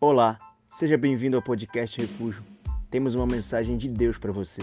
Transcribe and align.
Olá, 0.00 0.38
seja 0.70 0.96
bem-vindo 0.96 1.36
ao 1.36 1.42
podcast 1.42 2.00
Refúgio. 2.00 2.46
Temos 2.88 3.16
uma 3.16 3.26
mensagem 3.26 3.76
de 3.76 3.88
Deus 3.88 4.16
para 4.16 4.30
você. 4.30 4.62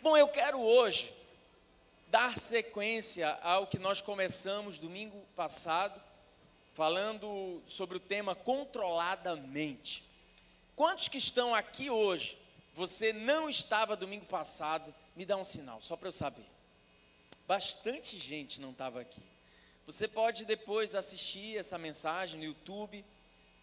Bom, 0.00 0.16
eu 0.16 0.28
quero 0.28 0.60
hoje 0.60 1.12
dar 2.12 2.38
sequência 2.38 3.28
ao 3.42 3.66
que 3.66 3.76
nós 3.76 4.00
começamos 4.00 4.78
domingo 4.78 5.20
passado, 5.34 6.00
falando 6.74 7.60
sobre 7.66 7.96
o 7.96 8.00
tema 8.00 8.36
controladamente. 8.36 10.08
Quantos 10.76 11.08
que 11.08 11.18
estão 11.18 11.52
aqui 11.52 11.90
hoje, 11.90 12.38
você 12.72 13.12
não 13.12 13.50
estava 13.50 13.96
domingo 13.96 14.26
passado, 14.26 14.94
me 15.16 15.26
dá 15.26 15.36
um 15.36 15.44
sinal, 15.44 15.82
só 15.82 15.96
para 15.96 16.06
eu 16.06 16.12
saber. 16.12 16.46
Bastante 17.48 18.16
gente 18.16 18.60
não 18.60 18.70
estava 18.70 19.00
aqui. 19.00 19.20
Você 19.86 20.08
pode 20.08 20.46
depois 20.46 20.94
assistir 20.94 21.58
essa 21.58 21.76
mensagem 21.76 22.38
no 22.38 22.46
YouTube, 22.46 23.04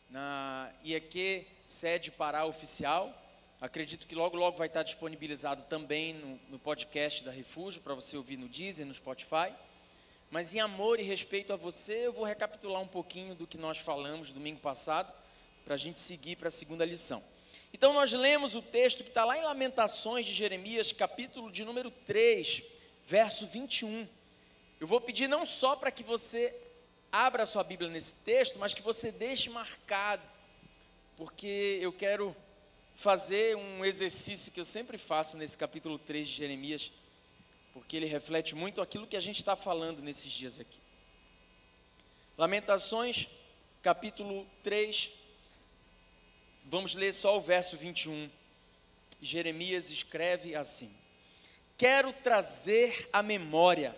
na 0.08 0.72
IEQ 0.84 1.48
Sede 1.66 2.12
Pará 2.12 2.46
Oficial. 2.46 3.12
Acredito 3.60 4.06
que 4.06 4.14
logo, 4.14 4.38
logo 4.38 4.56
vai 4.56 4.68
estar 4.68 4.84
disponibilizado 4.84 5.64
também 5.64 6.14
no, 6.14 6.40
no 6.48 6.60
podcast 6.60 7.24
da 7.24 7.32
Refúgio, 7.32 7.82
para 7.82 7.96
você 7.96 8.16
ouvir 8.16 8.38
no 8.38 8.48
Deezer, 8.48 8.86
no 8.86 8.94
Spotify. 8.94 9.52
Mas 10.30 10.54
em 10.54 10.60
amor 10.60 11.00
e 11.00 11.04
respeito 11.04 11.54
a 11.54 11.56
você, 11.56 12.06
eu 12.06 12.14
vou 12.14 12.24
recapitular 12.24 12.84
um 12.84 12.88
pouquinho 12.88 13.34
do 13.34 13.48
que 13.48 13.58
nós 13.58 13.80
falamos 13.80 14.32
domingo 14.32 14.60
passado, 14.60 15.12
para 15.66 15.74
a 15.74 15.78
gente 15.78 16.00
seguir 16.00 16.36
para 16.36 16.50
a 16.50 16.52
segunda 16.52 16.86
lição. 16.86 17.24
Então, 17.74 17.94
nós 17.94 18.14
lemos 18.14 18.54
o 18.54 18.62
texto 18.62 19.04
que 19.04 19.10
está 19.10 19.26
lá 19.26 19.40
em 19.40 19.42
Lamentações 19.42 20.28
de 20.28 20.34
Jeremias, 20.34 20.92
capítulo 20.92 21.52
de 21.52 21.66
número 21.66 21.90
3, 21.90 22.62
verso 23.08 23.48
21. 23.48 24.08
Eu 24.82 24.88
vou 24.88 25.00
pedir 25.00 25.28
não 25.28 25.46
só 25.46 25.76
para 25.76 25.92
que 25.92 26.02
você 26.02 26.56
abra 27.12 27.44
a 27.44 27.46
sua 27.46 27.64
Bíblia 27.64 27.88
nesse 27.88 28.16
texto, 28.16 28.58
mas 28.58 28.74
que 28.74 28.82
você 28.82 29.12
deixe 29.12 29.48
marcado, 29.48 30.28
porque 31.16 31.78
eu 31.80 31.94
quero 31.94 32.36
fazer 32.96 33.56
um 33.56 33.86
exercício 33.86 34.52
que 34.52 34.60
eu 34.60 34.66
sempre 34.66 34.98
faço 34.98 35.38
nesse 35.38 35.56
capítulo 35.56 36.00
3 36.00 36.28
de 36.28 36.34
Jeremias, 36.34 36.92
porque 37.74 37.96
ele 37.96 38.08
reflete 38.08 38.56
muito 38.56 38.82
aquilo 38.82 39.06
que 39.06 39.16
a 39.16 39.20
gente 39.20 39.36
está 39.36 39.56
falando 39.56 40.02
nesses 40.02 40.32
dias 40.32 40.60
aqui. 40.60 40.82
Lamentações, 42.36 43.30
capítulo 43.84 44.48
3, 44.64 45.12
vamos 46.66 46.96
ler 46.96 47.14
só 47.14 47.38
o 47.38 47.42
verso 47.42 47.78
21. 47.78 48.32
Jeremias 49.22 49.92
escreve 49.92 50.56
assim: 50.56 50.92
Quero 51.78 52.12
trazer 52.14 53.08
à 53.14 53.22
memória 53.22 53.96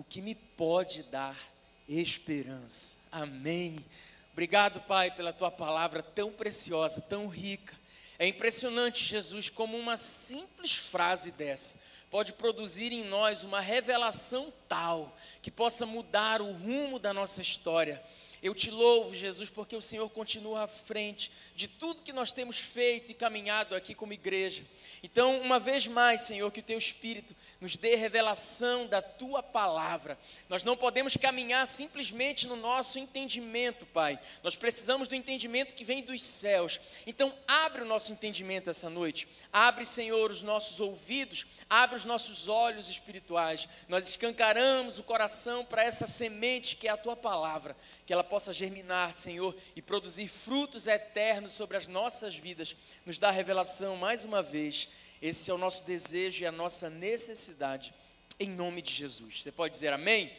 o 0.00 0.04
que 0.04 0.22
me 0.22 0.34
pode 0.34 1.02
dar 1.02 1.38
esperança. 1.86 2.96
Amém. 3.12 3.84
Obrigado, 4.32 4.80
Pai, 4.80 5.10
pela 5.10 5.30
tua 5.30 5.50
palavra 5.50 6.02
tão 6.02 6.32
preciosa, 6.32 7.02
tão 7.02 7.26
rica. 7.26 7.74
É 8.18 8.26
impressionante, 8.26 9.04
Jesus, 9.04 9.50
como 9.50 9.76
uma 9.76 9.98
simples 9.98 10.72
frase 10.72 11.30
dessa 11.32 11.78
pode 12.10 12.32
produzir 12.32 12.92
em 12.92 13.04
nós 13.04 13.44
uma 13.44 13.60
revelação 13.60 14.52
tal 14.68 15.16
que 15.42 15.50
possa 15.50 15.84
mudar 15.84 16.40
o 16.40 16.50
rumo 16.50 16.98
da 16.98 17.12
nossa 17.12 17.42
história. 17.42 18.02
Eu 18.42 18.54
te 18.54 18.70
louvo, 18.70 19.14
Jesus, 19.14 19.50
porque 19.50 19.76
o 19.76 19.82
Senhor 19.82 20.08
continua 20.08 20.62
à 20.62 20.66
frente 20.66 21.30
de 21.54 21.68
tudo 21.68 22.00
que 22.00 22.12
nós 22.12 22.32
temos 22.32 22.58
feito 22.58 23.12
e 23.12 23.14
caminhado 23.14 23.74
aqui 23.74 23.94
como 23.94 24.14
igreja. 24.14 24.64
Então, 25.02 25.40
uma 25.40 25.58
vez 25.58 25.86
mais, 25.86 26.22
Senhor, 26.22 26.50
que 26.50 26.60
o 26.60 26.62
teu 26.62 26.78
Espírito 26.78 27.36
nos 27.60 27.76
dê 27.76 27.96
revelação 27.96 28.86
da 28.86 29.02
tua 29.02 29.42
palavra. 29.42 30.18
Nós 30.48 30.62
não 30.64 30.76
podemos 30.76 31.16
caminhar 31.16 31.66
simplesmente 31.66 32.46
no 32.46 32.56
nosso 32.56 32.98
entendimento, 32.98 33.84
Pai. 33.84 34.18
Nós 34.42 34.56
precisamos 34.56 35.06
do 35.06 35.14
entendimento 35.14 35.74
que 35.74 35.84
vem 35.84 36.02
dos 36.02 36.22
céus. 36.22 36.80
Então, 37.06 37.34
abre 37.46 37.82
o 37.82 37.86
nosso 37.86 38.10
entendimento 38.10 38.70
essa 38.70 38.88
noite. 38.88 39.28
Abre, 39.52 39.84
Senhor, 39.84 40.30
os 40.30 40.42
nossos 40.42 40.80
ouvidos, 40.80 41.44
abre 41.68 41.96
os 41.96 42.04
nossos 42.04 42.48
olhos 42.48 42.88
espirituais. 42.88 43.68
Nós 43.88 44.08
escancaramos 44.08 44.98
o 44.98 45.02
coração 45.02 45.64
para 45.64 45.82
essa 45.82 46.06
semente 46.06 46.76
que 46.76 46.88
é 46.88 46.90
a 46.90 46.96
tua 46.96 47.16
palavra, 47.16 47.76
que 48.06 48.12
ela 48.12 48.24
possa 48.30 48.52
germinar, 48.52 49.12
Senhor, 49.12 49.54
e 49.74 49.82
produzir 49.82 50.28
frutos 50.28 50.86
eternos 50.86 51.52
sobre 51.52 51.76
as 51.76 51.88
nossas 51.88 52.36
vidas. 52.36 52.76
Nos 53.04 53.18
dá 53.18 53.30
revelação 53.30 53.96
mais 53.96 54.24
uma 54.24 54.40
vez. 54.40 54.88
Esse 55.20 55.50
é 55.50 55.54
o 55.54 55.58
nosso 55.58 55.84
desejo 55.84 56.44
e 56.44 56.46
a 56.46 56.52
nossa 56.52 56.88
necessidade, 56.88 57.92
em 58.38 58.48
nome 58.48 58.80
de 58.80 58.92
Jesus. 58.92 59.42
Você 59.42 59.50
pode 59.50 59.74
dizer 59.74 59.92
amém? 59.92 60.32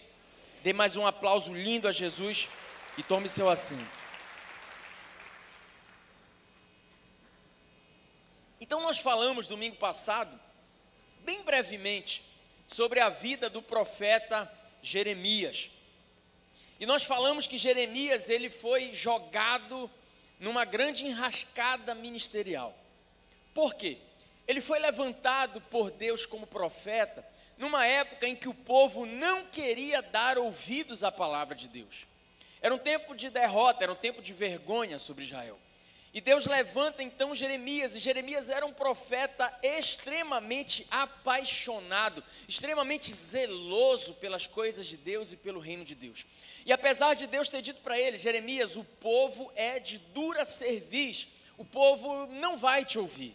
Dê 0.63 0.71
mais 0.71 0.95
um 0.95 1.05
aplauso 1.05 1.53
lindo 1.53 1.87
a 1.87 1.91
Jesus 1.91 2.47
e 2.97 3.03
tome 3.03 3.27
seu 3.27 3.49
assento. 3.49 4.01
Então, 8.59 8.81
nós 8.81 8.99
falamos 8.99 9.47
domingo 9.47 9.75
passado, 9.75 10.39
bem 11.25 11.43
brevemente, 11.43 12.23
sobre 12.67 12.99
a 12.99 13.09
vida 13.09 13.49
do 13.49 13.61
profeta 13.61 14.49
Jeremias. 14.81 15.70
E 16.81 16.85
nós 16.87 17.03
falamos 17.03 17.45
que 17.45 17.59
Jeremias 17.59 18.27
ele 18.27 18.49
foi 18.49 18.91
jogado 18.91 19.87
numa 20.39 20.65
grande 20.65 21.05
enrascada 21.05 21.93
ministerial. 21.93 22.75
Por 23.53 23.75
quê? 23.75 23.99
Ele 24.47 24.61
foi 24.61 24.79
levantado 24.79 25.61
por 25.61 25.91
Deus 25.91 26.25
como 26.25 26.47
profeta 26.47 27.23
numa 27.55 27.85
época 27.85 28.27
em 28.27 28.35
que 28.35 28.49
o 28.49 28.53
povo 28.55 29.05
não 29.05 29.45
queria 29.45 30.01
dar 30.01 30.39
ouvidos 30.39 31.03
à 31.03 31.11
palavra 31.11 31.53
de 31.53 31.67
Deus. 31.67 32.07
Era 32.59 32.73
um 32.73 32.79
tempo 32.79 33.15
de 33.15 33.29
derrota, 33.29 33.83
era 33.83 33.93
um 33.93 33.95
tempo 33.95 34.19
de 34.19 34.33
vergonha 34.33 34.97
sobre 34.97 35.23
Israel. 35.23 35.59
E 36.13 36.19
Deus 36.19 36.45
levanta 36.45 37.01
então 37.01 37.33
Jeremias, 37.33 37.95
e 37.95 37.99
Jeremias 37.99 38.49
era 38.49 38.65
um 38.65 38.73
profeta 38.73 39.57
extremamente 39.63 40.85
apaixonado, 40.91 42.21
extremamente 42.49 43.13
zeloso 43.13 44.13
pelas 44.15 44.45
coisas 44.45 44.87
de 44.87 44.97
Deus 44.97 45.31
e 45.31 45.37
pelo 45.37 45.61
reino 45.61 45.85
de 45.85 45.95
Deus. 45.95 46.25
E 46.65 46.73
apesar 46.73 47.13
de 47.13 47.27
Deus 47.27 47.47
ter 47.47 47.61
dito 47.61 47.81
para 47.81 47.97
ele, 47.97 48.17
Jeremias, 48.17 48.75
o 48.75 48.83
povo 48.83 49.49
é 49.55 49.79
de 49.79 49.99
dura 49.99 50.43
cerviz, 50.43 51.29
o 51.57 51.63
povo 51.63 52.27
não 52.27 52.57
vai 52.57 52.83
te 52.83 52.99
ouvir. 52.99 53.33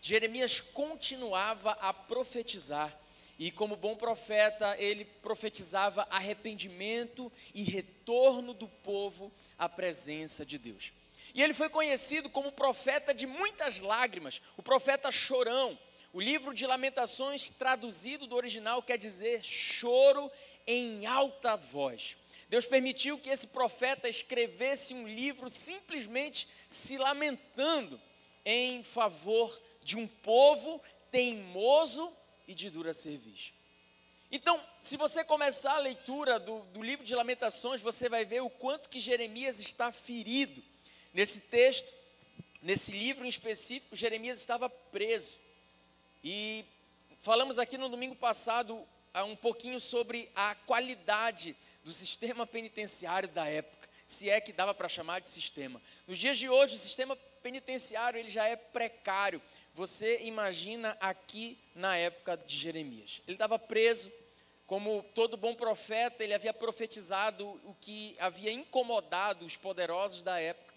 Jeremias 0.00 0.60
continuava 0.60 1.72
a 1.72 1.92
profetizar, 1.92 2.96
e 3.36 3.50
como 3.50 3.74
bom 3.74 3.96
profeta, 3.96 4.76
ele 4.78 5.04
profetizava 5.04 6.06
arrependimento 6.08 7.32
e 7.52 7.64
retorno 7.64 8.54
do 8.54 8.68
povo 8.68 9.32
à 9.58 9.68
presença 9.68 10.46
de 10.46 10.56
Deus. 10.56 10.92
E 11.34 11.42
ele 11.42 11.54
foi 11.54 11.68
conhecido 11.68 12.28
como 12.28 12.52
profeta 12.52 13.14
de 13.14 13.26
muitas 13.26 13.80
lágrimas, 13.80 14.40
o 14.56 14.62
profeta 14.62 15.10
chorão. 15.10 15.78
O 16.12 16.20
livro 16.20 16.52
de 16.52 16.66
Lamentações, 16.66 17.48
traduzido 17.48 18.26
do 18.26 18.36
original, 18.36 18.82
quer 18.82 18.98
dizer 18.98 19.42
choro 19.42 20.30
em 20.66 21.06
alta 21.06 21.56
voz. 21.56 22.16
Deus 22.50 22.66
permitiu 22.66 23.18
que 23.18 23.30
esse 23.30 23.46
profeta 23.46 24.10
escrevesse 24.10 24.92
um 24.92 25.08
livro 25.08 25.48
simplesmente 25.48 26.46
se 26.68 26.98
lamentando 26.98 27.98
em 28.44 28.82
favor 28.82 29.58
de 29.82 29.96
um 29.96 30.06
povo 30.06 30.82
teimoso 31.10 32.12
e 32.46 32.54
de 32.54 32.68
dura 32.68 32.92
serviço. 32.92 33.54
Então, 34.30 34.62
se 34.80 34.98
você 34.98 35.24
começar 35.24 35.76
a 35.76 35.78
leitura 35.78 36.38
do, 36.38 36.60
do 36.66 36.82
livro 36.82 37.06
de 37.06 37.14
Lamentações, 37.14 37.80
você 37.80 38.08
vai 38.08 38.26
ver 38.26 38.42
o 38.42 38.50
quanto 38.50 38.90
que 38.90 39.00
Jeremias 39.00 39.58
está 39.58 39.90
ferido 39.90 40.62
Nesse 41.12 41.40
texto, 41.40 41.92
nesse 42.62 42.90
livro 42.92 43.26
em 43.26 43.28
específico, 43.28 43.94
Jeremias 43.94 44.38
estava 44.38 44.70
preso. 44.70 45.36
E 46.24 46.64
falamos 47.20 47.58
aqui 47.58 47.76
no 47.76 47.88
domingo 47.88 48.14
passado 48.14 48.82
ah, 49.12 49.24
um 49.24 49.36
pouquinho 49.36 49.78
sobre 49.78 50.30
a 50.34 50.54
qualidade 50.54 51.54
do 51.84 51.92
sistema 51.92 52.46
penitenciário 52.46 53.28
da 53.28 53.46
época, 53.46 53.88
se 54.06 54.30
é 54.30 54.40
que 54.40 54.52
dava 54.52 54.72
para 54.72 54.88
chamar 54.88 55.20
de 55.20 55.28
sistema. 55.28 55.82
Nos 56.06 56.18
dias 56.18 56.38
de 56.38 56.48
hoje, 56.48 56.76
o 56.76 56.78
sistema 56.78 57.14
penitenciário 57.42 58.18
ele 58.18 58.30
já 58.30 58.46
é 58.46 58.56
precário. 58.56 59.42
Você 59.74 60.20
imagina 60.22 60.96
aqui 61.00 61.58
na 61.74 61.96
época 61.96 62.36
de 62.38 62.56
Jeremias. 62.56 63.20
Ele 63.26 63.34
estava 63.34 63.58
preso, 63.58 64.10
como 64.66 65.04
todo 65.14 65.36
bom 65.36 65.54
profeta, 65.54 66.24
ele 66.24 66.32
havia 66.32 66.54
profetizado 66.54 67.60
o 67.64 67.76
que 67.80 68.16
havia 68.18 68.50
incomodado 68.50 69.44
os 69.44 69.56
poderosos 69.56 70.22
da 70.22 70.40
época. 70.40 70.71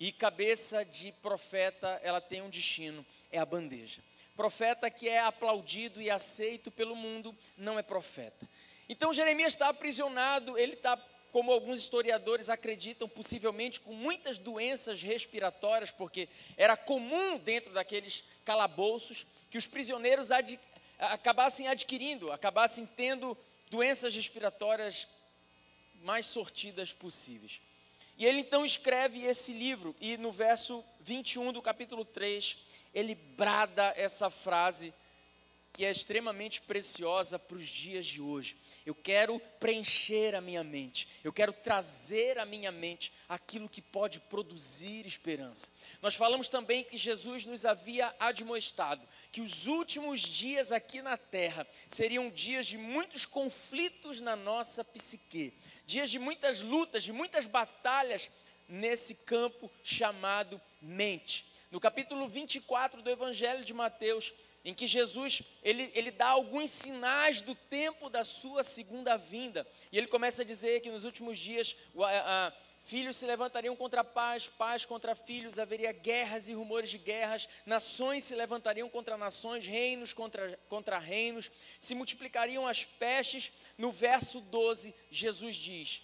E 0.00 0.12
cabeça 0.12 0.84
de 0.84 1.12
profeta, 1.22 2.00
ela 2.02 2.20
tem 2.20 2.40
um 2.40 2.50
destino, 2.50 3.04
é 3.32 3.38
a 3.38 3.44
bandeja. 3.44 4.00
Profeta 4.36 4.88
que 4.88 5.08
é 5.08 5.18
aplaudido 5.18 6.00
e 6.00 6.08
aceito 6.08 6.70
pelo 6.70 6.94
mundo, 6.94 7.34
não 7.56 7.78
é 7.78 7.82
profeta. 7.82 8.48
Então 8.88 9.12
Jeremias 9.12 9.54
está 9.54 9.68
aprisionado, 9.68 10.56
ele 10.56 10.74
está, 10.74 10.96
como 11.32 11.50
alguns 11.50 11.80
historiadores 11.80 12.48
acreditam, 12.48 13.08
possivelmente 13.08 13.80
com 13.80 13.92
muitas 13.92 14.38
doenças 14.38 15.02
respiratórias, 15.02 15.90
porque 15.90 16.28
era 16.56 16.76
comum 16.76 17.36
dentro 17.36 17.72
daqueles 17.72 18.22
calabouços 18.44 19.26
que 19.50 19.58
os 19.58 19.66
prisioneiros 19.66 20.30
ad, 20.30 20.58
acabassem 20.98 21.66
adquirindo, 21.66 22.30
acabassem 22.30 22.86
tendo 22.86 23.36
doenças 23.70 24.14
respiratórias 24.14 25.08
mais 26.02 26.26
sortidas 26.26 26.92
possíveis. 26.92 27.60
E 28.18 28.26
ele 28.26 28.40
então 28.40 28.64
escreve 28.64 29.24
esse 29.24 29.52
livro, 29.52 29.94
e 30.00 30.16
no 30.16 30.32
verso 30.32 30.84
21 31.00 31.52
do 31.52 31.62
capítulo 31.62 32.04
3, 32.04 32.56
ele 32.92 33.14
brada 33.14 33.94
essa 33.96 34.28
frase 34.28 34.92
que 35.78 35.84
é 35.84 35.90
extremamente 35.92 36.60
preciosa 36.60 37.38
para 37.38 37.56
os 37.56 37.68
dias 37.68 38.04
de 38.04 38.20
hoje. 38.20 38.56
Eu 38.84 38.96
quero 38.96 39.38
preencher 39.60 40.34
a 40.34 40.40
minha 40.40 40.64
mente, 40.64 41.08
eu 41.22 41.32
quero 41.32 41.52
trazer 41.52 42.36
à 42.36 42.44
minha 42.44 42.72
mente 42.72 43.12
aquilo 43.28 43.68
que 43.68 43.80
pode 43.80 44.18
produzir 44.18 45.06
esperança. 45.06 45.68
Nós 46.02 46.16
falamos 46.16 46.48
também 46.48 46.82
que 46.82 46.96
Jesus 46.96 47.46
nos 47.46 47.64
havia 47.64 48.12
admoestado 48.18 49.06
que 49.30 49.40
os 49.40 49.68
últimos 49.68 50.18
dias 50.18 50.72
aqui 50.72 51.00
na 51.00 51.16
terra 51.16 51.64
seriam 51.86 52.28
dias 52.28 52.66
de 52.66 52.76
muitos 52.76 53.24
conflitos 53.24 54.20
na 54.20 54.34
nossa 54.34 54.82
psique, 54.82 55.54
dias 55.88 56.10
de 56.10 56.18
muitas 56.18 56.60
lutas, 56.60 57.02
de 57.02 57.14
muitas 57.14 57.46
batalhas 57.46 58.28
nesse 58.68 59.14
campo 59.14 59.70
chamado 59.82 60.60
mente. 60.82 61.50
No 61.70 61.80
capítulo 61.80 62.28
24 62.28 63.00
do 63.00 63.08
Evangelho 63.08 63.64
de 63.64 63.72
Mateus, 63.72 64.34
em 64.62 64.74
que 64.74 64.86
Jesus 64.86 65.42
ele, 65.62 65.90
ele 65.94 66.10
dá 66.10 66.28
alguns 66.28 66.68
sinais 66.68 67.40
do 67.40 67.54
tempo 67.54 68.10
da 68.10 68.22
sua 68.22 68.62
segunda 68.62 69.16
vinda. 69.16 69.66
E 69.90 69.96
ele 69.96 70.06
começa 70.06 70.42
a 70.42 70.44
dizer 70.44 70.80
que 70.80 70.90
nos 70.90 71.04
últimos 71.04 71.38
dias 71.38 71.74
a, 71.96 72.48
a, 72.48 72.52
filhos 72.80 73.16
se 73.16 73.26
levantariam 73.26 73.74
contra 73.76 74.02
pais, 74.02 74.48
pais 74.48 74.84
contra 74.84 75.14
filhos, 75.14 75.58
haveria 75.58 75.92
guerras 75.92 76.48
e 76.48 76.54
rumores 76.54 76.90
de 76.90 76.98
guerras, 76.98 77.48
nações 77.66 78.24
se 78.24 78.34
levantariam 78.34 78.88
contra 78.88 79.16
nações, 79.16 79.66
reinos 79.66 80.12
contra, 80.12 80.58
contra 80.68 80.98
reinos, 80.98 81.50
se 81.80 81.94
multiplicariam 81.94 82.66
as 82.66 82.84
pestes. 82.84 83.52
No 83.76 83.92
verso 83.92 84.40
12, 84.40 84.94
Jesus 85.10 85.56
diz: 85.56 86.02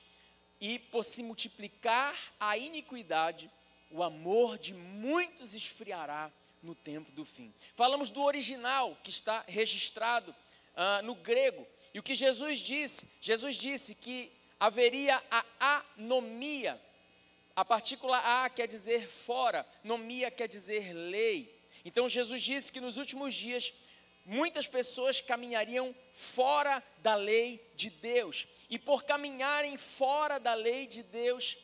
E 0.60 0.78
por 0.78 1.04
se 1.04 1.22
multiplicar 1.22 2.18
a 2.38 2.56
iniquidade, 2.56 3.50
o 3.90 4.02
amor 4.02 4.58
de 4.58 4.74
muitos 4.74 5.54
esfriará 5.54 6.30
no 6.62 6.74
tempo 6.74 7.12
do 7.12 7.24
fim. 7.24 7.52
Falamos 7.76 8.10
do 8.10 8.22
original 8.22 8.98
que 9.02 9.10
está 9.10 9.44
registrado 9.46 10.34
ah, 10.74 11.02
no 11.02 11.14
grego. 11.14 11.66
E 11.92 11.98
o 11.98 12.02
que 12.02 12.14
Jesus 12.14 12.58
disse? 12.58 13.08
Jesus 13.20 13.54
disse 13.54 13.94
que 13.94 14.32
haveria 14.64 15.22
a 15.30 15.84
anomia. 15.98 16.80
A 17.54 17.64
partícula 17.64 18.18
A 18.18 18.48
quer 18.48 18.66
dizer 18.66 19.06
fora, 19.06 19.66
nomia 19.82 20.30
quer 20.30 20.48
dizer 20.48 20.92
lei. 20.92 21.54
Então 21.84 22.08
Jesus 22.08 22.42
disse 22.42 22.72
que 22.72 22.80
nos 22.80 22.96
últimos 22.96 23.34
dias 23.34 23.72
muitas 24.24 24.66
pessoas 24.66 25.20
caminhariam 25.20 25.94
fora 26.14 26.82
da 26.98 27.14
lei 27.14 27.60
de 27.76 27.90
Deus. 27.90 28.48
E 28.70 28.78
por 28.78 29.04
caminharem 29.04 29.76
fora 29.76 30.38
da 30.38 30.54
lei 30.54 30.86
de 30.86 31.02
Deus, 31.02 31.58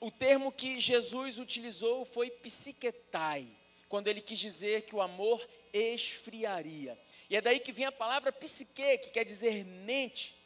o 0.00 0.10
termo 0.10 0.50
que 0.50 0.80
Jesus 0.80 1.38
utilizou 1.38 2.06
foi 2.06 2.30
psiquetai 2.30 3.46
quando 3.90 4.08
ele 4.08 4.22
quis 4.22 4.38
dizer 4.38 4.82
que 4.82 4.96
o 4.96 5.02
amor 5.02 5.46
esfriaria. 5.70 6.98
E 7.28 7.36
é 7.36 7.42
daí 7.42 7.60
que 7.60 7.72
vem 7.72 7.84
a 7.84 7.92
palavra 7.92 8.32
psique, 8.32 8.98
que 8.98 9.10
quer 9.10 9.24
dizer 9.24 9.64
mente. 9.64 10.37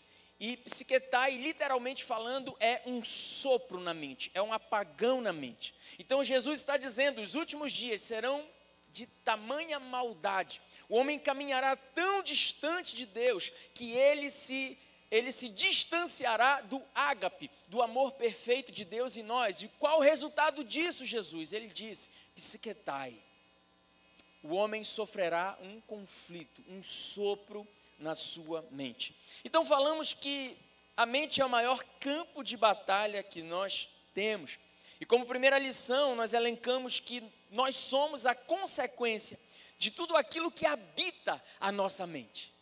E 0.42 0.56
psiquetai, 0.56 1.36
literalmente 1.36 2.02
falando, 2.02 2.56
é 2.58 2.82
um 2.84 3.04
sopro 3.04 3.78
na 3.78 3.94
mente, 3.94 4.28
é 4.34 4.42
um 4.42 4.52
apagão 4.52 5.20
na 5.20 5.32
mente. 5.32 5.72
Então 6.00 6.24
Jesus 6.24 6.58
está 6.58 6.76
dizendo: 6.76 7.20
os 7.20 7.36
últimos 7.36 7.72
dias 7.72 8.02
serão 8.02 8.44
de 8.90 9.06
tamanha 9.06 9.78
maldade. 9.78 10.60
O 10.88 10.96
homem 10.96 11.16
caminhará 11.16 11.76
tão 11.76 12.24
distante 12.24 12.96
de 12.96 13.06
Deus 13.06 13.52
que 13.72 13.92
ele 13.92 14.28
se 14.30 14.76
ele 15.10 15.30
se 15.30 15.48
distanciará 15.48 16.62
do 16.62 16.82
ágape, 16.94 17.50
do 17.68 17.80
amor 17.80 18.12
perfeito 18.12 18.72
de 18.72 18.84
Deus 18.84 19.16
em 19.16 19.22
nós. 19.22 19.62
E 19.62 19.68
qual 19.78 19.98
o 19.98 20.02
resultado 20.02 20.64
disso, 20.64 21.06
Jesus? 21.06 21.52
Ele 21.52 21.68
disse: 21.68 22.10
psiquetai 22.34 23.16
o 24.42 24.54
homem 24.54 24.82
sofrerá 24.82 25.56
um 25.62 25.80
conflito, 25.82 26.62
um 26.68 26.82
sopro 26.82 27.66
na 27.98 28.14
sua 28.14 28.66
mente. 28.72 29.14
Então 29.44 29.64
falamos 29.64 30.12
que 30.14 30.56
a 30.96 31.06
mente 31.06 31.40
é 31.40 31.44
o 31.44 31.50
maior 31.50 31.82
campo 31.98 32.42
de 32.42 32.56
batalha 32.56 33.22
que 33.22 33.42
nós 33.42 33.88
temos. 34.14 34.58
E 35.00 35.06
como 35.06 35.26
primeira 35.26 35.58
lição, 35.58 36.14
nós 36.14 36.32
elencamos 36.32 37.00
que 37.00 37.22
nós 37.50 37.76
somos 37.76 38.24
a 38.24 38.34
consequência 38.34 39.38
de 39.78 39.90
tudo 39.90 40.16
aquilo 40.16 40.50
que 40.50 40.64
habita 40.64 41.42
a 41.58 41.72
nossa 41.72 42.06
mente. 42.06 42.52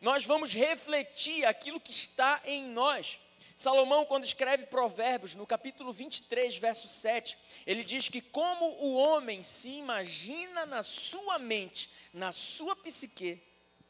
Nós 0.00 0.24
vamos 0.24 0.52
refletir 0.52 1.44
aquilo 1.44 1.80
que 1.80 1.90
está 1.90 2.40
em 2.44 2.64
nós. 2.64 3.18
Salomão, 3.56 4.04
quando 4.04 4.24
escreve 4.24 4.66
Provérbios, 4.66 5.34
no 5.34 5.46
capítulo 5.46 5.92
23, 5.92 6.56
verso 6.56 6.86
7, 6.86 7.38
ele 7.66 7.82
diz 7.82 8.08
que 8.08 8.20
como 8.20 8.66
o 8.84 8.94
homem 8.94 9.42
se 9.42 9.70
imagina 9.70 10.66
na 10.66 10.82
sua 10.82 11.38
mente, 11.38 11.88
na 12.12 12.32
sua 12.32 12.76
psique, 12.76 13.40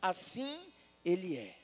assim 0.00 0.72
ele 1.04 1.36
é. 1.36 1.63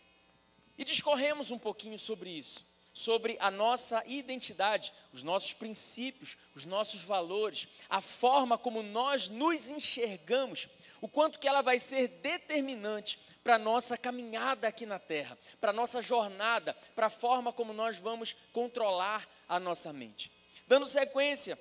E 0.81 0.85
discorremos 0.85 1.51
um 1.51 1.59
pouquinho 1.59 1.99
sobre 1.99 2.31
isso, 2.31 2.65
sobre 2.95 3.37
a 3.39 3.51
nossa 3.51 4.03
identidade, 4.07 4.95
os 5.13 5.23
nossos 5.23 5.53
princípios, 5.53 6.39
os 6.55 6.65
nossos 6.65 7.03
valores, 7.03 7.69
a 7.91 8.01
forma 8.01 8.57
como 8.57 8.83
nós 8.83 9.29
nos 9.29 9.69
enxergamos 9.69 10.69
o 11.03 11.07
quanto 11.07 11.39
que 11.39 11.47
ela 11.47 11.61
vai 11.61 11.79
ser 11.79 12.09
determinante 12.09 13.19
para 13.45 13.57
a 13.57 13.59
nossa 13.59 13.99
caminhada 13.99 14.69
aqui 14.69 14.87
na 14.87 14.99
terra, 14.99 15.37
para 15.61 15.69
a 15.69 15.75
nossa 15.75 16.01
jornada, 16.01 16.75
para 16.95 17.09
a 17.09 17.11
forma 17.11 17.53
como 17.53 17.75
nós 17.75 17.99
vamos 17.99 18.35
controlar 18.51 19.29
a 19.47 19.61
nossa 19.61 19.93
mente. 19.93 20.33
Dando 20.67 20.87
sequência, 20.87 21.59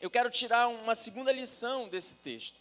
eu 0.00 0.08
quero 0.08 0.30
tirar 0.30 0.68
uma 0.68 0.94
segunda 0.94 1.32
lição 1.32 1.88
desse 1.88 2.14
texto. 2.14 2.56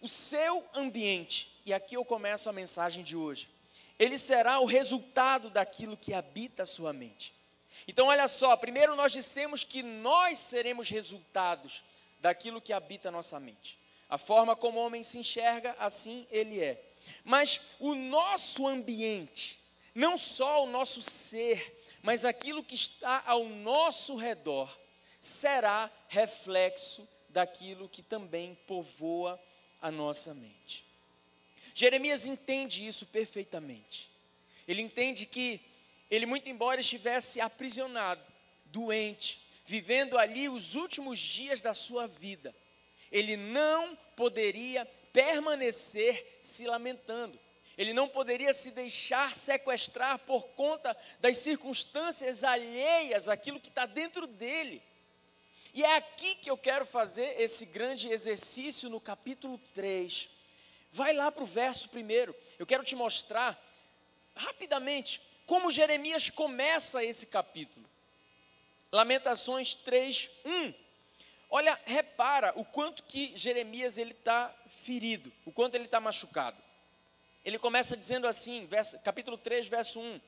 O 0.00 0.06
seu 0.06 0.64
ambiente, 0.72 1.50
e 1.66 1.74
aqui 1.74 1.96
eu 1.96 2.04
começo 2.04 2.48
a 2.48 2.52
mensagem 2.52 3.02
de 3.02 3.16
hoje, 3.16 3.52
ele 3.98 4.18
será 4.18 4.60
o 4.60 4.64
resultado 4.64 5.50
daquilo 5.50 5.96
que 5.96 6.12
habita 6.12 6.64
a 6.64 6.66
sua 6.66 6.92
mente. 6.92 7.34
Então, 7.86 8.06
olha 8.06 8.28
só, 8.28 8.56
primeiro 8.56 8.96
nós 8.96 9.12
dissemos 9.12 9.64
que 9.64 9.82
nós 9.82 10.38
seremos 10.38 10.88
resultados 10.88 11.82
daquilo 12.20 12.60
que 12.60 12.72
habita 12.72 13.08
a 13.08 13.12
nossa 13.12 13.38
mente. 13.38 13.78
A 14.08 14.18
forma 14.18 14.54
como 14.56 14.78
o 14.78 14.86
homem 14.86 15.02
se 15.02 15.18
enxerga, 15.18 15.74
assim 15.78 16.26
ele 16.30 16.62
é. 16.62 16.82
Mas 17.24 17.60
o 17.78 17.94
nosso 17.94 18.66
ambiente, 18.66 19.60
não 19.94 20.16
só 20.16 20.64
o 20.64 20.66
nosso 20.66 21.02
ser, 21.02 21.82
mas 22.02 22.24
aquilo 22.24 22.62
que 22.62 22.74
está 22.74 23.22
ao 23.26 23.44
nosso 23.44 24.16
redor, 24.16 24.74
será 25.20 25.90
reflexo 26.08 27.08
daquilo 27.28 27.88
que 27.88 28.02
também 28.02 28.54
povoa 28.66 29.40
a 29.80 29.90
nossa 29.90 30.32
mente. 30.34 30.83
Jeremias 31.74 32.24
entende 32.24 32.86
isso 32.86 33.04
perfeitamente. 33.04 34.08
Ele 34.66 34.80
entende 34.80 35.26
que 35.26 35.60
ele, 36.08 36.24
muito 36.24 36.48
embora 36.48 36.80
estivesse 36.80 37.40
aprisionado, 37.40 38.24
doente, 38.66 39.44
vivendo 39.64 40.16
ali 40.16 40.48
os 40.48 40.76
últimos 40.76 41.18
dias 41.18 41.60
da 41.60 41.74
sua 41.74 42.06
vida, 42.06 42.54
ele 43.10 43.36
não 43.36 43.96
poderia 44.14 44.86
permanecer 45.12 46.38
se 46.40 46.66
lamentando. 46.66 47.38
Ele 47.76 47.92
não 47.92 48.08
poderia 48.08 48.54
se 48.54 48.70
deixar 48.70 49.34
sequestrar 49.36 50.20
por 50.20 50.46
conta 50.50 50.96
das 51.20 51.38
circunstâncias 51.38 52.44
alheias 52.44 53.26
àquilo 53.26 53.58
que 53.58 53.68
está 53.68 53.84
dentro 53.84 54.28
dele. 54.28 54.80
E 55.72 55.82
é 55.82 55.96
aqui 55.96 56.36
que 56.36 56.48
eu 56.48 56.56
quero 56.56 56.86
fazer 56.86 57.34
esse 57.40 57.66
grande 57.66 58.08
exercício 58.08 58.88
no 58.88 59.00
capítulo 59.00 59.58
3. 59.74 60.28
Vai 60.94 61.12
lá 61.12 61.28
para 61.32 61.42
o 61.42 61.46
verso 61.46 61.88
primeiro. 61.88 62.32
Eu 62.56 62.64
quero 62.64 62.84
te 62.84 62.94
mostrar 62.94 63.60
rapidamente 64.32 65.20
como 65.44 65.72
Jeremias 65.72 66.30
começa 66.30 67.02
esse 67.02 67.26
capítulo. 67.26 67.84
Lamentações 68.92 69.74
3, 69.74 70.30
1. 70.44 70.72
Olha, 71.50 71.76
repara 71.84 72.52
o 72.54 72.64
quanto 72.64 73.02
que 73.02 73.32
Jeremias 73.34 73.98
ele 73.98 74.12
está 74.12 74.54
ferido, 74.84 75.32
o 75.44 75.50
quanto 75.50 75.74
ele 75.74 75.86
está 75.86 75.98
machucado. 75.98 76.62
Ele 77.44 77.58
começa 77.58 77.96
dizendo 77.96 78.28
assim, 78.28 78.64
verso, 78.66 78.96
capítulo 79.00 79.36
3, 79.36 79.66
verso 79.66 79.98
1: 79.98 80.20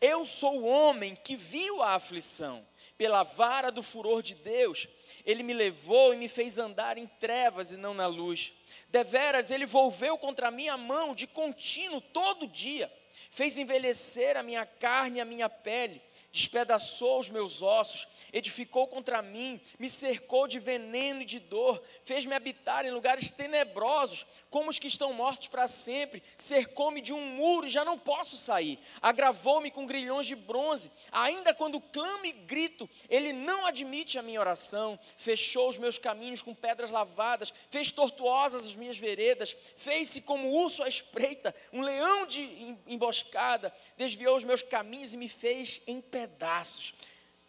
Eu 0.00 0.24
sou 0.24 0.62
o 0.62 0.66
homem 0.66 1.14
que 1.14 1.36
viu 1.36 1.80
a 1.84 1.94
aflição, 1.94 2.66
pela 2.98 3.22
vara 3.22 3.70
do 3.70 3.82
furor 3.82 4.22
de 4.22 4.34
Deus, 4.34 4.88
ele 5.24 5.44
me 5.44 5.54
levou 5.54 6.12
e 6.12 6.16
me 6.16 6.28
fez 6.28 6.58
andar 6.58 6.98
em 6.98 7.06
trevas 7.06 7.70
e 7.70 7.76
não 7.76 7.94
na 7.94 8.08
luz. 8.08 8.52
Deveras, 8.94 9.50
ele 9.50 9.66
volveu 9.66 10.16
contra 10.16 10.46
a 10.46 10.52
mão 10.76 11.16
de 11.16 11.26
contínuo 11.26 12.00
todo 12.00 12.46
dia, 12.46 12.88
fez 13.28 13.58
envelhecer 13.58 14.36
a 14.36 14.42
minha 14.44 14.64
carne 14.64 15.18
e 15.18 15.20
a 15.20 15.24
minha 15.24 15.48
pele 15.48 16.00
despedaçou 16.34 17.20
os 17.20 17.30
meus 17.30 17.62
ossos, 17.62 18.08
edificou 18.32 18.88
contra 18.88 19.22
mim, 19.22 19.60
me 19.78 19.88
cercou 19.88 20.48
de 20.48 20.58
veneno 20.58 21.22
e 21.22 21.24
de 21.24 21.38
dor, 21.38 21.80
fez-me 22.02 22.34
habitar 22.34 22.84
em 22.84 22.90
lugares 22.90 23.30
tenebrosos, 23.30 24.26
como 24.50 24.68
os 24.68 24.80
que 24.80 24.88
estão 24.88 25.12
mortos 25.12 25.46
para 25.46 25.68
sempre, 25.68 26.20
cercou-me 26.36 27.00
de 27.00 27.12
um 27.12 27.24
muro 27.24 27.68
e 27.68 27.70
já 27.70 27.84
não 27.84 27.96
posso 27.96 28.36
sair, 28.36 28.80
agravou-me 29.00 29.70
com 29.70 29.86
grilhões 29.86 30.26
de 30.26 30.34
bronze, 30.34 30.90
ainda 31.12 31.54
quando 31.54 31.80
clamo 31.80 32.26
e 32.26 32.32
grito, 32.32 32.90
ele 33.08 33.32
não 33.32 33.64
admite 33.64 34.18
a 34.18 34.22
minha 34.22 34.40
oração, 34.40 34.98
fechou 35.16 35.68
os 35.68 35.78
meus 35.78 35.98
caminhos 35.98 36.42
com 36.42 36.52
pedras 36.52 36.90
lavadas, 36.90 37.54
fez 37.70 37.92
tortuosas 37.92 38.66
as 38.66 38.74
minhas 38.74 38.98
veredas, 38.98 39.56
fez-se 39.76 40.20
como 40.20 40.50
urso 40.50 40.82
à 40.82 40.88
espreita, 40.88 41.54
um 41.72 41.80
leão 41.80 42.26
de 42.26 42.76
emboscada, 42.88 43.72
desviou 43.96 44.36
os 44.36 44.42
meus 44.42 44.62
caminhos 44.62 45.14
e 45.14 45.16
me 45.16 45.28
fez 45.28 45.80
em 45.86 46.00
pedaços. 46.24 46.94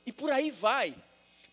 E 0.06 0.12
por 0.12 0.30
aí 0.32 0.52
vai. 0.52 0.96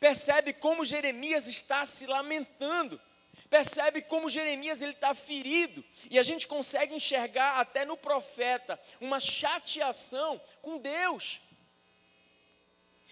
Percebe 0.00 0.52
como 0.52 0.84
Jeremias 0.84 1.46
está 1.46 1.86
se 1.86 2.06
lamentando. 2.06 3.00
Percebe 3.48 4.02
como 4.02 4.28
Jeremias 4.28 4.82
ele 4.82 4.92
está 4.92 5.14
ferido. 5.14 5.84
E 6.10 6.18
a 6.18 6.22
gente 6.22 6.48
consegue 6.48 6.94
enxergar 6.94 7.60
até 7.60 7.84
no 7.84 7.96
profeta 7.96 8.80
uma 9.00 9.20
chateação 9.20 10.40
com 10.60 10.78
Deus. 10.78 11.40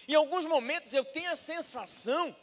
Em 0.07 0.15
alguns 0.15 0.45
momentos 0.45 0.93
eu 0.93 1.05
tenho 1.05 1.31
a 1.31 1.35
sensação 1.35 2.35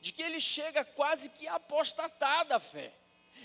de 0.00 0.12
que 0.12 0.22
ele 0.22 0.40
chega 0.40 0.84
quase 0.84 1.28
que 1.30 1.46
a 1.46 1.54
apostatar 1.54 2.44
da 2.46 2.58
fé. 2.58 2.92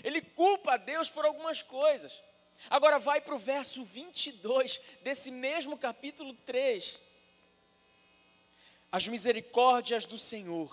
Ele 0.02 0.20
culpa 0.20 0.74
a 0.74 0.76
Deus 0.76 1.08
por 1.08 1.24
algumas 1.24 1.62
coisas. 1.62 2.20
Agora 2.68 2.98
vai 2.98 3.20
para 3.20 3.34
o 3.34 3.38
verso 3.38 3.84
22 3.84 4.80
desse 5.02 5.30
mesmo 5.30 5.78
capítulo 5.78 6.34
3. 6.46 7.03
As 8.94 9.08
misericórdias 9.08 10.06
do 10.06 10.16
Senhor 10.16 10.72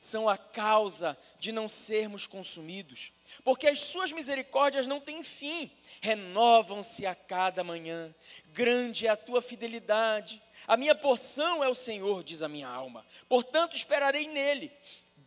são 0.00 0.26
a 0.30 0.38
causa 0.38 1.14
de 1.38 1.52
não 1.52 1.68
sermos 1.68 2.26
consumidos, 2.26 3.12
porque 3.44 3.68
as 3.68 3.80
suas 3.80 4.12
misericórdias 4.12 4.86
não 4.86 4.98
têm 4.98 5.22
fim, 5.22 5.70
renovam-se 6.00 7.04
a 7.04 7.14
cada 7.14 7.62
manhã. 7.62 8.14
Grande 8.46 9.06
é 9.06 9.10
a 9.10 9.16
tua 9.16 9.42
fidelidade. 9.42 10.42
A 10.66 10.74
minha 10.74 10.94
porção 10.94 11.62
é 11.62 11.68
o 11.68 11.74
Senhor, 11.74 12.24
diz 12.24 12.40
a 12.40 12.48
minha 12.48 12.66
alma. 12.66 13.04
Portanto, 13.28 13.76
esperarei 13.76 14.26
nele. 14.26 14.72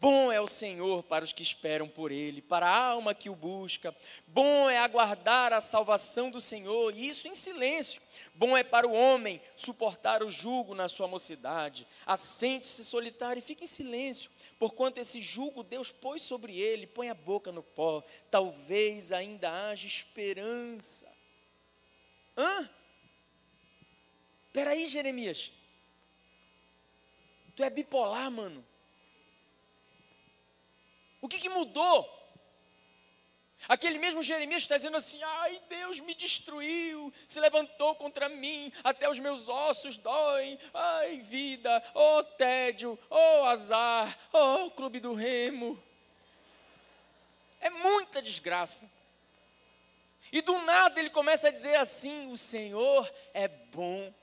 Bom 0.04 0.34
é 0.34 0.42
o 0.42 0.48
Senhor 0.48 1.02
para 1.02 1.24
os 1.24 1.32
que 1.32 1.42
esperam 1.42 1.88
por 1.88 2.12
Ele, 2.12 2.42
para 2.42 2.68
a 2.68 2.88
alma 2.88 3.16
que 3.16 3.30
o 3.30 3.36
busca. 3.38 3.96
Bom 4.28 4.70
é 4.70 4.78
aguardar 4.78 5.54
a 5.54 5.62
salvação 5.62 6.30
do 6.30 6.42
Senhor, 6.42 6.94
e 6.94 7.08
isso 7.08 7.26
em 7.26 7.36
silêncio. 7.36 8.02
Bom 8.36 8.58
é 8.58 8.66
para 8.66 8.86
o 8.86 8.92
homem 8.92 9.42
suportar 9.56 10.22
o 10.22 10.30
jugo 10.30 10.76
na 10.76 10.90
sua 10.90 11.08
mocidade. 11.08 11.88
Assente-se 12.06 12.84
solitário 12.84 13.40
e 13.40 13.42
fique 13.42 13.64
em 13.64 13.68
silêncio, 13.68 14.30
porquanto 14.60 15.00
esse 15.00 15.22
jugo 15.22 15.64
Deus 15.64 15.90
pôs 15.90 16.22
sobre 16.22 16.60
ele, 16.60 16.86
põe 16.86 17.10
a 17.10 17.14
boca 17.14 17.50
no 17.50 17.64
pó. 17.64 18.04
Talvez 18.30 19.14
ainda 19.14 19.70
haja 19.70 19.88
esperança. 19.88 21.10
Hã? 22.38 22.70
Peraí, 24.52 24.90
Jeremias. 24.90 25.54
Tu 27.56 27.64
é 27.64 27.70
bipolar, 27.70 28.30
mano. 28.30 28.73
O 31.24 31.28
que, 31.30 31.40
que 31.40 31.48
mudou? 31.48 32.06
Aquele 33.70 33.98
mesmo 33.98 34.22
Jeremias 34.22 34.64
está 34.64 34.76
dizendo 34.76 34.98
assim: 34.98 35.24
ai, 35.24 35.62
Deus 35.70 36.02
me 36.02 36.14
destruiu, 36.14 37.14
se 37.26 37.40
levantou 37.40 37.96
contra 37.96 38.28
mim, 38.28 38.70
até 38.84 39.10
os 39.10 39.18
meus 39.20 39.48
ossos 39.48 39.96
doem, 39.96 40.60
ai, 40.74 41.22
vida, 41.22 41.82
oh 41.96 42.22
tédio, 42.24 43.00
oh 43.10 43.46
azar, 43.46 44.20
oh 44.34 44.70
clube 44.72 45.00
do 45.00 45.14
remo. 45.14 45.82
É 47.62 47.70
muita 47.70 48.22
desgraça. 48.22 48.92
E 50.30 50.42
do 50.42 50.62
nada 50.64 51.00
ele 51.00 51.10
começa 51.10 51.48
a 51.48 51.52
dizer 51.52 51.78
assim: 51.78 52.30
o 52.34 52.36
Senhor 52.36 53.10
é 53.34 53.48
bom. 53.48 54.14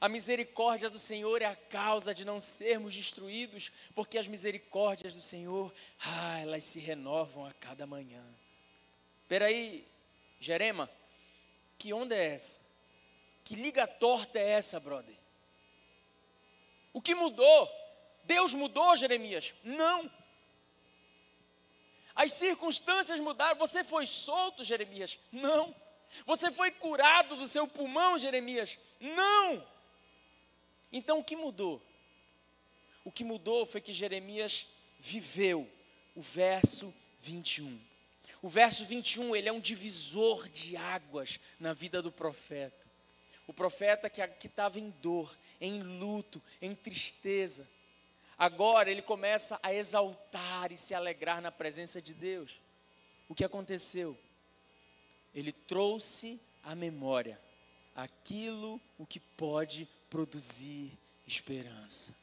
A 0.00 0.08
misericórdia 0.08 0.90
do 0.90 0.98
Senhor 0.98 1.40
é 1.40 1.46
a 1.46 1.56
causa 1.56 2.14
de 2.14 2.24
não 2.24 2.40
sermos 2.40 2.94
destruídos, 2.94 3.70
porque 3.94 4.18
as 4.18 4.26
misericórdias 4.26 5.12
do 5.14 5.20
Senhor, 5.20 5.72
ah, 6.04 6.40
elas 6.40 6.64
se 6.64 6.80
renovam 6.80 7.46
a 7.46 7.52
cada 7.52 7.86
manhã. 7.86 8.24
Peraí, 9.28 9.86
Jerema, 10.40 10.90
que 11.78 11.92
onda 11.92 12.14
é 12.14 12.34
essa? 12.34 12.60
Que 13.44 13.54
liga 13.54 13.86
torta 13.86 14.38
é 14.38 14.50
essa, 14.50 14.80
brother? 14.80 15.14
O 16.92 17.00
que 17.00 17.14
mudou? 17.14 17.70
Deus 18.24 18.54
mudou, 18.54 18.96
Jeremias? 18.96 19.52
Não. 19.62 20.10
As 22.14 22.32
circunstâncias 22.32 23.18
mudaram. 23.20 23.58
Você 23.58 23.82
foi 23.82 24.06
solto, 24.06 24.64
Jeremias? 24.64 25.18
Não. 25.32 25.74
Você 26.24 26.50
foi 26.50 26.70
curado 26.70 27.36
do 27.36 27.46
seu 27.46 27.66
pulmão, 27.66 28.18
Jeremias? 28.18 28.78
Não. 29.00 29.66
Então 30.94 31.18
o 31.18 31.24
que 31.24 31.34
mudou? 31.34 31.82
O 33.04 33.10
que 33.10 33.24
mudou 33.24 33.66
foi 33.66 33.80
que 33.80 33.92
Jeremias 33.92 34.68
viveu 35.00 35.68
o 36.14 36.22
verso 36.22 36.94
21. 37.20 37.80
O 38.40 38.48
verso 38.48 38.84
21, 38.84 39.34
ele 39.34 39.48
é 39.48 39.52
um 39.52 39.58
divisor 39.58 40.48
de 40.48 40.76
águas 40.76 41.40
na 41.58 41.72
vida 41.72 42.00
do 42.00 42.12
profeta. 42.12 42.86
O 43.44 43.52
profeta 43.52 44.08
que 44.08 44.46
estava 44.46 44.78
em 44.78 44.90
dor, 45.02 45.36
em 45.60 45.82
luto, 45.82 46.40
em 46.62 46.76
tristeza. 46.76 47.68
Agora 48.38 48.88
ele 48.88 49.02
começa 49.02 49.58
a 49.64 49.74
exaltar 49.74 50.70
e 50.70 50.76
se 50.76 50.94
alegrar 50.94 51.42
na 51.42 51.50
presença 51.50 52.00
de 52.00 52.14
Deus. 52.14 52.60
O 53.28 53.34
que 53.34 53.44
aconteceu? 53.44 54.16
Ele 55.34 55.50
trouxe 55.50 56.40
à 56.62 56.72
memória 56.76 57.40
aquilo 57.96 58.80
o 58.96 59.04
que 59.04 59.18
pode 59.18 59.88
produzir 60.14 60.96
esperança 61.26 62.14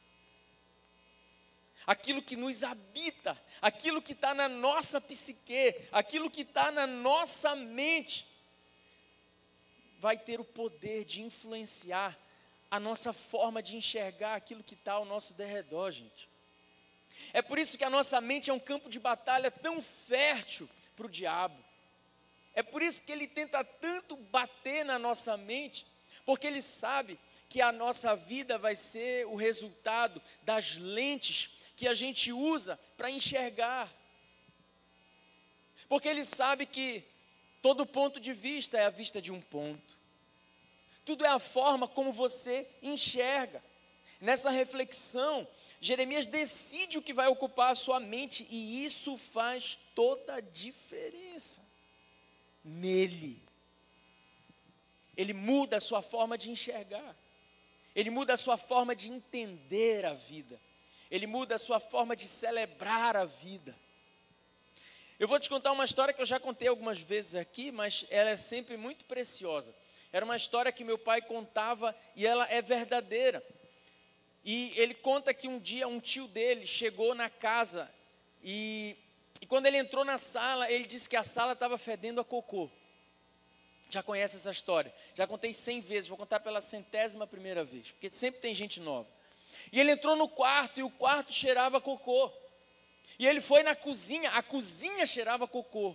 aquilo 1.86 2.22
que 2.22 2.36
nos 2.36 2.62
habita, 2.62 3.38
aquilo 3.60 4.00
que 4.00 4.12
está 4.12 4.32
na 4.32 4.48
nossa 4.48 4.98
psique, 4.98 5.74
aquilo 5.90 6.30
que 6.30 6.40
está 6.40 6.70
na 6.70 6.86
nossa 6.86 7.54
mente, 7.54 8.26
vai 9.98 10.16
ter 10.16 10.40
o 10.40 10.44
poder 10.44 11.04
de 11.04 11.20
influenciar 11.20 12.18
a 12.70 12.80
nossa 12.80 13.12
forma 13.12 13.62
de 13.62 13.76
enxergar 13.76 14.36
aquilo 14.36 14.62
que 14.62 14.74
está 14.74 14.94
ao 14.94 15.04
nosso 15.04 15.34
derredor, 15.34 15.90
gente. 15.90 16.28
É 17.32 17.42
por 17.42 17.58
isso 17.58 17.76
que 17.76 17.84
a 17.84 17.90
nossa 17.90 18.20
mente 18.20 18.48
é 18.48 18.52
um 18.54 18.58
campo 18.58 18.88
de 18.88 18.98
batalha 18.98 19.50
tão 19.50 19.82
fértil 19.82 20.66
para 20.96 21.06
o 21.06 21.10
diabo. 21.10 21.62
É 22.54 22.62
por 22.62 22.80
isso 22.80 23.02
que 23.02 23.12
ele 23.12 23.26
tenta 23.26 23.62
tanto 23.62 24.16
bater 24.16 24.82
na 24.82 24.98
nossa 24.98 25.36
mente, 25.36 25.86
porque 26.24 26.46
ele 26.46 26.62
sabe 26.62 27.18
que 27.52 27.60
a 27.60 27.70
nossa 27.70 28.16
vida 28.16 28.56
vai 28.56 28.74
ser 28.74 29.26
o 29.26 29.34
resultado 29.34 30.22
das 30.40 30.76
lentes 30.76 31.50
que 31.76 31.86
a 31.86 31.92
gente 31.92 32.32
usa 32.32 32.80
para 32.96 33.10
enxergar. 33.10 33.92
Porque 35.86 36.08
ele 36.08 36.24
sabe 36.24 36.64
que 36.64 37.04
todo 37.60 37.84
ponto 37.84 38.18
de 38.18 38.32
vista 38.32 38.78
é 38.78 38.86
a 38.86 38.90
vista 38.90 39.20
de 39.20 39.30
um 39.30 39.38
ponto. 39.38 39.98
Tudo 41.04 41.26
é 41.26 41.28
a 41.28 41.38
forma 41.38 41.86
como 41.86 42.10
você 42.10 42.66
enxerga. 42.82 43.62
Nessa 44.18 44.48
reflexão, 44.48 45.46
Jeremias 45.78 46.24
decide 46.24 46.96
o 46.96 47.02
que 47.02 47.12
vai 47.12 47.28
ocupar 47.28 47.72
a 47.72 47.74
sua 47.74 48.00
mente 48.00 48.46
e 48.48 48.82
isso 48.82 49.18
faz 49.18 49.78
toda 49.94 50.36
a 50.36 50.40
diferença 50.40 51.60
nele. 52.64 53.42
Ele 55.14 55.34
muda 55.34 55.76
a 55.76 55.80
sua 55.80 56.00
forma 56.00 56.38
de 56.38 56.50
enxergar. 56.50 57.14
Ele 57.94 58.10
muda 58.10 58.34
a 58.34 58.36
sua 58.36 58.56
forma 58.56 58.94
de 58.94 59.10
entender 59.10 60.04
a 60.04 60.14
vida 60.14 60.60
ele 61.12 61.26
muda 61.26 61.56
a 61.56 61.58
sua 61.58 61.78
forma 61.78 62.16
de 62.16 62.26
celebrar 62.26 63.18
a 63.18 63.26
vida. 63.26 63.78
Eu 65.20 65.28
vou 65.28 65.38
te 65.38 65.50
contar 65.50 65.70
uma 65.70 65.84
história 65.84 66.14
que 66.14 66.22
eu 66.22 66.26
já 66.26 66.40
contei 66.40 66.66
algumas 66.68 67.00
vezes 67.00 67.34
aqui, 67.34 67.70
mas 67.70 68.06
ela 68.08 68.30
é 68.30 68.36
sempre 68.38 68.78
muito 68.78 69.04
preciosa. 69.04 69.74
Era 70.10 70.24
uma 70.24 70.36
história 70.36 70.72
que 70.72 70.82
meu 70.82 70.96
pai 70.96 71.20
contava 71.20 71.94
e 72.16 72.26
ela 72.26 72.50
é 72.50 72.62
verdadeira. 72.62 73.44
E 74.42 74.72
ele 74.74 74.94
conta 74.94 75.34
que 75.34 75.46
um 75.46 75.58
dia 75.58 75.86
um 75.86 76.00
tio 76.00 76.26
dele 76.26 76.66
chegou 76.66 77.14
na 77.14 77.28
casa 77.28 77.92
e, 78.42 78.96
e 79.38 79.44
quando 79.44 79.66
ele 79.66 79.76
entrou 79.76 80.06
na 80.06 80.16
sala, 80.16 80.72
ele 80.72 80.86
disse 80.86 81.10
que 81.10 81.16
a 81.16 81.22
sala 81.22 81.52
estava 81.52 81.76
fedendo 81.76 82.22
a 82.22 82.24
cocô. 82.24 82.70
Já 83.92 84.02
conhece 84.02 84.36
essa 84.36 84.50
história? 84.50 84.90
Já 85.14 85.26
contei 85.26 85.52
cem 85.52 85.82
vezes, 85.82 86.08
vou 86.08 86.16
contar 86.16 86.40
pela 86.40 86.62
centésima 86.62 87.26
primeira 87.26 87.62
vez, 87.62 87.90
porque 87.90 88.08
sempre 88.08 88.40
tem 88.40 88.54
gente 88.54 88.80
nova. 88.80 89.06
E 89.70 89.78
ele 89.78 89.92
entrou 89.92 90.16
no 90.16 90.26
quarto 90.26 90.80
e 90.80 90.82
o 90.82 90.88
quarto 90.88 91.30
cheirava 91.30 91.78
cocô. 91.78 92.32
E 93.18 93.26
ele 93.26 93.42
foi 93.42 93.62
na 93.62 93.74
cozinha, 93.74 94.30
a 94.30 94.42
cozinha 94.42 95.04
cheirava 95.04 95.46
cocô. 95.46 95.94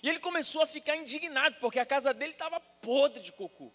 E 0.00 0.08
ele 0.08 0.20
começou 0.20 0.62
a 0.62 0.68
ficar 0.68 0.94
indignado, 0.94 1.56
porque 1.60 1.80
a 1.80 1.84
casa 1.84 2.14
dele 2.14 2.30
estava 2.30 2.60
podre 2.60 3.20
de 3.20 3.32
cocô. 3.32 3.72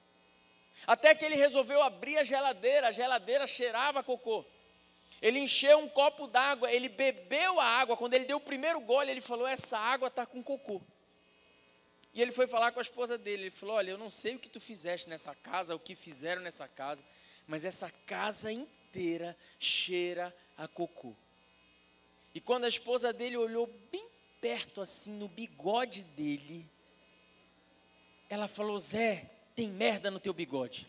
Até 0.87 1.13
que 1.13 1.25
ele 1.25 1.35
resolveu 1.35 1.83
abrir 1.83 2.17
a 2.17 2.23
geladeira, 2.23 2.87
a 2.87 2.91
geladeira 2.93 3.45
cheirava 3.45 4.01
cocô. 4.01 4.45
Ele 5.21 5.39
encheu 5.39 5.77
um 5.79 5.89
copo 5.89 6.25
d'água, 6.25 6.71
ele 6.71 6.87
bebeu 6.87 7.59
a 7.59 7.65
água. 7.65 7.97
Quando 7.97 8.13
ele 8.13 8.23
deu 8.23 8.37
o 8.37 8.41
primeiro 8.41 8.79
gole, 8.79 9.11
ele 9.11 9.19
falou: 9.19 9.45
Essa 9.45 9.77
água 9.77 10.07
está 10.07 10.25
com 10.25 10.41
cocô. 10.41 10.81
E 12.15 12.21
ele 12.21 12.31
foi 12.31 12.47
falar 12.47 12.71
com 12.71 12.79
a 12.79 12.81
esposa 12.81 13.17
dele. 13.17 13.43
Ele 13.43 13.51
falou: 13.51 13.75
Olha, 13.75 13.91
eu 13.91 13.97
não 13.97 14.09
sei 14.09 14.35
o 14.35 14.39
que 14.39 14.47
tu 14.47 14.61
fizeste 14.61 15.09
nessa 15.09 15.35
casa, 15.35 15.75
o 15.75 15.79
que 15.79 15.95
fizeram 15.95 16.41
nessa 16.41 16.65
casa, 16.65 17.03
mas 17.45 17.65
essa 17.65 17.91
casa 18.07 18.49
inteira 18.51 19.37
cheira 19.59 20.33
a 20.57 20.65
cocô. 20.65 21.13
E 22.33 22.39
quando 22.39 22.63
a 22.63 22.69
esposa 22.69 23.11
dele 23.11 23.35
olhou 23.35 23.67
bem 23.91 24.07
perto, 24.39 24.79
assim, 24.79 25.11
no 25.11 25.27
bigode 25.27 26.03
dele, 26.03 26.65
ela 28.29 28.47
falou: 28.47 28.79
Zé, 28.79 29.29
tem 29.53 29.67
merda 29.67 30.09
no 30.09 30.19
teu 30.19 30.33
bigode. 30.33 30.87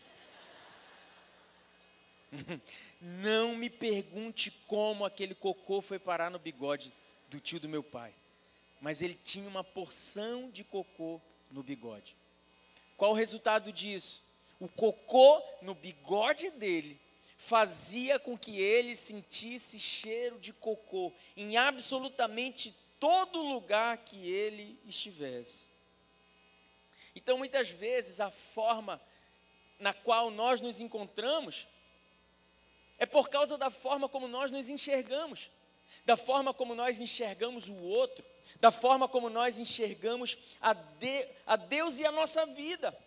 Não 3.01 3.53
me 3.53 3.69
pergunte 3.69 4.49
como 4.65 5.03
aquele 5.03 5.35
cocô 5.35 5.81
foi 5.81 5.99
parar 5.99 6.31
no 6.31 6.39
bigode 6.39 6.93
do 7.29 7.37
tio 7.41 7.59
do 7.59 7.67
meu 7.67 7.83
pai. 7.83 8.13
Mas 8.79 9.01
ele 9.01 9.19
tinha 9.23 9.47
uma 9.47 9.63
porção 9.63 10.49
de 10.49 10.63
cocô 10.63 11.21
no 11.51 11.63
bigode. 11.63 12.15
Qual 12.95 13.11
o 13.11 13.15
resultado 13.15 13.71
disso? 13.71 14.23
O 14.59 14.67
cocô 14.67 15.41
no 15.61 15.75
bigode 15.75 16.49
dele 16.51 16.99
fazia 17.37 18.19
com 18.19 18.37
que 18.37 18.59
ele 18.59 18.95
sentisse 18.95 19.79
cheiro 19.79 20.39
de 20.39 20.51
cocô 20.51 21.13
em 21.35 21.55
absolutamente 21.55 22.75
todo 22.99 23.41
lugar 23.41 23.97
que 23.99 24.29
ele 24.29 24.79
estivesse. 24.85 25.67
Então, 27.15 27.37
muitas 27.37 27.69
vezes, 27.69 28.19
a 28.19 28.31
forma 28.31 29.01
na 29.79 29.93
qual 29.93 30.31
nós 30.31 30.59
nos 30.61 30.81
encontramos 30.81 31.67
é 32.97 33.05
por 33.05 33.29
causa 33.29 33.57
da 33.57 33.69
forma 33.69 34.09
como 34.09 34.27
nós 34.27 34.49
nos 34.49 34.69
enxergamos, 34.69 35.51
da 36.05 36.17
forma 36.17 36.53
como 36.53 36.73
nós 36.73 36.99
enxergamos 36.99 37.69
o 37.69 37.75
outro, 37.75 38.25
da 38.59 38.71
forma 38.71 39.07
como 39.07 39.29
nós 39.29 39.59
enxergamos 39.59 40.37
a, 40.59 40.73
de, 40.73 41.29
a 41.45 41.55
Deus 41.55 41.99
e 41.99 42.05
a 42.05 42.11
nossa 42.11 42.45
vida. 42.45 42.97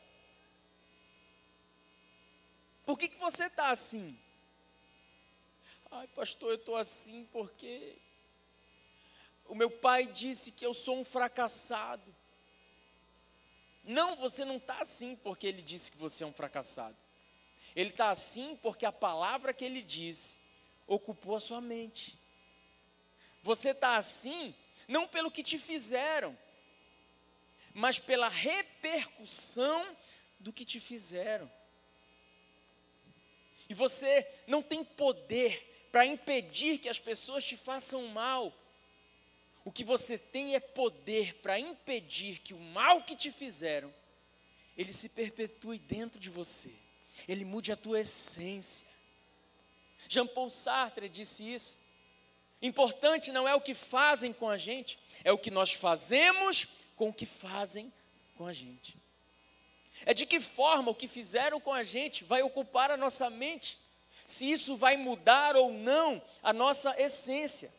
Por 2.84 2.98
que, 2.98 3.08
que 3.08 3.18
você 3.18 3.46
está 3.46 3.70
assim? 3.70 4.18
Ai, 5.90 6.06
pastor, 6.08 6.50
eu 6.50 6.56
estou 6.56 6.76
assim 6.76 7.26
porque 7.32 7.96
o 9.46 9.54
meu 9.54 9.70
pai 9.70 10.06
disse 10.06 10.52
que 10.52 10.64
eu 10.64 10.72
sou 10.72 10.98
um 10.98 11.04
fracassado. 11.04 12.14
Não, 13.82 14.14
você 14.14 14.44
não 14.44 14.56
está 14.56 14.80
assim 14.80 15.16
porque 15.16 15.46
ele 15.46 15.62
disse 15.62 15.90
que 15.90 15.98
você 15.98 16.22
é 16.22 16.26
um 16.26 16.32
fracassado. 16.32 16.96
Ele 17.74 17.90
está 17.90 18.10
assim 18.10 18.56
porque 18.62 18.86
a 18.86 18.92
palavra 18.92 19.52
que 19.52 19.64
ele 19.64 19.82
disse 19.82 20.38
ocupou 20.86 21.36
a 21.36 21.40
sua 21.40 21.60
mente. 21.60 22.18
Você 23.42 23.70
está 23.70 23.96
assim 23.96 24.54
não 24.90 25.06
pelo 25.06 25.30
que 25.30 25.42
te 25.42 25.58
fizeram, 25.58 26.36
mas 27.72 27.98
pela 27.98 28.28
repercussão 28.28 29.96
do 30.38 30.52
que 30.52 30.64
te 30.64 30.78
fizeram. 30.78 31.50
E 33.68 33.74
você 33.74 34.26
não 34.46 34.62
tem 34.62 34.84
poder 34.84 35.88
para 35.92 36.04
impedir 36.04 36.78
que 36.78 36.88
as 36.88 36.98
pessoas 36.98 37.44
te 37.44 37.56
façam 37.56 38.06
mal. 38.08 38.52
O 39.64 39.72
que 39.72 39.84
você 39.84 40.18
tem 40.18 40.54
é 40.54 40.60
poder 40.60 41.34
para 41.36 41.58
impedir 41.58 42.40
que 42.40 42.52
o 42.52 42.58
mal 42.58 43.02
que 43.02 43.14
te 43.14 43.30
fizeram, 43.30 43.94
ele 44.76 44.92
se 44.92 45.08
perpetue 45.08 45.78
dentro 45.78 46.18
de 46.18 46.28
você 46.28 46.72
ele 47.26 47.44
mude 47.44 47.72
a 47.72 47.76
tua 47.76 48.00
essência. 48.00 48.88
Jean 50.08 50.26
Paul 50.26 50.50
Sartre 50.50 51.08
disse 51.08 51.48
isso. 51.48 51.78
Importante 52.62 53.32
não 53.32 53.48
é 53.48 53.54
o 53.54 53.60
que 53.60 53.74
fazem 53.74 54.32
com 54.32 54.48
a 54.48 54.56
gente, 54.56 54.98
é 55.24 55.32
o 55.32 55.38
que 55.38 55.50
nós 55.50 55.72
fazemos 55.72 56.66
com 56.94 57.08
o 57.08 57.12
que 57.12 57.26
fazem 57.26 57.92
com 58.36 58.46
a 58.46 58.52
gente. 58.52 58.96
É 60.04 60.14
de 60.14 60.26
que 60.26 60.40
forma 60.40 60.90
o 60.90 60.94
que 60.94 61.08
fizeram 61.08 61.60
com 61.60 61.72
a 61.72 61.82
gente 61.82 62.24
vai 62.24 62.42
ocupar 62.42 62.90
a 62.90 62.96
nossa 62.96 63.28
mente, 63.30 63.78
se 64.26 64.50
isso 64.50 64.76
vai 64.76 64.96
mudar 64.96 65.56
ou 65.56 65.72
não 65.72 66.22
a 66.42 66.52
nossa 66.52 66.94
essência. 67.00 67.72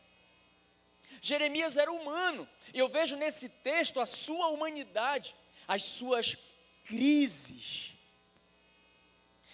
Jeremias 1.22 1.78
era 1.78 1.92
humano, 1.92 2.48
e 2.74 2.80
eu 2.80 2.90
vejo 2.90 3.16
nesse 3.16 3.50
texto 3.50 4.00
a 4.00 4.06
sua 4.06 4.48
humanidade, 4.48 5.36
as 5.68 5.84
suas 5.84 6.36
crises 6.86 7.92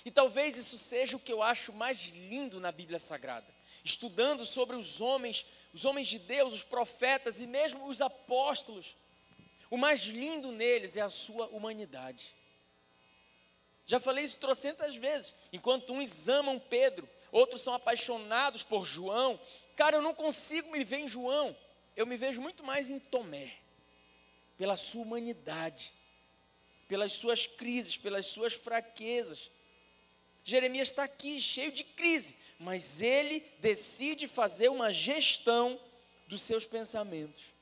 e 0.08 0.12
talvez 0.12 0.58
isso 0.58 0.78
seja 0.78 1.18
o 1.18 1.20
que 1.20 1.34
eu 1.34 1.44
acho 1.44 1.74
mais 1.74 2.12
lindo 2.12 2.62
na 2.62 2.72
Bíblia 2.72 2.98
Sagrada. 2.98 3.54
Estudando 3.88 4.46
sobre 4.46 4.76
os 4.76 5.00
homens, 5.00 5.46
os 5.74 5.86
homens 5.86 6.08
de 6.08 6.20
Deus, 6.20 6.54
os 6.54 6.64
profetas 6.64 7.40
e 7.40 7.48
mesmo 7.48 7.88
os 7.88 8.02
apóstolos. 8.02 8.98
O 9.70 9.78
mais 9.78 10.02
lindo 10.02 10.52
neles 10.52 10.98
é 10.98 11.02
a 11.02 11.08
sua 11.08 11.48
humanidade. 11.48 12.36
Já 13.86 13.98
falei 13.98 14.26
isso 14.26 14.40
trocentas 14.40 14.94
vezes. 14.98 15.34
Enquanto 15.54 15.94
uns 15.94 16.28
amam 16.28 16.60
Pedro, 16.60 17.08
outros 17.32 17.62
são 17.62 17.74
apaixonados 17.74 18.62
por 18.62 18.86
João. 18.86 19.40
Cara, 19.74 19.96
eu 19.96 20.02
não 20.02 20.14
consigo 20.14 20.70
me 20.70 20.84
ver 20.84 20.98
em 20.98 21.08
João. 21.08 21.56
Eu 21.96 22.06
me 22.06 22.18
vejo 22.18 22.42
muito 22.42 22.66
mais 22.66 22.90
em 22.90 23.00
Tomé. 23.00 23.54
Pela 24.58 24.76
sua 24.76 25.04
humanidade, 25.04 25.94
pelas 26.90 27.14
suas 27.14 27.48
crises, 27.48 27.96
pelas 27.96 28.26
suas 28.26 28.54
fraquezas. 28.54 29.50
Jeremias 30.44 30.90
está 30.90 31.04
aqui, 31.04 31.42
cheio 31.42 31.72
de 31.72 31.84
crise, 31.84 32.36
mas 32.60 33.00
ele 33.00 33.40
decide 33.60 34.28
fazer 34.28 34.70
uma 34.70 34.92
gestão 34.92 35.80
dos 36.28 36.42
seus 36.42 36.66
pensamentos. 36.66 37.54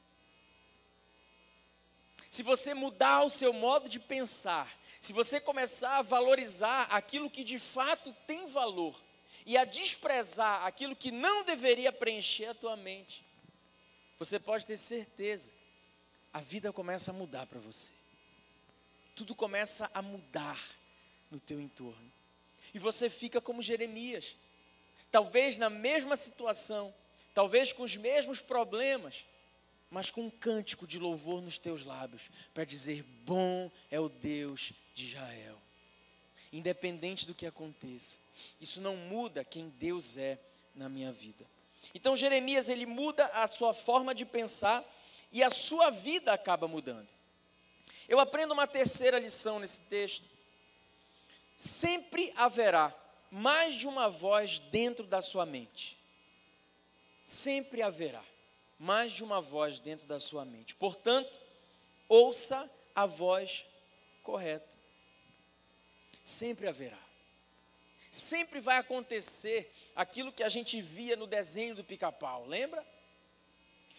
Se 2.29 2.43
você 2.43 2.73
mudar 2.73 3.23
o 3.23 3.29
seu 3.29 3.53
modo 3.53 3.87
de 3.87 3.99
pensar, 3.99 4.77
se 4.99 5.13
você 5.13 5.39
começar 5.39 5.97
a 5.97 6.01
valorizar 6.01 6.83
aquilo 6.89 7.29
que 7.29 7.43
de 7.43 7.59
fato 7.59 8.13
tem 8.25 8.47
valor 8.47 8.99
e 9.45 9.57
a 9.57 9.63
desprezar 9.63 10.65
aquilo 10.65 10.95
que 10.95 11.11
não 11.11 11.43
deveria 11.43 11.91
preencher 11.91 12.47
a 12.47 12.55
tua 12.55 12.75
mente, 12.75 13.23
você 14.17 14.39
pode 14.39 14.65
ter 14.65 14.77
certeza, 14.77 15.51
a 16.33 16.41
vida 16.41 16.73
começa 16.73 17.11
a 17.11 17.13
mudar 17.13 17.45
para 17.45 17.59
você. 17.59 17.93
Tudo 19.15 19.35
começa 19.35 19.89
a 19.93 20.01
mudar 20.01 20.61
no 21.29 21.39
teu 21.39 21.59
entorno 21.59 22.11
e 22.73 22.79
você 22.79 23.09
fica 23.09 23.39
como 23.39 23.61
Jeremias, 23.61 24.35
talvez 25.15 25.57
na 25.57 25.69
mesma 25.69 26.17
situação, 26.17 26.93
talvez 27.33 27.71
com 27.71 27.83
os 27.83 27.95
mesmos 27.95 28.41
problemas, 28.41 29.23
mas 29.89 30.11
com 30.11 30.23
um 30.23 30.29
cântico 30.29 30.85
de 30.85 30.99
louvor 30.99 31.41
nos 31.41 31.57
teus 31.57 31.85
lábios, 31.85 32.29
para 32.53 32.65
dizer: 32.65 33.01
Bom 33.23 33.71
é 33.89 33.97
o 33.97 34.09
Deus 34.09 34.73
de 34.93 35.05
Israel. 35.05 35.57
Independente 36.51 37.25
do 37.25 37.33
que 37.33 37.45
aconteça, 37.45 38.17
isso 38.59 38.81
não 38.81 38.97
muda 38.97 39.45
quem 39.45 39.69
Deus 39.79 40.17
é 40.17 40.37
na 40.75 40.89
minha 40.89 41.13
vida. 41.13 41.45
Então 41.93 42.17
Jeremias 42.17 42.67
ele 42.67 42.85
muda 42.85 43.25
a 43.27 43.47
sua 43.47 43.73
forma 43.73 44.13
de 44.13 44.25
pensar 44.25 44.83
e 45.31 45.41
a 45.41 45.49
sua 45.49 45.91
vida 45.91 46.33
acaba 46.33 46.67
mudando. 46.67 47.07
Eu 48.09 48.19
aprendo 48.19 48.53
uma 48.53 48.67
terceira 48.67 49.17
lição 49.17 49.59
nesse 49.59 49.79
texto, 49.79 50.25
sempre 51.55 52.33
haverá 52.35 52.93
mais 53.37 53.75
de 53.75 53.85
uma 53.85 54.09
voz 54.09 54.59
dentro 54.59 55.05
da 55.05 55.21
sua 55.21 55.45
mente. 55.45 55.99
Sempre 57.25 57.81
haverá 57.81 58.23
mais 58.79 59.11
de 59.11 59.25
uma 59.25 59.41
voz 59.41 59.77
dentro 59.77 60.07
da 60.07 60.21
sua 60.21 60.45
mente. 60.45 60.73
Portanto, 60.73 61.37
ouça 62.07 62.71
a 62.95 63.05
voz 63.05 63.65
correta. 64.23 64.73
Sempre 66.23 66.65
haverá. 66.69 66.97
Sempre 68.09 68.61
vai 68.61 68.77
acontecer 68.77 69.69
aquilo 69.93 70.31
que 70.31 70.41
a 70.43 70.47
gente 70.47 70.81
via 70.81 71.17
no 71.17 71.27
desenho 71.27 71.75
do 71.75 71.83
pica-pau, 71.83 72.45
lembra? 72.45 72.87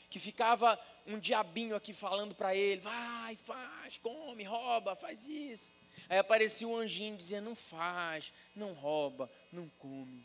Que 0.09 0.19
ficava 0.19 0.81
um 1.07 1.19
diabinho 1.19 1.77
aqui 1.77 1.93
falando 1.93 2.35
para 2.35 2.55
ele: 2.55 2.81
vai, 2.81 3.37
faz, 3.37 3.99
come, 3.99 4.45
rouba, 4.45 4.97
faz 4.97 5.29
isso. 5.29 5.76
Aí 6.09 6.19
aparecia 6.19 6.69
um 6.69 6.77
anjinho 6.77 7.17
dizendo: 7.17 7.47
não 7.47 7.57
faz, 7.57 8.33
não 8.55 8.73
rouba, 8.73 9.31
não 9.51 9.69
come. 9.79 10.25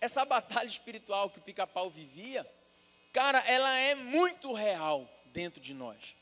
Essa 0.00 0.24
batalha 0.24 0.66
espiritual 0.66 1.30
que 1.30 1.38
o 1.38 1.42
pica-pau 1.42 1.90
vivia, 1.90 2.48
cara, 3.12 3.38
ela 3.46 3.74
é 3.78 3.94
muito 3.94 4.52
real 4.52 5.08
dentro 5.26 5.60
de 5.60 5.74
nós. 5.74 6.14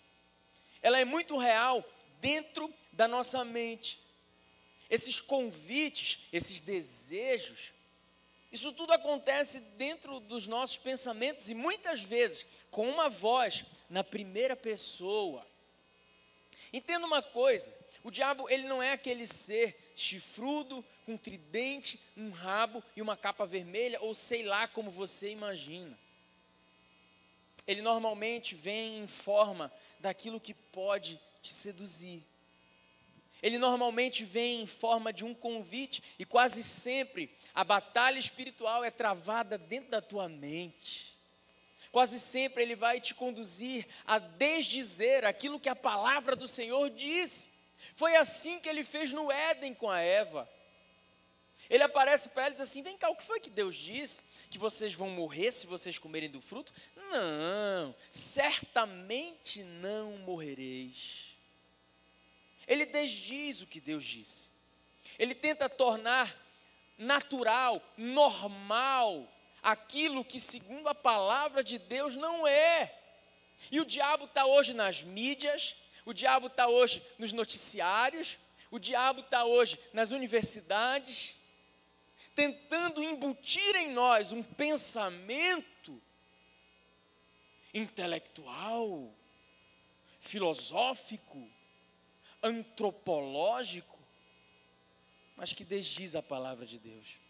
Ela 0.81 0.99
é 0.99 1.05
muito 1.05 1.37
real 1.37 1.85
dentro 2.21 2.73
da 2.93 3.07
nossa 3.07 3.45
mente. 3.45 4.01
Esses 4.89 5.21
convites, 5.21 6.21
esses 6.33 6.61
desejos, 6.61 7.73
isso 8.53 8.71
tudo 8.73 8.93
acontece 8.93 9.61
dentro 9.61 10.21
dos 10.21 10.47
nossos 10.47 10.77
pensamentos 10.77 11.49
e 11.49 11.55
muitas 11.55 12.03
vezes 12.03 12.45
com 12.71 12.89
uma 12.89 13.09
voz 13.09 13.65
na 13.89 14.05
primeira 14.05 14.55
pessoa. 14.55 15.47
Entenda 16.71 17.07
uma 17.07 17.23
coisa: 17.23 17.75
o 18.05 18.11
diabo, 18.11 18.49
ele 18.51 18.65
não 18.65 18.83
é 18.83 18.93
aquele 18.93 19.27
ser 19.27 19.93
chifrudo, 19.95 20.85
com 21.05 21.17
tridente, 21.17 22.01
um 22.17 22.31
rabo 22.31 22.83
e 22.97 23.03
uma 23.03 23.17
capa 23.17 23.45
vermelha, 23.47 24.01
ou 24.01 24.15
sei 24.15 24.43
lá 24.43 24.67
como 24.69 24.91
você 24.91 25.31
imagina. 25.31 25.99
Ele 27.67 27.83
normalmente 27.83 28.55
vem 28.55 29.01
em 29.01 29.07
forma 29.07 29.73
daquilo 30.01 30.41
que 30.41 30.55
pode 30.55 31.21
te 31.41 31.53
seduzir. 31.53 32.25
Ele 33.43 33.59
normalmente 33.59 34.25
vem 34.25 34.63
em 34.63 34.67
forma 34.67 35.13
de 35.13 35.25
um 35.25 35.35
convite, 35.35 36.03
e 36.19 36.25
quase 36.25 36.63
sempre 36.63 37.31
a 37.55 37.65
batalha 37.65 38.19
espiritual 38.19 38.85
é 38.85 38.91
travada 38.91 39.59
dentro 39.59 39.91
da 39.91 40.01
tua 40.01 40.29
mente. 40.29 41.17
Quase 41.93 42.19
sempre 42.19 42.63
ele 42.63 42.75
vai 42.75 43.01
te 43.01 43.15
conduzir 43.15 43.87
a 44.07 44.19
desdizer 44.19 45.27
aquilo 45.27 45.61
que 45.61 45.69
a 45.69 45.77
palavra 45.77 46.35
do 46.35 46.49
Senhor 46.49 46.89
disse. 46.89 47.52
Foi 47.95 48.17
assim 48.17 48.61
que 48.61 48.69
ele 48.69 48.85
fez 48.85 49.13
no 49.13 49.31
Éden 49.31 49.75
com 49.75 49.91
a 49.91 50.01
Eva. 50.01 50.49
Ele 51.69 51.83
aparece 51.83 52.29
para 52.29 52.43
ela 52.43 52.51
e 52.51 52.53
diz 52.55 52.61
assim: 52.61 52.83
Vem 52.83 52.99
cá, 52.99 53.09
o 53.09 53.17
que 53.17 53.25
foi 53.25 53.41
que 53.41 53.49
Deus 53.49 53.75
disse? 53.75 54.21
Que 54.51 54.59
vocês 54.59 54.93
vão 54.93 55.09
morrer 55.09 55.53
se 55.53 55.67
vocês 55.67 55.99
comerem 55.99 56.31
do 56.31 56.41
fruto? 56.41 56.73
Não, 57.11 57.95
certamente 58.11 59.63
não 59.63 60.19
morrereis. 60.19 61.35
Ele 62.67 62.85
desdiz 62.85 63.63
o 63.63 63.67
que 63.67 63.81
Deus 63.81 64.05
disse. 64.05 64.51
Ele 65.19 65.35
tenta 65.35 65.69
tornar 65.69 66.35
natural, 66.97 67.83
normal, 67.97 69.27
aquilo 69.63 70.25
que, 70.25 70.41
segundo 70.41 70.89
a 70.89 70.95
palavra 70.95 71.63
de 71.63 71.79
Deus, 71.79 72.17
não 72.17 72.47
é. 72.47 72.95
E 73.71 73.81
o 73.81 73.85
diabo 73.85 74.25
está 74.25 74.45
hoje 74.45 74.75
nas 74.75 75.03
mídias, 75.03 75.77
o 76.05 76.13
diabo 76.13 76.49
está 76.49 76.67
hoje 76.69 77.03
nos 77.19 77.33
noticiários, 77.33 78.39
o 78.71 78.79
diabo 78.79 79.21
está 79.21 79.45
hoje 79.45 79.79
nas 79.93 80.11
universidades, 80.11 81.37
tentando 82.35 83.03
embutir 83.03 83.77
em 83.77 83.93
nós 83.93 84.33
um 84.33 84.43
pensamento 84.43 86.03
intelectual, 87.75 89.13
filosófico, 90.19 91.51
antropológico, 92.43 93.99
mas 95.37 95.53
que 95.53 95.65
desdiz 95.65 96.15
a 96.15 96.23
palavra 96.23 96.67
de 96.67 96.79
Deus. 96.79 97.21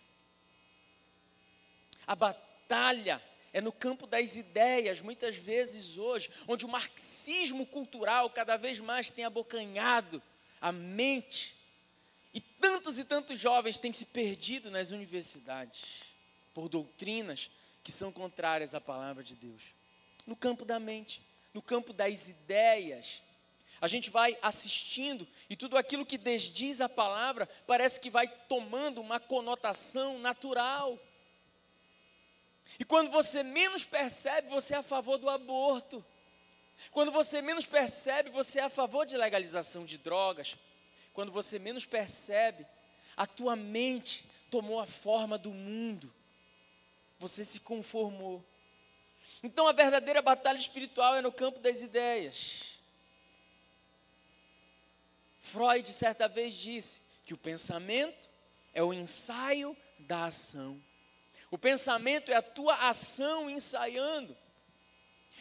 A 2.06 2.14
batalha 2.14 3.22
é 3.52 3.60
no 3.60 3.72
campo 3.72 4.06
das 4.06 4.36
ideias, 4.36 5.00
muitas 5.00 5.36
vezes 5.36 5.98
hoje, 5.98 6.30
onde 6.48 6.64
o 6.64 6.68
marxismo 6.68 7.66
cultural 7.66 8.30
cada 8.30 8.56
vez 8.56 8.80
mais 8.80 9.10
tem 9.10 9.24
abocanhado 9.24 10.22
a 10.60 10.72
mente. 10.72 11.56
E 12.32 12.40
tantos 12.40 12.98
e 12.98 13.04
tantos 13.04 13.38
jovens 13.38 13.78
têm 13.78 13.92
se 13.92 14.06
perdido 14.06 14.70
nas 14.70 14.90
universidades 14.90 16.02
por 16.54 16.68
doutrinas 16.68 17.50
que 17.84 17.92
são 17.92 18.10
contrárias 18.10 18.74
à 18.74 18.80
palavra 18.80 19.22
de 19.22 19.34
Deus. 19.34 19.74
No 20.26 20.36
campo 20.36 20.64
da 20.64 20.78
mente, 20.78 21.20
no 21.52 21.60
campo 21.60 21.92
das 21.92 22.28
ideias, 22.28 23.22
a 23.80 23.88
gente 23.88 24.08
vai 24.08 24.38
assistindo 24.40 25.26
e 25.50 25.56
tudo 25.56 25.76
aquilo 25.76 26.06
que 26.06 26.16
desdiz 26.16 26.80
a 26.80 26.88
palavra 26.88 27.48
parece 27.66 28.00
que 28.00 28.08
vai 28.08 28.28
tomando 28.48 29.00
uma 29.00 29.18
conotação 29.18 30.18
natural. 30.18 30.98
E 32.78 32.84
quando 32.84 33.10
você 33.10 33.42
menos 33.42 33.84
percebe, 33.84 34.48
você 34.48 34.74
é 34.74 34.78
a 34.78 34.82
favor 34.82 35.18
do 35.18 35.28
aborto. 35.28 36.04
Quando 36.90 37.12
você 37.12 37.40
menos 37.40 37.66
percebe, 37.66 38.30
você 38.30 38.60
é 38.60 38.64
a 38.64 38.68
favor 38.68 39.06
de 39.06 39.16
legalização 39.16 39.84
de 39.84 39.98
drogas. 39.98 40.56
Quando 41.12 41.30
você 41.30 41.58
menos 41.58 41.84
percebe, 41.84 42.66
a 43.16 43.26
tua 43.26 43.54
mente 43.54 44.24
tomou 44.50 44.80
a 44.80 44.86
forma 44.86 45.38
do 45.38 45.50
mundo. 45.50 46.12
Você 47.18 47.44
se 47.44 47.60
conformou. 47.60 48.44
Então 49.42 49.66
a 49.66 49.72
verdadeira 49.72 50.22
batalha 50.22 50.58
espiritual 50.58 51.16
é 51.16 51.22
no 51.22 51.32
campo 51.32 51.58
das 51.58 51.82
ideias. 51.82 52.78
Freud 55.40 55.92
certa 55.92 56.28
vez 56.28 56.54
disse 56.54 57.02
que 57.24 57.34
o 57.34 57.38
pensamento 57.38 58.30
é 58.72 58.82
o 58.82 58.92
ensaio 58.92 59.76
da 59.98 60.26
ação. 60.26 60.80
O 61.52 61.58
pensamento 61.58 62.32
é 62.32 62.34
a 62.34 62.40
tua 62.40 62.74
ação 62.88 63.50
ensaiando. 63.50 64.34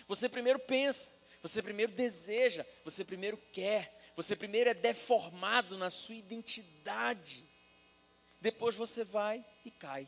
Você 0.09 0.27
primeiro 0.27 0.59
pensa, 0.59 1.09
você 1.41 1.63
primeiro 1.63 1.93
deseja, 1.93 2.65
você 2.83 3.05
primeiro 3.05 3.37
quer, 3.53 3.97
você 4.13 4.35
primeiro 4.35 4.69
é 4.69 4.73
deformado 4.73 5.77
na 5.77 5.89
sua 5.89 6.15
identidade. 6.15 7.47
Depois 8.41 8.75
você 8.75 9.05
vai 9.05 9.45
e 9.63 9.71
cai. 9.71 10.05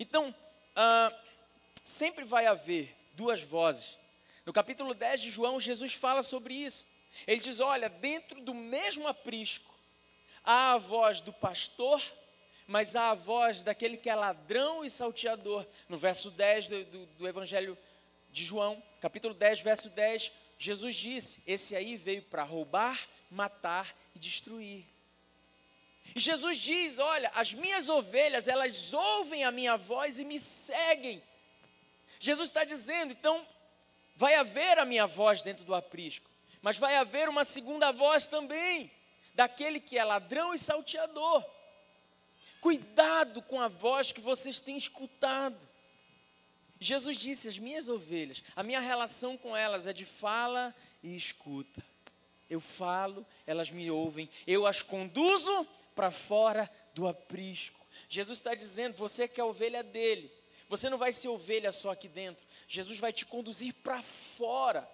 Então, 0.00 0.34
ah, 0.74 1.14
sempre 1.84 2.24
vai 2.24 2.46
haver 2.46 2.96
duas 3.12 3.42
vozes. 3.42 3.98
No 4.46 4.54
capítulo 4.54 4.94
10 4.94 5.20
de 5.20 5.30
João, 5.30 5.60
Jesus 5.60 5.92
fala 5.92 6.22
sobre 6.22 6.54
isso. 6.54 6.86
Ele 7.26 7.42
diz: 7.42 7.60
Olha, 7.60 7.90
dentro 7.90 8.40
do 8.40 8.54
mesmo 8.54 9.06
aprisco, 9.06 9.78
há 10.42 10.72
a 10.72 10.78
voz 10.78 11.20
do 11.20 11.30
pastor, 11.30 12.02
mas 12.66 12.96
há 12.96 13.10
a 13.10 13.14
voz 13.14 13.62
daquele 13.62 13.96
que 13.96 14.08
é 14.08 14.14
ladrão 14.14 14.84
e 14.84 14.90
salteador. 14.90 15.66
No 15.88 15.98
verso 15.98 16.30
10 16.30 16.66
do, 16.66 16.84
do, 16.84 17.06
do 17.06 17.28
Evangelho 17.28 17.76
de 18.32 18.44
João, 18.44 18.82
capítulo 19.00 19.34
10, 19.34 19.60
verso 19.60 19.88
10, 19.90 20.32
Jesus 20.58 20.96
disse: 20.96 21.42
Esse 21.46 21.76
aí 21.76 21.96
veio 21.96 22.22
para 22.22 22.42
roubar, 22.42 23.08
matar 23.30 23.94
e 24.14 24.18
destruir. 24.18 24.84
E 26.14 26.20
Jesus 26.20 26.58
diz: 26.58 26.98
Olha, 26.98 27.30
as 27.34 27.52
minhas 27.54 27.88
ovelhas, 27.88 28.48
elas 28.48 28.92
ouvem 28.92 29.44
a 29.44 29.50
minha 29.50 29.76
voz 29.76 30.18
e 30.18 30.24
me 30.24 30.40
seguem. 30.40 31.22
Jesus 32.18 32.48
está 32.48 32.64
dizendo, 32.64 33.12
então, 33.12 33.46
vai 34.16 34.34
haver 34.34 34.78
a 34.78 34.86
minha 34.86 35.06
voz 35.06 35.42
dentro 35.42 35.64
do 35.64 35.74
aprisco. 35.74 36.30
Mas 36.62 36.78
vai 36.78 36.96
haver 36.96 37.28
uma 37.28 37.44
segunda 37.44 37.92
voz 37.92 38.26
também, 38.26 38.90
daquele 39.34 39.78
que 39.78 39.98
é 39.98 40.04
ladrão 40.04 40.54
e 40.54 40.58
salteador. 40.58 41.44
Cuidado 42.64 43.42
com 43.42 43.60
a 43.60 43.68
voz 43.68 44.10
que 44.10 44.22
vocês 44.22 44.58
têm 44.58 44.78
escutado. 44.78 45.68
Jesus 46.80 47.18
disse: 47.18 47.46
As 47.46 47.58
minhas 47.58 47.90
ovelhas, 47.90 48.42
a 48.56 48.62
minha 48.62 48.80
relação 48.80 49.36
com 49.36 49.54
elas 49.54 49.86
é 49.86 49.92
de 49.92 50.06
fala 50.06 50.74
e 51.02 51.14
escuta. 51.14 51.84
Eu 52.48 52.60
falo, 52.60 53.26
elas 53.46 53.70
me 53.70 53.90
ouvem, 53.90 54.30
eu 54.46 54.66
as 54.66 54.80
conduzo 54.80 55.68
para 55.94 56.10
fora 56.10 56.70
do 56.94 57.06
aprisco. 57.06 57.78
Jesus 58.08 58.38
está 58.38 58.54
dizendo: 58.54 58.96
Você 58.96 59.28
que 59.28 59.42
é 59.42 59.44
a 59.44 59.46
ovelha 59.46 59.82
dele, 59.82 60.32
você 60.66 60.88
não 60.88 60.96
vai 60.96 61.12
ser 61.12 61.28
ovelha 61.28 61.70
só 61.70 61.90
aqui 61.90 62.08
dentro, 62.08 62.46
Jesus 62.66 62.98
vai 62.98 63.12
te 63.12 63.26
conduzir 63.26 63.74
para 63.74 64.00
fora. 64.00 64.90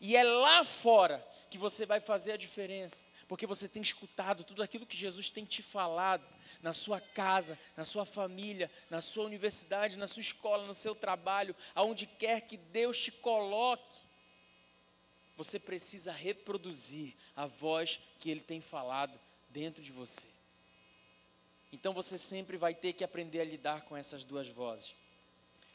E 0.00 0.16
é 0.16 0.24
lá 0.24 0.64
fora 0.64 1.24
que 1.48 1.56
você 1.56 1.86
vai 1.86 2.00
fazer 2.00 2.32
a 2.32 2.36
diferença, 2.36 3.04
porque 3.28 3.46
você 3.46 3.68
tem 3.68 3.80
escutado 3.80 4.42
tudo 4.42 4.60
aquilo 4.60 4.84
que 4.84 4.96
Jesus 4.96 5.30
tem 5.30 5.44
te 5.44 5.62
falado 5.62 6.26
na 6.62 6.72
sua 6.72 7.00
casa, 7.00 7.58
na 7.76 7.84
sua 7.84 8.04
família, 8.04 8.70
na 8.88 9.00
sua 9.00 9.24
universidade, 9.24 9.98
na 9.98 10.06
sua 10.06 10.20
escola, 10.20 10.64
no 10.64 10.74
seu 10.74 10.94
trabalho, 10.94 11.56
aonde 11.74 12.06
quer 12.06 12.40
que 12.42 12.56
Deus 12.56 12.98
te 12.98 13.10
coloque. 13.10 14.00
Você 15.36 15.58
precisa 15.58 16.12
reproduzir 16.12 17.14
a 17.34 17.46
voz 17.46 17.98
que 18.20 18.30
Ele 18.30 18.40
tem 18.40 18.60
falado 18.60 19.18
dentro 19.50 19.82
de 19.82 19.90
você. 19.90 20.28
Então 21.72 21.92
você 21.92 22.16
sempre 22.16 22.56
vai 22.56 22.74
ter 22.74 22.92
que 22.92 23.02
aprender 23.02 23.40
a 23.40 23.44
lidar 23.44 23.82
com 23.82 23.96
essas 23.96 24.24
duas 24.24 24.46
vozes. 24.48 24.94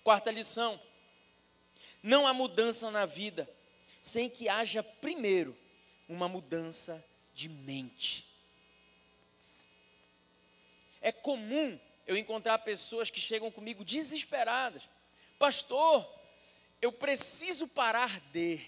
Quarta 0.03 0.31
lição: 0.31 0.79
não 2.01 2.25
há 2.25 2.33
mudança 2.33 2.89
na 2.91 3.05
vida 3.05 3.49
sem 4.01 4.29
que 4.29 4.47
haja 4.47 4.81
primeiro 4.81 5.57
uma 6.07 6.29
mudança 6.29 7.03
de 7.33 7.49
mente. 7.49 8.26
É 11.01 11.11
comum 11.11 11.79
eu 12.05 12.17
encontrar 12.17 12.59
pessoas 12.59 13.09
que 13.09 13.19
chegam 13.19 13.51
comigo 13.51 13.83
desesperadas. 13.83 14.87
Pastor, 15.37 16.07
eu 16.81 16.91
preciso 16.91 17.67
parar 17.67 18.19
de. 18.31 18.61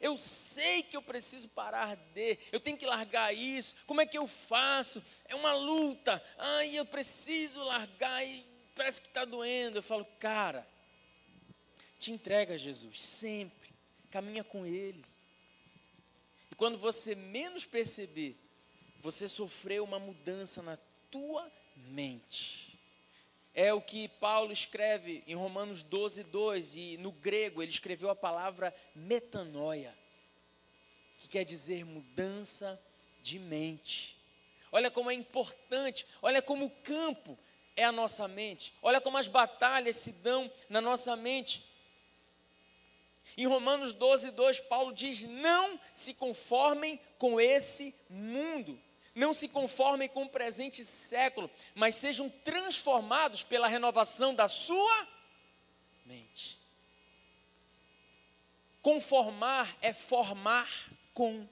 Eu 0.00 0.16
sei 0.16 0.82
que 0.82 0.96
eu 0.96 1.02
preciso 1.02 1.48
parar 1.48 1.96
de. 1.96 2.38
Eu 2.52 2.60
tenho 2.60 2.76
que 2.76 2.86
largar 2.86 3.34
isso. 3.34 3.74
Como 3.86 4.00
é 4.00 4.06
que 4.06 4.16
eu 4.16 4.26
faço? 4.26 5.02
É 5.26 5.34
uma 5.34 5.52
luta. 5.54 6.22
Ai, 6.38 6.76
eu 6.76 6.86
preciso 6.86 7.62
largar 7.62 8.24
e 8.24 8.44
parece 8.74 9.02
que 9.02 9.08
está 9.08 9.24
doendo. 9.24 9.78
Eu 9.78 9.82
falo, 9.82 10.04
cara, 10.18 10.66
te 11.98 12.12
entrega 12.12 12.54
a 12.54 12.58
Jesus 12.58 13.02
sempre 13.02 13.58
caminha 14.10 14.42
com 14.42 14.66
Ele. 14.66 15.04
E 16.50 16.54
quando 16.54 16.78
você 16.78 17.14
menos 17.14 17.64
perceber, 17.64 18.36
você 19.00 19.28
sofreu 19.28 19.84
uma 19.84 19.98
mudança 19.98 20.62
na 20.62 20.76
tua 21.10 21.50
mente. 21.76 22.78
É 23.54 23.72
o 23.72 23.80
que 23.80 24.08
Paulo 24.08 24.52
escreve 24.52 25.24
em 25.26 25.34
Romanos 25.34 25.82
12, 25.82 26.22
2, 26.24 26.76
e 26.76 26.96
no 26.98 27.10
grego 27.10 27.62
ele 27.62 27.72
escreveu 27.72 28.08
a 28.08 28.14
palavra 28.14 28.74
metanoia, 28.94 29.96
que 31.18 31.26
quer 31.28 31.44
dizer 31.44 31.84
mudança 31.84 32.80
de 33.20 33.38
mente. 33.38 34.16
Olha 34.70 34.90
como 34.90 35.10
é 35.10 35.14
importante, 35.14 36.06
olha 36.22 36.40
como 36.40 36.66
o 36.66 36.70
campo 36.70 37.38
é 37.74 37.84
a 37.84 37.92
nossa 37.92 38.28
mente, 38.28 38.74
olha 38.82 39.00
como 39.00 39.16
as 39.16 39.28
batalhas 39.28 39.96
se 39.96 40.12
dão 40.12 40.50
na 40.68 40.80
nossa 40.80 41.16
mente. 41.16 41.64
Em 43.36 43.46
Romanos 43.46 43.92
12, 43.92 44.30
2, 44.30 44.60
Paulo 44.60 44.92
diz: 44.92 45.22
Não 45.22 45.78
se 45.92 46.14
conformem 46.14 47.00
com 47.18 47.40
esse 47.40 47.94
mundo, 48.08 48.80
não 49.18 49.34
se 49.34 49.48
conformem 49.48 50.08
com 50.08 50.22
o 50.22 50.28
presente 50.28 50.84
século, 50.84 51.50
mas 51.74 51.96
sejam 51.96 52.30
transformados 52.30 53.42
pela 53.42 53.66
renovação 53.66 54.32
da 54.32 54.46
sua 54.46 55.08
mente. 56.06 56.56
Conformar 58.80 59.76
é 59.82 59.92
formar 59.92 60.70
com, 61.12 61.48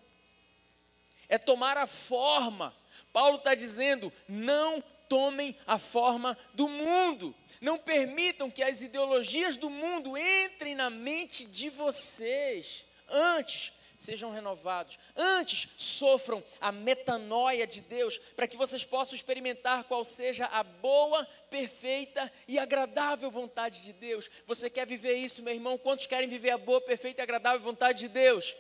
é 1.29 1.37
tomar 1.37 1.77
a 1.77 1.89
forma. 1.89 2.73
Paulo 3.13 3.39
está 3.39 3.53
dizendo: 3.55 4.13
não 4.29 4.81
tomem 5.09 5.57
a 5.67 5.77
forma 5.77 6.39
do 6.55 6.69
mundo. 6.69 7.35
Não 7.61 7.79
permitam 7.79 8.49
que 8.49 8.63
as 8.63 8.81
ideologias 8.81 9.57
do 9.57 9.69
mundo 9.69 10.17
entrem 10.17 10.77
na 10.77 10.89
mente 10.89 11.45
de 11.45 11.69
vocês. 11.69 12.85
Antes, 13.09 13.73
sejam 13.97 14.31
renovados. 14.31 14.99
Antes, 15.17 15.69
sofram 15.77 16.43
a 16.61 16.71
metanoia 16.71 17.67
de 17.67 17.81
Deus, 17.81 18.19
para 18.35 18.47
que 18.47 18.57
vocês 18.57 18.85
possam 18.85 19.15
experimentar 19.15 19.85
qual 19.85 20.05
seja 20.05 20.47
a 20.47 20.63
boa, 20.63 21.25
perfeita 21.51 22.31
e 22.47 22.59
agradável 22.59 23.31
vontade 23.31 23.83
de 23.83 23.93
Deus. 23.93 24.31
Você 24.47 24.69
quer 24.69 24.87
viver 24.87 25.15
isso, 25.15 25.43
meu 25.43 25.55
irmão? 25.55 25.79
Quantos 25.79 26.07
querem 26.07 26.29
viver 26.29 26.51
a 26.51 26.59
boa, 26.59 26.81
perfeita 26.81 27.21
e 27.21 27.25
agradável 27.25 27.61
vontade 27.61 28.01
de 28.01 28.09
Deus? 28.09 28.55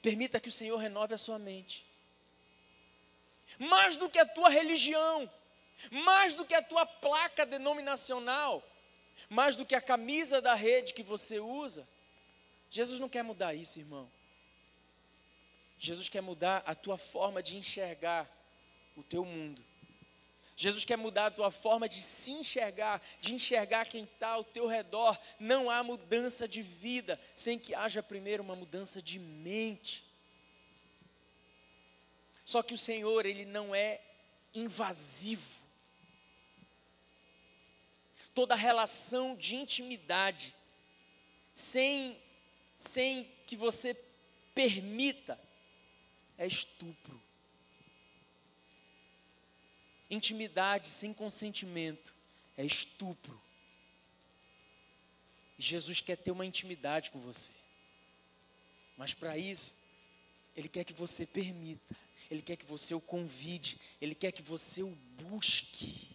Permita 0.00 0.40
que 0.40 0.48
o 0.48 0.52
Senhor 0.52 0.76
renove 0.76 1.14
a 1.14 1.18
sua 1.18 1.38
mente. 1.38 1.84
Mais 3.58 3.96
do 3.96 4.08
que 4.08 4.18
a 4.18 4.26
tua 4.26 4.48
religião, 4.48 5.30
mais 5.90 6.34
do 6.34 6.44
que 6.44 6.54
a 6.54 6.62
tua 6.62 6.86
placa 6.86 7.44
denominacional, 7.44 8.62
mais 9.28 9.56
do 9.56 9.66
que 9.66 9.74
a 9.74 9.80
camisa 9.80 10.40
da 10.40 10.54
rede 10.54 10.94
que 10.94 11.02
você 11.02 11.38
usa. 11.40 11.86
Jesus 12.70 13.00
não 13.00 13.08
quer 13.08 13.22
mudar 13.22 13.54
isso, 13.54 13.78
irmão. 13.78 14.10
Jesus 15.78 16.08
quer 16.08 16.20
mudar 16.20 16.62
a 16.66 16.74
tua 16.74 16.96
forma 16.96 17.42
de 17.42 17.56
enxergar 17.56 18.28
o 18.96 19.02
teu 19.02 19.24
mundo. 19.24 19.64
Jesus 20.56 20.84
quer 20.84 20.96
mudar 20.96 21.26
a 21.26 21.30
tua 21.30 21.52
forma 21.52 21.88
de 21.88 22.02
se 22.02 22.32
enxergar, 22.32 23.00
de 23.20 23.32
enxergar 23.32 23.86
quem 23.86 24.02
está 24.02 24.30
ao 24.30 24.42
teu 24.42 24.66
redor. 24.66 25.16
Não 25.38 25.70
há 25.70 25.84
mudança 25.84 26.48
de 26.48 26.62
vida 26.62 27.18
sem 27.32 27.56
que 27.56 27.76
haja 27.76 28.02
primeiro 28.02 28.42
uma 28.42 28.56
mudança 28.56 29.00
de 29.00 29.20
mente. 29.20 30.04
Só 32.44 32.60
que 32.60 32.74
o 32.74 32.78
Senhor, 32.78 33.24
Ele 33.24 33.44
não 33.44 33.72
é 33.72 34.00
invasivo. 34.52 35.60
Toda 38.34 38.56
relação 38.56 39.36
de 39.36 39.54
intimidade, 39.54 40.52
sem, 41.54 42.20
sem 42.76 43.30
que 43.46 43.54
você 43.54 43.96
permita, 44.56 45.38
é 46.38 46.46
estupro. 46.46 47.20
Intimidade 50.08 50.86
sem 50.86 51.12
consentimento 51.12 52.14
é 52.56 52.64
estupro. 52.64 53.38
E 55.58 55.62
Jesus 55.62 56.00
quer 56.00 56.16
ter 56.16 56.30
uma 56.30 56.46
intimidade 56.46 57.10
com 57.10 57.20
você. 57.20 57.52
Mas 58.96 59.12
para 59.12 59.36
isso, 59.36 59.74
Ele 60.56 60.68
quer 60.68 60.84
que 60.84 60.92
você 60.92 61.26
permita, 61.26 61.96
Ele 62.30 62.40
quer 62.40 62.56
que 62.56 62.64
você 62.64 62.94
o 62.94 63.00
convide, 63.00 63.78
Ele 64.00 64.14
quer 64.14 64.32
que 64.32 64.42
você 64.42 64.82
o 64.82 64.96
busque. 65.20 66.08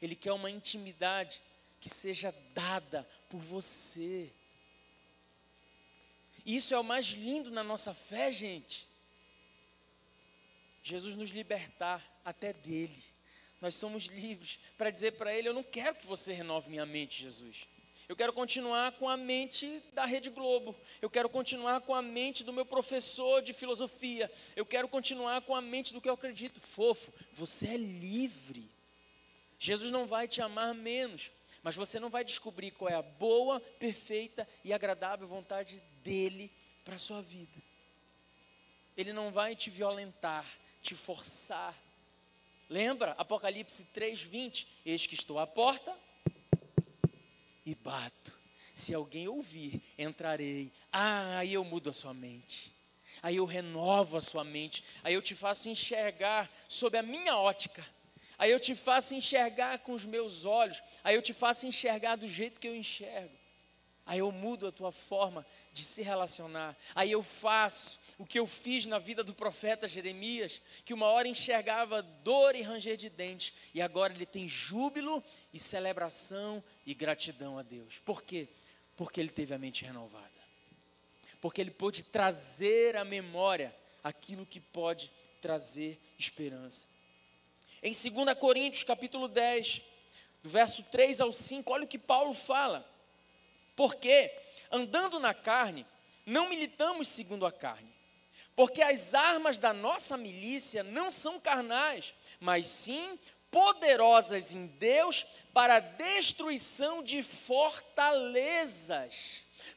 Ele 0.00 0.14
quer 0.14 0.32
uma 0.32 0.50
intimidade 0.50 1.42
que 1.80 1.88
seja 1.88 2.32
dada 2.54 3.08
por 3.28 3.40
você. 3.40 4.32
Isso 6.44 6.74
é 6.74 6.78
o 6.78 6.84
mais 6.84 7.06
lindo 7.06 7.50
na 7.50 7.64
nossa 7.64 7.92
fé, 7.92 8.30
gente. 8.30 8.85
Jesus 10.88 11.16
nos 11.16 11.30
libertar 11.30 12.02
até 12.24 12.52
dele 12.52 13.04
nós 13.60 13.74
somos 13.74 14.04
livres 14.04 14.58
para 14.76 14.90
dizer 14.90 15.12
para 15.12 15.34
Ele: 15.34 15.48
Eu 15.48 15.54
não 15.54 15.62
quero 15.62 15.94
que 15.96 16.06
você 16.06 16.32
renove 16.32 16.68
minha 16.68 16.86
mente, 16.86 17.22
Jesus. 17.22 17.66
Eu 18.08 18.14
quero 18.14 18.32
continuar 18.32 18.92
com 18.92 19.08
a 19.08 19.16
mente 19.16 19.82
da 19.92 20.04
Rede 20.04 20.30
Globo. 20.30 20.76
Eu 21.02 21.10
quero 21.10 21.28
continuar 21.28 21.80
com 21.80 21.92
a 21.92 22.00
mente 22.00 22.44
do 22.44 22.52
meu 22.52 22.64
professor 22.64 23.42
de 23.42 23.52
filosofia. 23.52 24.30
Eu 24.54 24.64
quero 24.64 24.86
continuar 24.86 25.40
com 25.40 25.56
a 25.56 25.60
mente 25.60 25.92
do 25.92 26.00
que 26.00 26.08
eu 26.08 26.14
acredito. 26.14 26.60
Fofo, 26.60 27.12
você 27.32 27.70
é 27.70 27.76
livre. 27.76 28.70
Jesus 29.58 29.90
não 29.90 30.06
vai 30.06 30.28
te 30.28 30.40
amar 30.40 30.72
menos, 30.72 31.32
mas 31.64 31.74
você 31.74 31.98
não 31.98 32.10
vai 32.10 32.22
descobrir 32.22 32.70
qual 32.70 32.88
é 32.88 32.94
a 32.94 33.02
boa, 33.02 33.58
perfeita 33.58 34.46
e 34.62 34.72
agradável 34.72 35.26
vontade 35.26 35.82
dele 36.04 36.52
para 36.84 36.94
a 36.94 36.98
sua 36.98 37.20
vida. 37.20 37.60
Ele 38.96 39.12
não 39.12 39.32
vai 39.32 39.56
te 39.56 39.68
violentar, 39.68 40.46
te 40.86 40.94
forçar 40.94 41.74
Lembra? 42.68 43.12
Apocalipse 43.12 43.84
3:20, 43.94 44.66
eis 44.84 45.06
que 45.06 45.14
estou 45.14 45.38
à 45.38 45.46
porta 45.46 45.96
e 47.64 47.74
bato. 47.76 48.38
Se 48.74 48.92
alguém 48.92 49.28
ouvir, 49.28 49.80
entrarei. 49.96 50.72
Ah, 50.92 51.38
aí 51.38 51.54
eu 51.54 51.64
mudo 51.64 51.90
a 51.90 51.92
sua 51.92 52.12
mente. 52.12 52.72
Aí 53.22 53.36
eu 53.36 53.44
renovo 53.44 54.16
a 54.16 54.20
sua 54.20 54.44
mente. 54.44 54.84
Aí 55.02 55.14
eu 55.14 55.22
te 55.22 55.34
faço 55.34 55.68
enxergar 55.68 56.50
sob 56.68 56.98
a 56.98 57.02
minha 57.02 57.36
ótica. 57.38 57.86
Aí 58.36 58.50
eu 58.50 58.60
te 58.60 58.74
faço 58.74 59.14
enxergar 59.14 59.78
com 59.78 59.92
os 59.92 60.04
meus 60.04 60.44
olhos. 60.44 60.82
Aí 61.02 61.14
eu 61.14 61.22
te 61.22 61.32
faço 61.32 61.66
enxergar 61.66 62.16
do 62.16 62.26
jeito 62.26 62.60
que 62.60 62.68
eu 62.68 62.74
enxergo. 62.74 63.34
Aí 64.04 64.18
eu 64.18 64.30
mudo 64.30 64.66
a 64.66 64.72
tua 64.72 64.92
forma 64.92 65.46
de 65.72 65.82
se 65.84 66.02
relacionar. 66.02 66.76
Aí 66.94 67.10
eu 67.10 67.22
faço 67.22 67.98
o 68.18 68.24
que 68.24 68.38
eu 68.38 68.46
fiz 68.46 68.86
na 68.86 68.98
vida 68.98 69.22
do 69.22 69.34
profeta 69.34 69.86
Jeremias, 69.86 70.60
que 70.84 70.94
uma 70.94 71.06
hora 71.06 71.28
enxergava 71.28 72.00
dor 72.00 72.54
e 72.54 72.62
ranger 72.62 72.96
de 72.96 73.10
dentes, 73.10 73.52
e 73.74 73.82
agora 73.82 74.12
ele 74.12 74.24
tem 74.24 74.48
júbilo 74.48 75.22
e 75.52 75.58
celebração 75.58 76.64
e 76.86 76.94
gratidão 76.94 77.58
a 77.58 77.62
Deus. 77.62 77.98
Por 77.98 78.22
quê? 78.22 78.48
Porque 78.96 79.20
ele 79.20 79.28
teve 79.28 79.52
a 79.52 79.58
mente 79.58 79.84
renovada. 79.84 80.30
Porque 81.42 81.60
ele 81.60 81.70
pôde 81.70 82.02
trazer 82.02 82.96
à 82.96 83.04
memória 83.04 83.74
aquilo 84.02 84.46
que 84.46 84.60
pode 84.60 85.12
trazer 85.42 86.00
esperança. 86.18 86.86
Em 87.82 87.92
2 87.92 88.38
Coríntios, 88.38 88.82
capítulo 88.82 89.28
10, 89.28 89.82
do 90.42 90.48
verso 90.48 90.82
3 90.84 91.20
ao 91.20 91.30
5, 91.30 91.70
olha 91.70 91.84
o 91.84 91.88
que 91.88 91.98
Paulo 91.98 92.32
fala. 92.32 92.88
Porque, 93.76 94.32
andando 94.72 95.20
na 95.20 95.34
carne, 95.34 95.86
não 96.24 96.48
militamos 96.48 97.08
segundo 97.08 97.44
a 97.44 97.52
carne 97.52 97.95
porque 98.56 98.82
as 98.82 99.14
armas 99.14 99.58
da 99.58 99.72
nossa 99.74 100.16
milícia 100.16 100.82
não 100.82 101.10
são 101.10 101.38
carnais, 101.38 102.14
mas 102.40 102.66
sim 102.66 103.18
poderosas 103.50 104.52
em 104.52 104.66
Deus 104.66 105.26
para 105.52 105.76
a 105.76 105.80
destruição 105.80 107.02
de 107.02 107.22
fortalezas. 107.22 108.24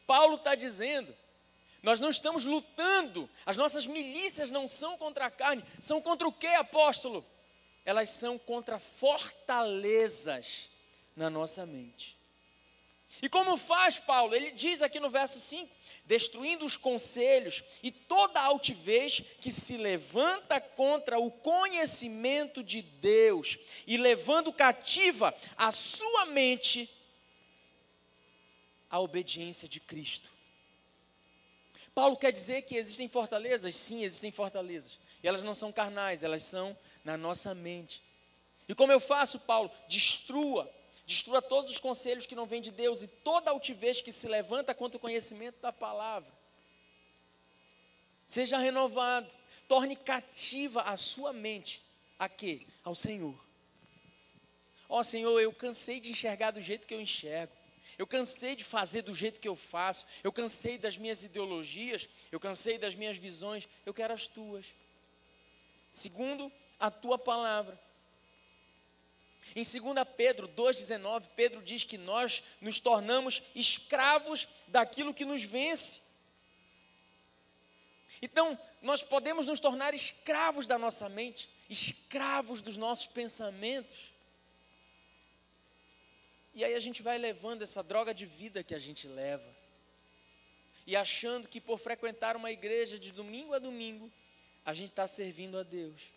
Paulo 0.07 0.35
está 0.35 0.55
dizendo, 0.55 1.13
nós 1.83 1.99
não 1.99 2.09
estamos 2.09 2.45
lutando, 2.45 3.29
as 3.45 3.57
nossas 3.57 3.85
milícias 3.85 4.49
não 4.49 4.65
são 4.67 4.97
contra 4.97 5.25
a 5.25 5.31
carne, 5.31 5.63
são 5.81 6.01
contra 6.01 6.27
o 6.27 6.33
que, 6.33 6.47
apóstolo? 6.47 7.25
Elas 7.85 8.09
são 8.09 8.37
contra 8.37 8.79
fortalezas 8.79 10.69
na 11.15 11.29
nossa 11.29 11.65
mente. 11.65 12.17
E 13.21 13.27
como 13.27 13.57
faz 13.57 13.99
Paulo? 13.99 14.33
Ele 14.33 14.51
diz 14.51 14.81
aqui 14.81 14.99
no 14.99 15.09
verso 15.09 15.39
5: 15.39 15.69
destruindo 16.09 16.65
os 16.65 16.75
conselhos 16.75 17.63
e 17.83 17.91
toda 17.91 18.41
altivez 18.41 19.21
que 19.39 19.51
se 19.51 19.77
levanta 19.77 20.59
contra 20.59 21.19
o 21.19 21.29
conhecimento 21.29 22.63
de 22.63 22.81
Deus 22.81 23.59
e 23.85 23.95
levando 23.95 24.51
cativa 24.51 25.31
a 25.55 25.71
sua 25.71 26.25
mente 26.25 26.89
à 28.89 28.99
obediência 28.99 29.69
de 29.69 29.79
Cristo. 29.79 30.33
Paulo 31.93 32.17
quer 32.17 32.31
dizer 32.31 32.63
que 32.63 32.75
existem 32.75 33.07
fortalezas? 33.07 33.75
Sim, 33.75 34.03
existem 34.03 34.31
fortalezas. 34.31 34.97
E 35.21 35.27
elas 35.27 35.43
não 35.43 35.53
são 35.53 35.71
carnais, 35.71 36.23
elas 36.23 36.41
são 36.41 36.75
na 37.03 37.17
nossa 37.17 37.53
mente. 37.53 38.01
E 38.67 38.73
como 38.73 38.91
eu 38.91 38.99
faço, 38.99 39.39
Paulo? 39.41 39.69
Destrua 39.87 40.67
Destrua 41.09 41.41
todos 41.41 41.71
os 41.71 41.79
conselhos 41.79 42.27
que 42.27 42.35
não 42.35 42.45
vêm 42.45 42.61
de 42.61 42.69
Deus 42.69 43.01
e 43.01 43.07
toda 43.07 43.49
altivez 43.49 43.99
que 43.99 44.11
se 44.11 44.27
levanta 44.27 44.75
contra 44.75 44.95
o 44.95 45.01
conhecimento 45.01 45.59
da 45.59 45.73
palavra. 45.73 46.31
Seja 48.27 48.59
renovado, 48.59 49.27
torne 49.67 49.95
cativa 49.95 50.83
a 50.83 50.95
sua 50.95 51.33
mente 51.33 51.81
a 52.19 52.29
quê? 52.29 52.67
Ao 52.83 52.93
Senhor. 52.93 53.33
Ó 54.87 54.99
oh, 54.99 55.03
Senhor, 55.03 55.39
eu 55.39 55.51
cansei 55.51 55.99
de 55.99 56.11
enxergar 56.11 56.51
do 56.51 56.61
jeito 56.61 56.85
que 56.85 56.93
eu 56.93 57.01
enxergo. 57.01 57.53
Eu 57.97 58.05
cansei 58.05 58.55
de 58.55 58.63
fazer 58.63 59.01
do 59.01 59.15
jeito 59.15 59.39
que 59.39 59.47
eu 59.47 59.55
faço. 59.55 60.05
Eu 60.23 60.31
cansei 60.31 60.77
das 60.77 60.95
minhas 60.95 61.23
ideologias. 61.23 62.07
Eu 62.31 62.39
cansei 62.39 62.77
das 62.77 62.93
minhas 62.93 63.17
visões. 63.17 63.67
Eu 63.83 63.95
quero 63.95 64.13
as 64.13 64.27
tuas. 64.27 64.75
segundo 65.89 66.51
a 66.79 66.91
tua 66.91 67.17
palavra. 67.17 67.88
Em 69.55 69.63
2 69.63 70.07
Pedro 70.15 70.47
2,19, 70.47 71.27
Pedro 71.35 71.61
diz 71.61 71.83
que 71.83 71.97
nós 71.97 72.43
nos 72.61 72.79
tornamos 72.79 73.41
escravos 73.55 74.47
daquilo 74.67 75.13
que 75.13 75.25
nos 75.25 75.43
vence. 75.43 76.01
Então, 78.21 78.59
nós 78.81 79.01
podemos 79.01 79.45
nos 79.45 79.59
tornar 79.59 79.93
escravos 79.93 80.67
da 80.67 80.77
nossa 80.77 81.07
mente, 81.09 81.49
escravos 81.69 82.61
dos 82.61 82.77
nossos 82.77 83.07
pensamentos. 83.07 84.13
E 86.53 86.63
aí 86.63 86.73
a 86.73 86.79
gente 86.79 87.01
vai 87.01 87.17
levando 87.17 87.61
essa 87.61 87.81
droga 87.81 88.13
de 88.13 88.25
vida 88.25 88.63
que 88.63 88.75
a 88.75 88.79
gente 88.79 89.07
leva. 89.07 89.57
E 90.85 90.95
achando 90.95 91.47
que 91.47 91.61
por 91.61 91.79
frequentar 91.79 92.35
uma 92.35 92.51
igreja 92.51 92.97
de 92.97 93.11
domingo 93.11 93.53
a 93.53 93.59
domingo, 93.59 94.11
a 94.65 94.73
gente 94.73 94.89
está 94.89 95.07
servindo 95.07 95.57
a 95.57 95.63
Deus. 95.63 96.11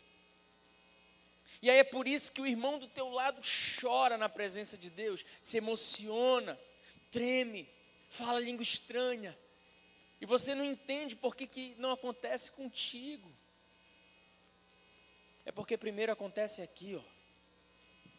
E 1.62 1.70
aí 1.70 1.79
é 1.79 1.85
por 1.85 2.09
isso 2.09 2.33
que 2.33 2.40
o 2.40 2.46
irmão 2.46 2.77
do 2.77 2.88
teu 2.88 3.09
lado 3.09 3.40
chora 3.81 4.18
na 4.18 4.29
presença 4.29 4.77
de 4.77 4.90
Deus, 4.90 5.25
se 5.40 5.57
emociona, 5.57 6.59
treme, 7.12 7.70
fala 8.11 8.40
língua 8.40 8.64
estranha. 8.64 9.38
E 10.20 10.27
você 10.27 10.57
não 10.57 10.64
entende 10.64 11.14
por 11.14 11.37
que, 11.37 11.46
que 11.46 11.77
não 11.79 11.92
acontece 11.92 12.51
contigo. 12.51 13.33
É 15.44 15.53
porque 15.53 15.77
primeiro 15.77 16.11
acontece 16.11 16.62
aqui, 16.62 16.96
ó. 16.96 17.03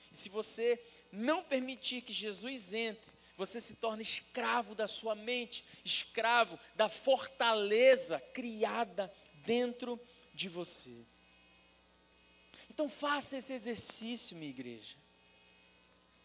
E 0.09 0.15
se 0.15 0.29
você 0.29 0.81
não 1.11 1.43
permitir 1.43 2.01
que 2.01 2.13
Jesus 2.13 2.71
entre, 2.71 3.11
você 3.35 3.59
se 3.59 3.75
torna 3.75 4.01
escravo 4.01 4.73
da 4.73 4.87
sua 4.87 5.15
mente, 5.15 5.65
escravo 5.83 6.57
da 6.75 6.87
fortaleza 6.87 8.21
criada 8.33 9.13
dentro 9.35 9.99
de 10.33 10.47
você. 10.47 11.05
Então 12.73 12.89
faça 12.89 13.37
esse 13.37 13.53
exercício, 13.53 14.35
minha 14.35 14.49
igreja. 14.49 14.95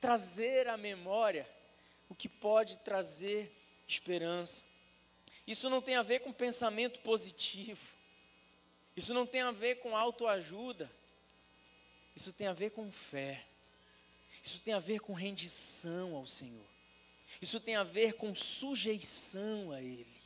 Trazer 0.00 0.66
à 0.68 0.76
memória 0.76 1.48
o 2.08 2.14
que 2.14 2.28
pode 2.28 2.78
trazer 2.78 3.52
esperança. 3.86 4.64
Isso 5.46 5.68
não 5.68 5.82
tem 5.82 5.96
a 5.96 6.02
ver 6.02 6.20
com 6.20 6.32
pensamento 6.32 7.00
positivo. 7.00 7.94
Isso 8.96 9.12
não 9.12 9.26
tem 9.26 9.42
a 9.42 9.52
ver 9.52 9.76
com 9.76 9.96
autoajuda. 9.96 10.90
Isso 12.16 12.32
tem 12.32 12.46
a 12.46 12.52
ver 12.52 12.70
com 12.70 12.90
fé. 12.90 13.44
Isso 14.42 14.60
tem 14.60 14.74
a 14.74 14.78
ver 14.78 15.00
com 15.00 15.12
rendição 15.12 16.16
ao 16.16 16.26
Senhor. 16.26 16.66
Isso 17.40 17.60
tem 17.60 17.76
a 17.76 17.84
ver 17.84 18.14
com 18.14 18.34
sujeição 18.34 19.70
a 19.72 19.80
Ele. 19.80 20.18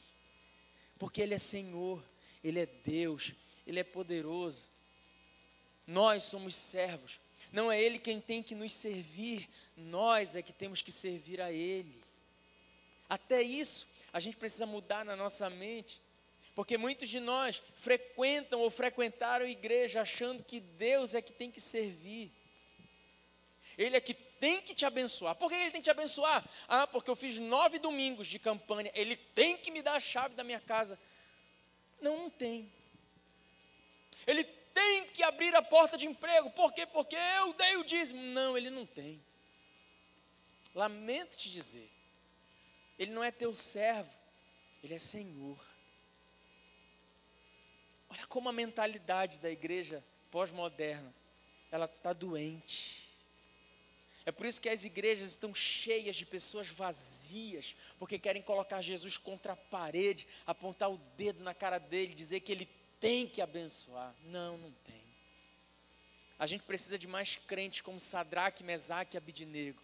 Porque 0.98 1.20
Ele 1.20 1.35
é 1.35 1.38
Senhor, 1.38 2.02
Ele 2.42 2.61
é 2.61 2.66
Deus, 2.66 3.32
Ele 3.66 3.80
é 3.80 3.85
poderoso. 3.85 4.71
Nós 5.92 6.24
somos 6.24 6.57
servos. 6.57 7.20
Não 7.52 7.70
é 7.70 7.81
Ele 7.81 7.98
quem 7.98 8.18
tem 8.18 8.42
que 8.42 8.55
nos 8.55 8.72
servir, 8.72 9.46
nós 9.76 10.35
é 10.35 10.40
que 10.40 10.52
temos 10.52 10.81
que 10.81 10.90
servir 10.90 11.38
a 11.38 11.52
Ele. 11.52 12.02
Até 13.11 13.42
isso, 13.42 13.87
a 14.11 14.18
gente 14.18 14.38
precisa 14.38 14.64
mudar 14.64 15.05
na 15.05 15.14
nossa 15.14 15.50
mente, 15.50 16.00
porque 16.55 16.78
muitos 16.78 17.11
de 17.11 17.20
nós 17.20 17.62
frequentam 17.76 18.61
ou 18.61 18.70
frequentaram 18.70 19.44
a 19.44 19.50
igreja 19.50 20.00
achando 20.00 20.42
que 20.42 20.61
Deus 20.61 21.14
é 21.14 21.20
que 21.20 21.33
tem 21.33 21.50
que 21.50 21.61
servir. 21.61 22.33
Ele 23.76 23.96
é 23.96 24.00
que 24.00 24.14
tem 24.14 24.62
que 24.62 24.74
te 24.74 24.87
abençoar. 24.87 25.35
Por 25.35 25.50
que 25.50 25.55
ele 25.55 25.70
tem 25.70 25.83
que 25.83 25.88
te 25.88 25.90
abençoar? 25.90 26.42
Ah, 26.66 26.87
porque 26.87 27.11
eu 27.11 27.16
fiz 27.16 27.38
nove 27.38 27.78
domingos 27.78 28.26
de 28.26 28.38
campanha. 28.38 28.90
Ele 28.94 29.16
tem 29.16 29.59
que 29.59 29.70
me 29.70 29.83
dar 29.83 29.94
a 29.94 30.00
chave 30.00 30.35
da 30.35 30.44
minha 30.44 30.61
casa. 30.61 30.98
Não, 32.00 32.16
não 32.16 32.31
tem. 32.31 32.70
Ele 34.26 34.46
tem 34.74 35.06
que 35.08 35.22
abrir 35.22 35.54
a 35.54 35.62
porta 35.62 35.96
de 35.96 36.06
emprego. 36.06 36.50
Por 36.50 36.72
quê? 36.72 36.87
Porque 36.87 37.16
eu 37.16 37.52
dei 37.54 37.76
o 37.76 37.85
dízimo. 37.85 38.20
Não, 38.20 38.56
ele 38.56 38.70
não 38.70 38.87
tem. 38.87 39.22
Lamento 40.74 41.37
te 41.37 41.50
dizer. 41.50 41.90
Ele 42.98 43.11
não 43.11 43.24
é 43.24 43.30
teu 43.30 43.54
servo, 43.54 44.11
ele 44.82 44.94
é 44.94 44.98
Senhor. 44.98 45.58
Olha 48.08 48.26
como 48.26 48.48
a 48.48 48.52
mentalidade 48.52 49.38
da 49.38 49.50
igreja 49.50 50.04
pós-moderna, 50.30 51.12
ela 51.70 51.87
está 51.87 52.12
doente. 52.12 53.08
É 54.24 54.30
por 54.30 54.46
isso 54.46 54.61
que 54.61 54.68
as 54.68 54.85
igrejas 54.85 55.30
estão 55.30 55.52
cheias 55.52 56.14
de 56.14 56.24
pessoas 56.24 56.68
vazias, 56.68 57.74
porque 57.98 58.18
querem 58.18 58.40
colocar 58.40 58.80
Jesus 58.80 59.16
contra 59.16 59.54
a 59.54 59.56
parede, 59.56 60.28
apontar 60.46 60.90
o 60.90 60.98
dedo 61.16 61.42
na 61.42 61.54
cara 61.54 61.78
dele, 61.78 62.14
dizer 62.14 62.40
que 62.40 62.52
ele 62.52 62.68
tem 63.02 63.26
que 63.26 63.42
abençoar. 63.42 64.14
Não, 64.26 64.56
não 64.56 64.70
tem. 64.84 65.02
A 66.38 66.46
gente 66.46 66.62
precisa 66.62 66.96
de 66.96 67.08
mais 67.08 67.36
crentes 67.36 67.80
como 67.80 67.98
Sadraque, 67.98 68.62
Mesaque 68.62 69.16
e 69.16 69.18
Abidinego, 69.18 69.82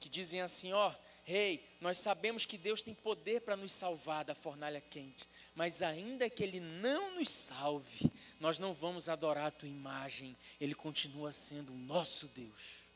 que 0.00 0.08
dizem 0.08 0.40
assim: 0.40 0.72
ó, 0.72 0.92
rei, 1.22 1.62
nós 1.82 1.98
sabemos 1.98 2.46
que 2.46 2.56
Deus 2.56 2.80
tem 2.80 2.94
poder 2.94 3.42
para 3.42 3.56
nos 3.56 3.72
salvar 3.72 4.24
da 4.24 4.34
fornalha 4.34 4.80
quente, 4.80 5.28
mas 5.54 5.82
ainda 5.82 6.30
que 6.30 6.42
Ele 6.42 6.58
não 6.58 7.14
nos 7.16 7.28
salve, 7.28 8.10
nós 8.40 8.58
não 8.58 8.72
vamos 8.72 9.08
adorar 9.08 9.48
a 9.48 9.50
tua 9.50 9.68
imagem, 9.68 10.34
Ele 10.58 10.74
continua 10.74 11.32
sendo 11.32 11.74
o 11.74 11.78
nosso 11.78 12.26
Deus. 12.28 12.86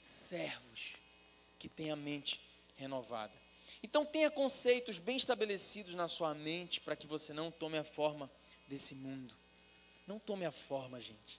Servos 0.00 0.96
que 1.56 1.68
têm 1.68 1.92
a 1.92 1.96
mente 1.96 2.40
renovada. 2.76 3.43
Então 3.84 4.02
tenha 4.02 4.30
conceitos 4.30 4.98
bem 4.98 5.14
estabelecidos 5.14 5.94
na 5.94 6.08
sua 6.08 6.32
mente 6.32 6.80
para 6.80 6.96
que 6.96 7.06
você 7.06 7.34
não 7.34 7.50
tome 7.50 7.76
a 7.76 7.84
forma 7.84 8.30
desse 8.66 8.94
mundo. 8.94 9.34
Não 10.06 10.18
tome 10.18 10.46
a 10.46 10.50
forma, 10.50 10.98
gente. 10.98 11.38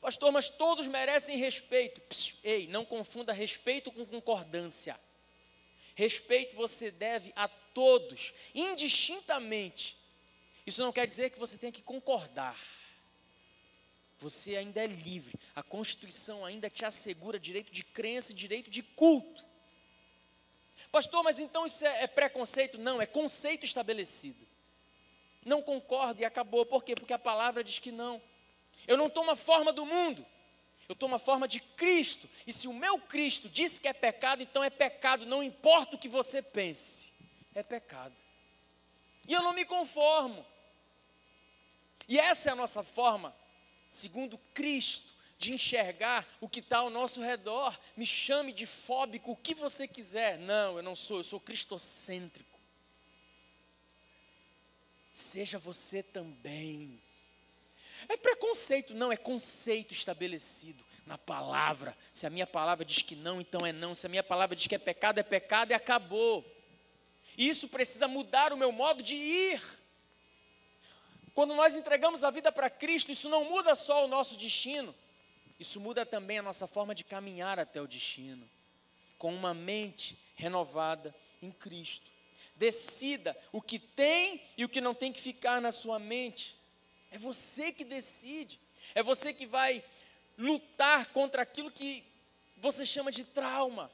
Pastor, 0.00 0.30
mas 0.30 0.48
todos 0.48 0.86
merecem 0.86 1.36
respeito. 1.36 2.00
Ei, 2.44 2.68
não 2.68 2.84
confunda 2.84 3.32
respeito 3.32 3.90
com 3.90 4.06
concordância. 4.06 4.96
Respeito 5.96 6.54
você 6.54 6.92
deve 6.92 7.32
a 7.34 7.48
todos, 7.48 8.32
indistintamente. 8.54 9.98
Isso 10.64 10.80
não 10.80 10.92
quer 10.92 11.06
dizer 11.06 11.30
que 11.30 11.40
você 11.40 11.58
tenha 11.58 11.72
que 11.72 11.82
concordar. 11.82 12.56
Você 14.20 14.54
ainda 14.54 14.80
é 14.80 14.86
livre. 14.86 15.36
A 15.56 15.62
Constituição 15.64 16.44
ainda 16.44 16.70
te 16.70 16.84
assegura 16.84 17.36
direito 17.36 17.72
de 17.72 17.82
crença 17.82 18.30
e 18.30 18.34
direito 18.36 18.70
de 18.70 18.80
culto. 18.80 19.53
Pastor, 20.94 21.24
mas 21.24 21.40
então 21.40 21.66
isso 21.66 21.84
é, 21.84 22.04
é 22.04 22.06
preconceito? 22.06 22.78
Não, 22.78 23.02
é 23.02 23.06
conceito 23.06 23.64
estabelecido. 23.64 24.46
Não 25.44 25.60
concordo 25.60 26.22
e 26.22 26.24
acabou. 26.24 26.64
Por 26.64 26.84
quê? 26.84 26.94
Porque 26.94 27.12
a 27.12 27.18
palavra 27.18 27.64
diz 27.64 27.80
que 27.80 27.90
não. 27.90 28.22
Eu 28.86 28.96
não 28.96 29.10
tomo 29.10 29.32
a 29.32 29.34
forma 29.34 29.72
do 29.72 29.84
mundo, 29.84 30.24
eu 30.88 30.94
tomo 30.94 31.16
a 31.16 31.18
forma 31.18 31.48
de 31.48 31.58
Cristo. 31.58 32.30
E 32.46 32.52
se 32.52 32.68
o 32.68 32.72
meu 32.72 32.96
Cristo 32.96 33.48
disse 33.48 33.80
que 33.80 33.88
é 33.88 33.92
pecado, 33.92 34.40
então 34.40 34.62
é 34.62 34.70
pecado, 34.70 35.26
não 35.26 35.42
importa 35.42 35.96
o 35.96 35.98
que 35.98 36.06
você 36.06 36.40
pense, 36.40 37.12
é 37.56 37.62
pecado. 37.64 38.14
E 39.26 39.32
eu 39.32 39.42
não 39.42 39.52
me 39.52 39.64
conformo. 39.64 40.46
E 42.06 42.20
essa 42.20 42.50
é 42.50 42.52
a 42.52 42.56
nossa 42.56 42.84
forma, 42.84 43.34
segundo 43.90 44.38
Cristo, 44.54 45.12
de 45.38 45.52
enxergar 45.52 46.26
o 46.40 46.48
que 46.48 46.60
está 46.60 46.78
ao 46.78 46.90
nosso 46.90 47.20
redor. 47.22 47.78
Me 47.96 48.06
chame 48.06 48.52
de 48.52 48.66
fóbico, 48.66 49.32
o 49.32 49.36
que 49.36 49.54
você 49.54 49.86
quiser. 49.86 50.38
Não, 50.38 50.76
eu 50.76 50.82
não 50.82 50.94
sou, 50.94 51.18
eu 51.18 51.24
sou 51.24 51.40
cristocêntrico. 51.40 52.58
Seja 55.12 55.58
você 55.58 56.02
também. 56.02 57.00
É 58.08 58.16
preconceito, 58.16 58.94
não, 58.94 59.12
é 59.12 59.16
conceito 59.16 59.92
estabelecido 59.92 60.84
na 61.06 61.16
palavra. 61.16 61.96
Se 62.12 62.26
a 62.26 62.30
minha 62.30 62.46
palavra 62.46 62.84
diz 62.84 63.02
que 63.02 63.14
não, 63.14 63.40
então 63.40 63.66
é 63.66 63.72
não. 63.72 63.94
Se 63.94 64.06
a 64.06 64.10
minha 64.10 64.24
palavra 64.24 64.56
diz 64.56 64.66
que 64.66 64.74
é 64.74 64.78
pecado, 64.78 65.18
é 65.18 65.22
pecado 65.22 65.70
e 65.70 65.74
acabou. 65.74 66.44
Isso 67.36 67.68
precisa 67.68 68.06
mudar 68.06 68.52
o 68.52 68.56
meu 68.56 68.72
modo 68.72 69.02
de 69.02 69.16
ir. 69.16 69.62
Quando 71.34 71.54
nós 71.54 71.74
entregamos 71.74 72.22
a 72.22 72.30
vida 72.30 72.52
para 72.52 72.70
Cristo, 72.70 73.10
isso 73.10 73.28
não 73.28 73.44
muda 73.44 73.74
só 73.74 74.04
o 74.04 74.08
nosso 74.08 74.38
destino, 74.38 74.94
isso 75.58 75.80
muda 75.80 76.04
também 76.04 76.38
a 76.38 76.42
nossa 76.42 76.66
forma 76.66 76.94
de 76.94 77.04
caminhar 77.04 77.58
até 77.58 77.80
o 77.80 77.86
destino, 77.86 78.48
com 79.18 79.34
uma 79.34 79.54
mente 79.54 80.18
renovada 80.34 81.14
em 81.40 81.50
Cristo. 81.50 82.10
Decida 82.56 83.36
o 83.52 83.60
que 83.60 83.78
tem 83.78 84.42
e 84.56 84.64
o 84.64 84.68
que 84.68 84.80
não 84.80 84.94
tem 84.94 85.12
que 85.12 85.20
ficar 85.20 85.60
na 85.60 85.72
sua 85.72 85.98
mente. 85.98 86.56
É 87.10 87.18
você 87.18 87.72
que 87.72 87.84
decide. 87.84 88.60
É 88.94 89.02
você 89.02 89.32
que 89.32 89.46
vai 89.46 89.82
lutar 90.36 91.06
contra 91.06 91.42
aquilo 91.42 91.70
que 91.70 92.04
você 92.56 92.84
chama 92.84 93.10
de 93.10 93.24
trauma. 93.24 93.90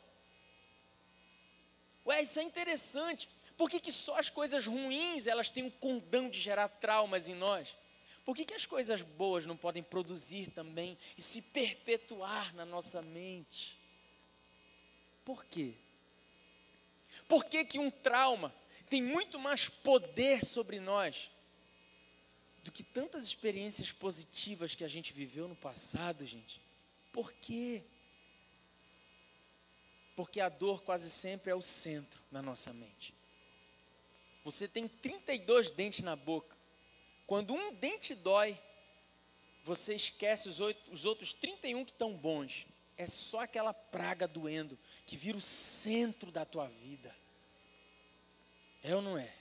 Ué, 2.07 2.23
isso 2.23 2.41
é 2.41 2.43
interessante. 2.43 3.29
Por 3.57 3.69
que, 3.69 3.79
que 3.79 3.93
só 3.93 4.19
as 4.19 4.31
coisas 4.31 4.67
ruins 4.67 5.27
elas 5.27 5.51
têm 5.51 5.67
o 5.67 5.71
condão 5.71 6.31
de 6.31 6.41
gerar 6.41 6.69
traumas 6.69 7.29
em 7.29 7.35
nós? 7.35 7.77
Por 8.25 8.37
que, 8.37 8.45
que 8.45 8.55
as 8.55 8.67
coisas 8.67 9.03
boas 9.03 9.47
não 9.47 9.57
podem 9.57 9.83
produzir 9.83 10.51
também 10.51 10.97
e 11.17 11.23
se 11.23 11.43
perpetuar 11.43 12.55
na 12.55 12.65
nossa 12.65 13.03
mente? 13.03 13.79
Por 15.25 15.45
quê? 15.45 15.75
Por 17.29 17.45
que, 17.45 17.65
que 17.65 17.79
um 17.79 17.91
trauma 17.91 18.55
tem 18.89 19.03
muito 19.03 19.39
mais 19.39 19.69
poder 19.69 20.45
sobre 20.45 20.81
nós 20.81 21.31
do 22.63 22.71
que 22.71 22.83
tantas 22.83 23.25
experiências 23.25 23.93
positivas 23.93 24.75
que 24.75 24.85
a 24.85 24.89
gente 24.89 25.13
viveu 25.13 25.49
no 25.49 25.57
passado, 25.57 26.27
gente. 26.27 26.61
Por 27.13 27.33
quê? 27.33 27.83
Porque 30.15 30.41
a 30.41 30.49
dor 30.49 30.83
quase 30.83 31.11
sempre 31.11 31.51
é 31.51 31.55
o 31.55 31.63
centro 31.63 32.21
na 32.31 32.43
nossa 32.43 32.73
mente. 32.73 33.15
Você 34.45 34.69
tem 34.69 34.87
32 34.87 35.71
dentes 35.71 36.01
na 36.03 36.17
boca. 36.17 36.57
Quando 37.31 37.55
um 37.55 37.73
dente 37.73 38.13
dói, 38.13 38.59
você 39.63 39.95
esquece 39.95 40.49
os, 40.49 40.59
oito, 40.59 40.91
os 40.91 41.05
outros 41.05 41.33
31 41.33 41.85
que 41.85 41.93
estão 41.93 42.13
bons. 42.17 42.67
É 42.97 43.07
só 43.07 43.43
aquela 43.43 43.73
praga 43.73 44.27
doendo 44.27 44.77
que 45.07 45.17
vira 45.17 45.39
o 45.39 45.41
centro 45.41 46.33
da 46.33 46.45
tua 46.45 46.67
vida. 46.67 47.15
É 48.83 48.97
ou 48.97 49.01
não 49.01 49.17
é? 49.17 49.33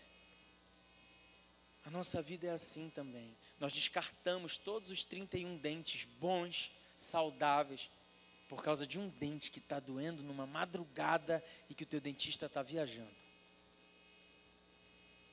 A 1.83 1.89
nossa 1.89 2.21
vida 2.21 2.45
é 2.45 2.51
assim 2.51 2.91
também. 2.91 3.35
Nós 3.59 3.73
descartamos 3.73 4.55
todos 4.55 4.91
os 4.91 5.03
31 5.03 5.57
dentes 5.57 6.05
bons, 6.05 6.71
saudáveis, 6.95 7.89
por 8.47 8.61
causa 8.61 8.85
de 8.85 8.99
um 8.99 9.09
dente 9.09 9.49
que 9.49 9.57
está 9.57 9.79
doendo 9.79 10.21
numa 10.21 10.45
madrugada 10.45 11.43
e 11.67 11.73
que 11.73 11.81
o 11.81 11.87
teu 11.87 11.99
dentista 11.99 12.45
está 12.45 12.61
viajando. 12.61 13.28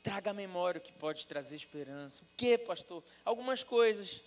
Traga 0.06 0.30
a 0.30 0.32
memória 0.32 0.78
o 0.78 0.80
que 0.80 0.92
pode 0.92 1.26
trazer 1.26 1.56
esperança. 1.56 2.22
O 2.22 2.26
que, 2.36 2.56
pastor? 2.56 3.02
Algumas 3.24 3.64
coisas. 3.64 4.22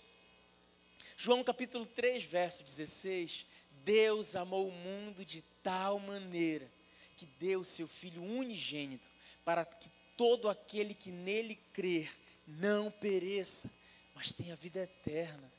João 1.16 1.42
capítulo 1.42 1.86
3, 1.86 2.22
verso 2.22 2.62
16. 2.62 3.46
Deus 3.82 4.36
amou 4.36 4.68
o 4.68 4.72
mundo 4.72 5.24
de 5.24 5.40
tal 5.62 5.98
maneira 5.98 6.70
que 7.16 7.24
deu 7.24 7.64
seu 7.64 7.88
Filho 7.88 8.22
unigênito 8.22 9.10
para 9.42 9.64
que 9.64 9.88
todo 10.18 10.50
aquele 10.50 10.92
que 10.92 11.10
nele 11.10 11.54
crer 11.72 12.14
não 12.46 12.90
pereça, 12.90 13.70
mas 14.14 14.34
tenha 14.34 14.54
vida 14.56 14.80
eterna. 14.80 15.50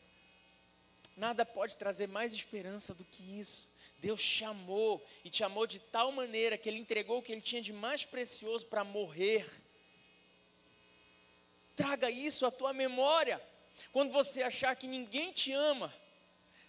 Nada 1.17 1.43
pode 1.43 1.76
trazer 1.78 2.07
mais 2.07 2.32
esperança 2.32 2.93
do 2.93 3.05
que 3.05 3.39
isso. 3.39 3.67
Deus 3.97 4.22
chamou 4.22 5.03
e 5.26 5.32
te 5.32 5.43
amou 5.43 5.65
de 5.65 5.80
tal 5.80 6.11
maneira 6.11 6.59
que 6.59 6.69
Ele 6.69 6.78
entregou 6.78 7.17
o 7.17 7.22
que 7.24 7.32
Ele 7.32 7.41
tinha 7.41 7.59
de 7.59 7.74
mais 7.74 8.05
precioso 8.05 8.67
para 8.67 8.84
morrer. 8.84 9.49
Traga 11.76 12.09
isso 12.09 12.45
à 12.45 12.51
tua 12.51 12.74
memória. 12.74 13.41
Quando 13.91 14.11
você 14.11 14.43
achar 14.43 14.76
que 14.76 14.88
ninguém 14.88 15.32
te 15.32 15.51
ama, 15.51 15.93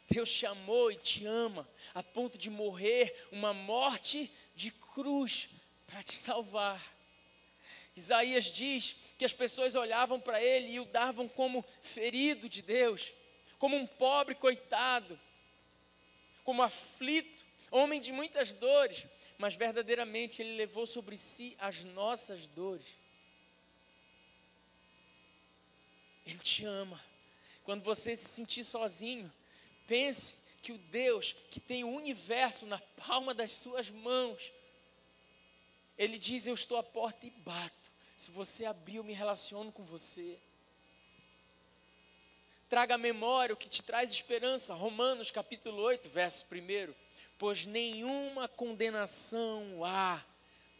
Deus 0.08 0.28
chamou 0.28 0.90
e 0.90 0.96
te 0.96 1.26
ama 1.26 1.68
a 1.94 2.02
ponto 2.02 2.36
de 2.36 2.50
morrer 2.50 3.28
uma 3.30 3.54
morte 3.54 4.30
de 4.54 4.70
cruz 4.70 5.48
para 5.86 6.02
te 6.02 6.14
salvar. 6.14 6.82
Isaías 7.94 8.46
diz 8.46 8.96
que 9.18 9.24
as 9.24 9.32
pessoas 9.32 9.74
olhavam 9.74 10.18
para 10.18 10.42
ele 10.42 10.72
e 10.72 10.80
o 10.80 10.84
davam 10.84 11.28
como 11.28 11.64
ferido 11.82 12.48
de 12.48 12.62
Deus, 12.62 13.12
como 13.58 13.76
um 13.76 13.86
pobre 13.86 14.34
coitado, 14.34 15.18
como 16.42 16.62
aflito, 16.62 17.44
homem 17.70 18.00
de 18.00 18.12
muitas 18.12 18.52
dores, 18.52 19.04
mas 19.38 19.54
verdadeiramente 19.54 20.42
ele 20.42 20.56
levou 20.56 20.86
sobre 20.86 21.16
si 21.16 21.54
as 21.58 21.84
nossas 21.84 22.46
dores. 22.48 23.01
Ele 26.26 26.38
te 26.38 26.64
ama. 26.64 27.02
Quando 27.64 27.82
você 27.82 28.14
se 28.16 28.28
sentir 28.28 28.64
sozinho, 28.64 29.32
pense 29.86 30.38
que 30.60 30.72
o 30.72 30.78
Deus 30.78 31.34
que 31.50 31.60
tem 31.60 31.84
o 31.84 31.90
universo 31.90 32.66
na 32.66 32.78
palma 32.78 33.34
das 33.34 33.52
suas 33.52 33.90
mãos, 33.90 34.52
ele 35.98 36.18
diz: 36.18 36.46
Eu 36.46 36.54
estou 36.54 36.78
à 36.78 36.82
porta 36.82 37.26
e 37.26 37.30
bato. 37.30 37.92
Se 38.16 38.30
você 38.30 38.64
abrir, 38.64 38.96
eu 38.96 39.04
me 39.04 39.12
relaciono 39.12 39.72
com 39.72 39.84
você. 39.84 40.38
Traga 42.68 42.94
à 42.94 42.98
memória 42.98 43.52
o 43.52 43.56
que 43.56 43.68
te 43.68 43.82
traz 43.82 44.10
esperança. 44.12 44.72
Romanos 44.74 45.30
capítulo 45.30 45.82
8, 45.82 46.08
verso 46.08 46.46
1. 46.50 46.94
Pois 47.36 47.66
nenhuma 47.66 48.48
condenação 48.48 49.84
há 49.84 50.24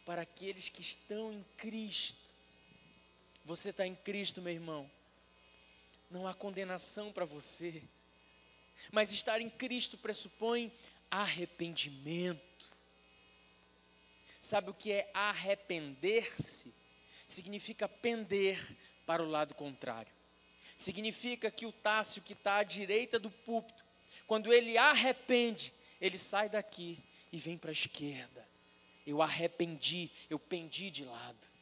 para 0.05 0.21
aqueles 0.21 0.69
que 0.69 0.81
estão 0.81 1.31
em 1.31 1.45
Cristo. 1.57 2.33
Você 3.45 3.69
está 3.69 3.85
em 3.85 3.95
Cristo, 3.95 4.41
meu 4.41 4.53
irmão. 4.53 4.89
Não 6.13 6.27
há 6.27 6.33
condenação 6.35 7.11
para 7.11 7.25
você. 7.25 7.81
Mas 8.91 9.11
estar 9.11 9.41
em 9.41 9.49
Cristo 9.49 9.97
pressupõe 9.97 10.71
arrependimento. 11.09 12.69
Sabe 14.39 14.69
o 14.69 14.75
que 14.75 14.91
é 14.91 15.09
arrepender-se? 15.11 16.71
Significa 17.25 17.89
pender 17.89 18.59
para 19.07 19.23
o 19.23 19.27
lado 19.27 19.55
contrário. 19.55 20.13
Significa 20.77 21.49
que 21.49 21.65
o 21.65 21.71
Tássio 21.71 22.21
que 22.21 22.33
está 22.33 22.57
à 22.57 22.63
direita 22.63 23.17
do 23.17 23.31
púlpito, 23.31 23.83
quando 24.27 24.53
ele 24.53 24.77
arrepende, 24.77 25.73
ele 25.99 26.19
sai 26.19 26.47
daqui 26.47 26.99
e 27.31 27.39
vem 27.39 27.57
para 27.57 27.71
a 27.71 27.73
esquerda. 27.73 28.47
Eu 29.03 29.19
arrependi, 29.19 30.11
eu 30.29 30.37
pendi 30.37 30.91
de 30.91 31.05
lado. 31.05 31.52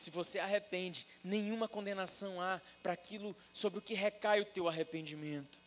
Se 0.00 0.10
você 0.10 0.38
arrepende, 0.38 1.06
nenhuma 1.22 1.68
condenação 1.68 2.40
há 2.40 2.60
para 2.82 2.92
aquilo 2.92 3.36
sobre 3.52 3.78
o 3.78 3.82
que 3.82 3.94
recai 3.94 4.40
o 4.40 4.46
teu 4.46 4.68
arrependimento 4.68 5.60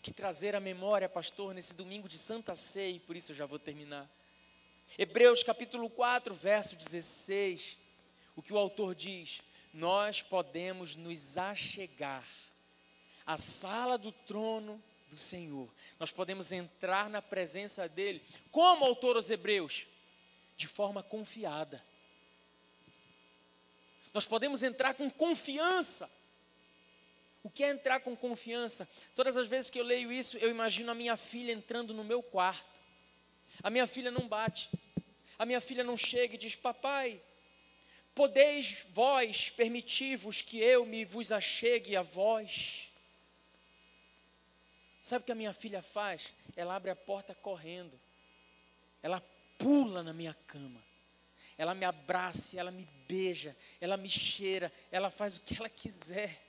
o 0.00 0.02
que 0.02 0.14
trazer 0.14 0.56
à 0.56 0.60
memória, 0.60 1.10
pastor, 1.10 1.52
nesse 1.52 1.74
domingo 1.74 2.08
de 2.08 2.16
Santa 2.16 2.54
Ceia, 2.54 2.96
e 2.96 2.98
por 2.98 3.14
isso 3.14 3.32
eu 3.32 3.36
já 3.36 3.44
vou 3.44 3.58
terminar. 3.58 4.08
Hebreus 4.96 5.42
capítulo 5.42 5.90
4, 5.90 6.32
verso 6.32 6.74
16, 6.74 7.76
o 8.34 8.40
que 8.40 8.54
o 8.54 8.56
autor 8.56 8.94
diz: 8.94 9.42
Nós 9.74 10.22
podemos 10.22 10.96
nos 10.96 11.36
achegar 11.36 12.26
à 13.26 13.36
sala 13.36 13.98
do 13.98 14.10
trono 14.10 14.82
do 15.10 15.18
Senhor, 15.18 15.68
nós 15.98 16.10
podemos 16.10 16.50
entrar 16.50 17.10
na 17.10 17.20
presença 17.20 17.86
dEle, 17.86 18.24
como 18.50 18.86
autor 18.86 19.16
aos 19.16 19.28
Hebreus, 19.28 19.86
de 20.56 20.66
forma 20.66 21.02
confiada. 21.02 21.84
Nós 24.12 24.26
podemos 24.26 24.62
entrar 24.62 24.94
com 24.94 25.10
confiança 25.10 26.10
o 27.42 27.48
que 27.48 27.64
é 27.64 27.70
entrar 27.70 28.00
com 28.00 28.14
confiança? 28.14 28.88
Todas 29.14 29.36
as 29.36 29.46
vezes 29.46 29.70
que 29.70 29.80
eu 29.80 29.84
leio 29.84 30.12
isso, 30.12 30.36
eu 30.38 30.50
imagino 30.50 30.90
a 30.90 30.94
minha 30.94 31.16
filha 31.16 31.52
entrando 31.52 31.94
no 31.94 32.04
meu 32.04 32.22
quarto. 32.22 32.82
A 33.62 33.70
minha 33.70 33.86
filha 33.86 34.10
não 34.10 34.28
bate. 34.28 34.70
A 35.38 35.46
minha 35.46 35.60
filha 35.60 35.82
não 35.82 35.96
chega 35.96 36.34
e 36.34 36.38
diz: 36.38 36.54
Papai, 36.54 37.20
podeis 38.14 38.84
vós 38.90 39.48
permitir-vos 39.50 40.42
que 40.42 40.58
eu 40.58 40.84
me 40.84 41.04
vos 41.04 41.32
achegue 41.32 41.96
a 41.96 42.02
vós? 42.02 42.92
Sabe 45.02 45.22
o 45.22 45.24
que 45.24 45.32
a 45.32 45.36
minha 45.36 45.54
filha 45.54 45.80
faz? 45.80 46.34
Ela 46.54 46.76
abre 46.76 46.90
a 46.90 46.96
porta 46.96 47.34
correndo. 47.34 47.98
Ela 49.02 49.22
pula 49.56 50.02
na 50.02 50.12
minha 50.12 50.34
cama. 50.46 50.84
Ela 51.60 51.74
me 51.74 51.84
abraça, 51.84 52.58
ela 52.58 52.70
me 52.70 52.88
beija, 53.06 53.54
ela 53.82 53.98
me 53.98 54.08
cheira, 54.08 54.72
ela 54.90 55.10
faz 55.10 55.36
o 55.36 55.42
que 55.42 55.58
ela 55.58 55.68
quiser. 55.68 56.42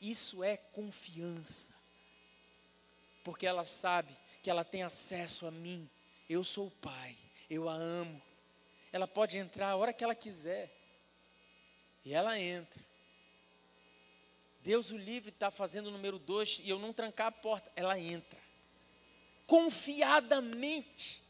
Isso 0.00 0.44
é 0.44 0.56
confiança. 0.56 1.74
Porque 3.24 3.44
ela 3.44 3.64
sabe 3.64 4.16
que 4.40 4.48
ela 4.48 4.64
tem 4.64 4.84
acesso 4.84 5.48
a 5.48 5.50
mim. 5.50 5.90
Eu 6.28 6.44
sou 6.44 6.68
o 6.68 6.70
pai, 6.70 7.18
eu 7.50 7.68
a 7.68 7.72
amo. 7.72 8.22
Ela 8.92 9.08
pode 9.08 9.36
entrar 9.36 9.70
a 9.70 9.76
hora 9.76 9.92
que 9.92 10.04
ela 10.04 10.14
quiser. 10.14 10.72
E 12.04 12.14
ela 12.14 12.38
entra. 12.38 12.80
Deus 14.62 14.92
o 14.92 14.96
livre 14.96 15.30
está 15.30 15.50
fazendo 15.50 15.88
o 15.88 15.90
número 15.90 16.20
dois 16.20 16.60
e 16.62 16.70
eu 16.70 16.78
não 16.78 16.92
trancar 16.92 17.26
a 17.26 17.32
porta. 17.32 17.68
Ela 17.74 17.98
entra. 17.98 18.38
Confiadamente. 19.44 21.20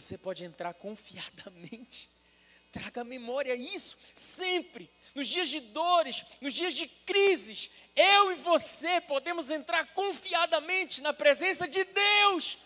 Você 0.00 0.16
pode 0.16 0.44
entrar 0.44 0.72
confiadamente. 0.74 2.08
Traga 2.72 3.02
à 3.02 3.04
memória 3.04 3.54
isso 3.54 3.98
sempre. 4.14 4.90
Nos 5.14 5.26
dias 5.26 5.48
de 5.48 5.60
dores, 5.60 6.24
nos 6.40 6.54
dias 6.54 6.72
de 6.72 6.86
crises, 6.86 7.70
eu 7.96 8.32
e 8.32 8.36
você 8.36 9.00
podemos 9.00 9.50
entrar 9.50 9.84
confiadamente 9.88 11.00
na 11.02 11.12
presença 11.12 11.66
de 11.66 11.82
Deus. 11.84 12.58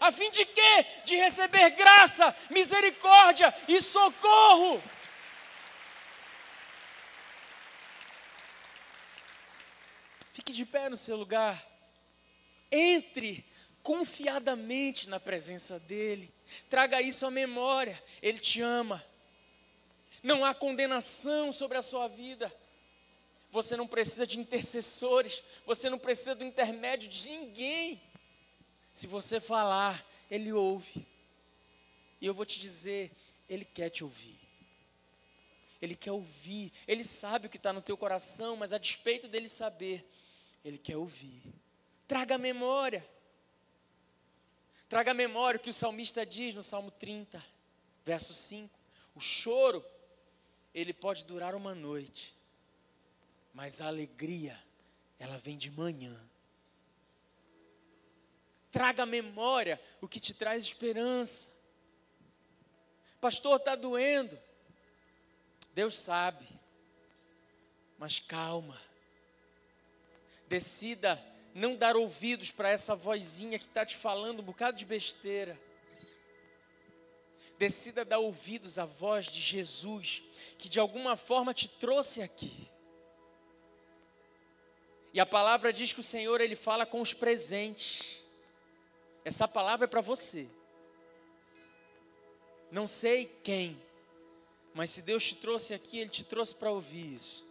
A 0.00 0.10
fim 0.10 0.30
de 0.30 0.44
quê? 0.46 0.86
De 1.04 1.16
receber 1.16 1.70
graça, 1.70 2.34
misericórdia 2.48 3.54
e 3.68 3.80
socorro. 3.82 4.82
Fique 10.32 10.52
de 10.52 10.64
pé 10.64 10.88
no 10.88 10.96
seu 10.96 11.16
lugar. 11.16 11.68
Entre 12.72 13.44
confiadamente 13.82 15.08
na 15.08 15.20
presença 15.20 15.78
dEle. 15.78 16.32
Traga 16.68 17.00
isso 17.00 17.26
à 17.26 17.30
memória. 17.30 18.02
Ele 18.22 18.38
te 18.38 18.60
ama 18.60 19.04
não 20.22 20.44
há 20.44 20.54
condenação 20.54 21.52
sobre 21.52 21.78
a 21.78 21.82
sua 21.82 22.08
vida. 22.08 22.52
Você 23.50 23.76
não 23.76 23.86
precisa 23.86 24.26
de 24.26 24.38
intercessores, 24.38 25.42
você 25.66 25.90
não 25.90 25.98
precisa 25.98 26.34
do 26.34 26.44
intermédio 26.44 27.08
de 27.08 27.28
ninguém. 27.28 28.00
Se 28.92 29.06
você 29.06 29.40
falar, 29.40 30.04
Ele 30.30 30.52
ouve. 30.52 31.06
E 32.20 32.26
eu 32.26 32.34
vou 32.34 32.44
te 32.44 32.60
dizer, 32.60 33.10
Ele 33.48 33.64
quer 33.64 33.88
te 33.88 34.04
ouvir. 34.04 34.38
Ele 35.80 35.96
quer 35.96 36.12
ouvir. 36.12 36.72
Ele 36.86 37.02
sabe 37.02 37.46
o 37.46 37.50
que 37.50 37.56
está 37.56 37.72
no 37.72 37.80
teu 37.80 37.96
coração, 37.96 38.56
mas 38.56 38.72
a 38.72 38.78
despeito 38.78 39.26
dele 39.26 39.48
saber, 39.48 40.04
ele 40.62 40.76
quer 40.76 40.96
ouvir. 40.96 41.42
Traga 42.06 42.34
a 42.34 42.38
memória. 42.38 43.08
Traga 44.90 45.14
memória 45.14 45.56
o 45.56 45.62
que 45.62 45.70
o 45.70 45.72
salmista 45.72 46.26
diz 46.26 46.52
no 46.52 46.64
Salmo 46.64 46.90
30, 46.90 47.40
verso 48.04 48.34
5. 48.34 48.76
O 49.14 49.20
choro, 49.20 49.86
ele 50.74 50.92
pode 50.92 51.24
durar 51.24 51.54
uma 51.54 51.76
noite, 51.76 52.34
mas 53.54 53.80
a 53.80 53.86
alegria, 53.86 54.60
ela 55.16 55.38
vem 55.38 55.56
de 55.56 55.70
manhã. 55.70 56.20
Traga 58.72 59.06
memória 59.06 59.80
o 60.00 60.08
que 60.08 60.18
te 60.18 60.34
traz 60.34 60.64
esperança. 60.64 61.48
Pastor, 63.20 63.58
está 63.58 63.76
doendo. 63.76 64.36
Deus 65.72 65.96
sabe. 65.96 66.48
Mas 67.96 68.18
calma. 68.18 68.76
Decida 70.48 71.29
não 71.60 71.76
dar 71.76 71.94
ouvidos 71.94 72.50
para 72.50 72.70
essa 72.70 72.96
vozinha 72.96 73.58
que 73.58 73.66
está 73.66 73.84
te 73.84 73.94
falando 73.94 74.40
um 74.40 74.44
bocado 74.44 74.78
de 74.78 74.86
besteira. 74.86 75.60
Decida 77.58 78.02
dar 78.02 78.18
ouvidos 78.18 78.78
à 78.78 78.86
voz 78.86 79.26
de 79.26 79.38
Jesus, 79.38 80.22
que 80.56 80.70
de 80.70 80.80
alguma 80.80 81.18
forma 81.18 81.52
te 81.52 81.68
trouxe 81.68 82.22
aqui. 82.22 82.66
E 85.12 85.20
a 85.20 85.26
palavra 85.26 85.70
diz 85.70 85.92
que 85.92 86.00
o 86.00 86.04
Senhor 86.04 86.40
ele 86.40 86.56
fala 86.56 86.86
com 86.86 87.02
os 87.02 87.12
presentes. 87.12 88.22
Essa 89.22 89.46
palavra 89.46 89.84
é 89.84 89.88
para 89.88 90.00
você. 90.00 90.48
Não 92.70 92.86
sei 92.86 93.26
quem, 93.42 93.78
mas 94.72 94.88
se 94.88 95.02
Deus 95.02 95.24
te 95.24 95.34
trouxe 95.34 95.74
aqui, 95.74 95.98
Ele 95.98 96.08
te 96.08 96.24
trouxe 96.24 96.54
para 96.54 96.70
ouvir 96.70 97.16
isso. 97.16 97.46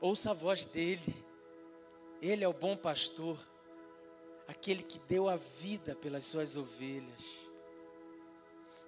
Ouça 0.00 0.32
a 0.32 0.34
voz 0.34 0.64
dEle. 0.66 1.29
Ele 2.20 2.44
é 2.44 2.48
o 2.48 2.52
bom 2.52 2.76
pastor, 2.76 3.38
aquele 4.46 4.82
que 4.82 4.98
deu 5.00 5.28
a 5.28 5.36
vida 5.36 5.94
pelas 5.94 6.24
suas 6.24 6.56
ovelhas. 6.56 7.50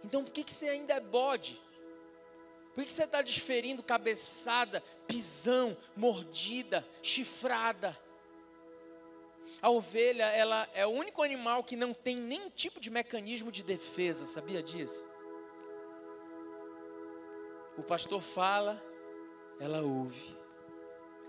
Então 0.04 0.24
por 0.24 0.32
que, 0.32 0.44
que 0.44 0.52
você 0.52 0.68
ainda 0.68 0.94
é 0.94 1.00
bode? 1.00 1.60
Por 2.74 2.84
que 2.84 2.92
você 2.92 3.04
está 3.04 3.22
desferindo 3.22 3.82
cabeçada, 3.82 4.82
pisão, 5.06 5.76
mordida, 5.96 6.86
chifrada? 7.02 7.98
A 9.60 9.70
ovelha, 9.70 10.24
ela 10.24 10.68
é 10.74 10.86
o 10.86 10.90
único 10.90 11.22
animal 11.22 11.62
que 11.62 11.76
não 11.76 11.94
tem 11.94 12.16
nenhum 12.16 12.50
tipo 12.50 12.80
de 12.80 12.90
mecanismo 12.90 13.52
de 13.52 13.62
defesa, 13.62 14.26
sabia 14.26 14.62
disso? 14.62 15.04
O 17.76 17.82
pastor 17.82 18.20
fala, 18.20 18.82
ela 19.60 19.82
ouve 19.82 20.36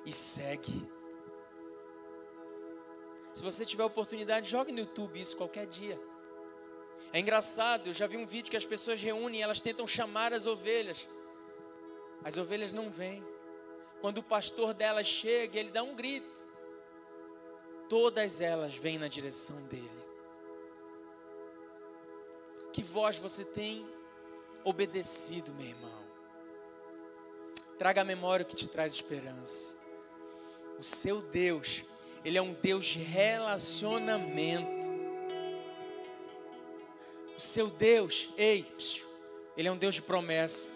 e 0.05 0.11
segue. 0.11 0.91
Se 3.34 3.43
você 3.43 3.65
tiver 3.65 3.84
oportunidade, 3.84 4.49
jogue 4.49 4.71
no 4.71 4.79
YouTube 4.79 5.19
isso 5.19 5.36
qualquer 5.36 5.65
dia. 5.65 5.99
É 7.11 7.19
engraçado, 7.19 7.88
eu 7.88 7.93
já 7.93 8.07
vi 8.07 8.17
um 8.17 8.25
vídeo 8.25 8.49
que 8.49 8.57
as 8.57 8.65
pessoas 8.65 9.01
reúnem, 9.01 9.41
elas 9.41 9.59
tentam 9.59 9.86
chamar 9.86 10.34
as 10.34 10.45
ovelhas. 10.45 11.07
As 12.23 12.38
ovelhas 12.38 12.71
não 12.71 12.89
vêm. 12.89 13.23
Quando 14.01 14.19
o 14.19 14.23
pastor 14.23 14.73
delas 14.73 15.07
chega, 15.07 15.59
ele 15.59 15.71
dá 15.71 15.84
um 15.84 15.95
grito 15.95 16.53
todas 17.93 18.41
elas 18.41 18.75
vêm 18.75 18.97
na 18.97 19.07
direção 19.07 19.61
dele. 19.67 20.03
Que 22.71 22.81
voz 22.81 23.19
você 23.19 23.45
tem 23.45 23.88
obedecido, 24.63 25.53
meu 25.53 25.67
irmão? 25.67 26.03
Traga 27.77 28.01
a 28.01 28.03
memória 28.03 28.43
que 28.43 28.55
te 28.55 28.67
traz 28.67 28.93
esperança. 28.93 29.77
O 30.79 30.81
seu 30.81 31.21
Deus, 31.21 31.86
Ele 32.24 32.38
é 32.38 32.41
um 32.41 32.53
Deus 32.53 32.86
de 32.86 32.99
relacionamento. 32.99 34.91
O 37.36 37.39
seu 37.39 37.69
Deus, 37.69 38.30
ei, 38.38 38.65
Ele 39.57 39.67
é 39.67 39.71
um 39.71 39.78
Deus 39.78 39.95
de 39.95 40.01
promessa. 40.01 40.69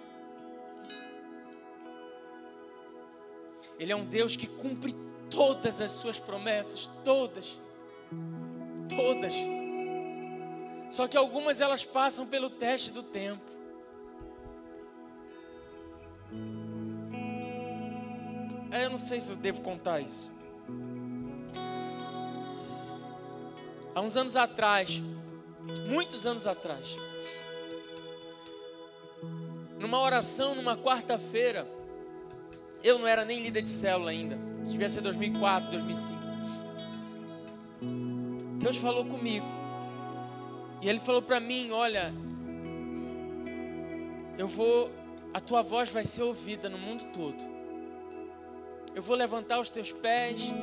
Ele 3.80 3.92
é 3.92 3.96
um 3.96 4.06
Deus 4.06 4.36
que 4.36 4.48
cumpre 4.48 4.96
todas 5.30 5.80
as 5.80 5.92
suas 5.92 6.20
promessas, 6.20 6.90
todas, 7.04 7.60
todas. 8.90 9.34
Só 10.90 11.08
que 11.08 11.16
algumas 11.16 11.62
elas 11.62 11.86
passam 11.86 12.26
pelo 12.26 12.50
teste 12.50 12.92
do 12.92 13.04
tempo. 13.04 13.44
É, 18.72 18.86
eu 18.86 18.90
não 18.90 18.98
sei 18.98 19.22
se 19.22 19.32
eu 19.32 19.36
devo 19.36 19.62
contar 19.62 20.00
isso. 20.02 20.37
Há 23.98 24.02
uns 24.02 24.16
anos 24.16 24.36
atrás, 24.36 25.02
muitos 25.90 26.28
anos 26.28 26.46
atrás, 26.46 26.96
numa 29.80 30.00
oração, 30.00 30.54
numa 30.54 30.78
quarta-feira, 30.78 31.68
eu 32.84 33.00
não 33.00 33.08
era 33.08 33.26
nem 33.26 33.42
líder 33.42 33.64
de 33.64 33.70
célula 33.70 34.12
ainda. 34.12 34.38
Isso 34.62 34.74
devia 34.74 34.88
ser 34.88 35.02
2004, 35.02 35.72
2005. 35.72 36.20
Deus 38.60 38.78
falou 38.78 39.04
comigo. 39.04 39.48
E 40.80 40.88
Ele 40.88 41.00
falou 41.00 41.24
para 41.24 41.40
mim: 41.40 41.72
Olha, 41.72 42.14
eu 44.38 44.48
vou, 44.48 44.92
a 45.34 45.40
tua 45.40 45.64
voz 45.64 45.90
vai 45.90 46.04
ser 46.04 46.22
ouvida 46.22 46.70
no 46.70 46.78
mundo 46.78 47.06
todo. 47.06 47.44
Eu 48.94 49.02
vou 49.02 49.16
levantar 49.16 49.60
os 49.60 49.72
teus 49.72 49.92
pés. 49.92 50.54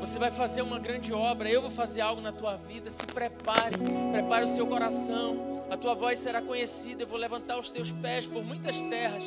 Você 0.00 0.18
vai 0.18 0.30
fazer 0.30 0.62
uma 0.62 0.78
grande 0.78 1.12
obra. 1.12 1.48
Eu 1.48 1.62
vou 1.62 1.70
fazer 1.70 2.00
algo 2.00 2.20
na 2.20 2.32
tua 2.32 2.56
vida. 2.56 2.90
Se 2.90 3.06
prepare, 3.06 3.76
prepare 4.12 4.44
o 4.44 4.48
seu 4.48 4.66
coração. 4.66 5.64
A 5.70 5.76
tua 5.76 5.94
voz 5.94 6.18
será 6.18 6.42
conhecida. 6.42 7.02
Eu 7.02 7.06
vou 7.06 7.18
levantar 7.18 7.58
os 7.58 7.70
teus 7.70 7.90
pés 7.90 8.26
por 8.26 8.44
muitas 8.44 8.82
terras. 8.82 9.24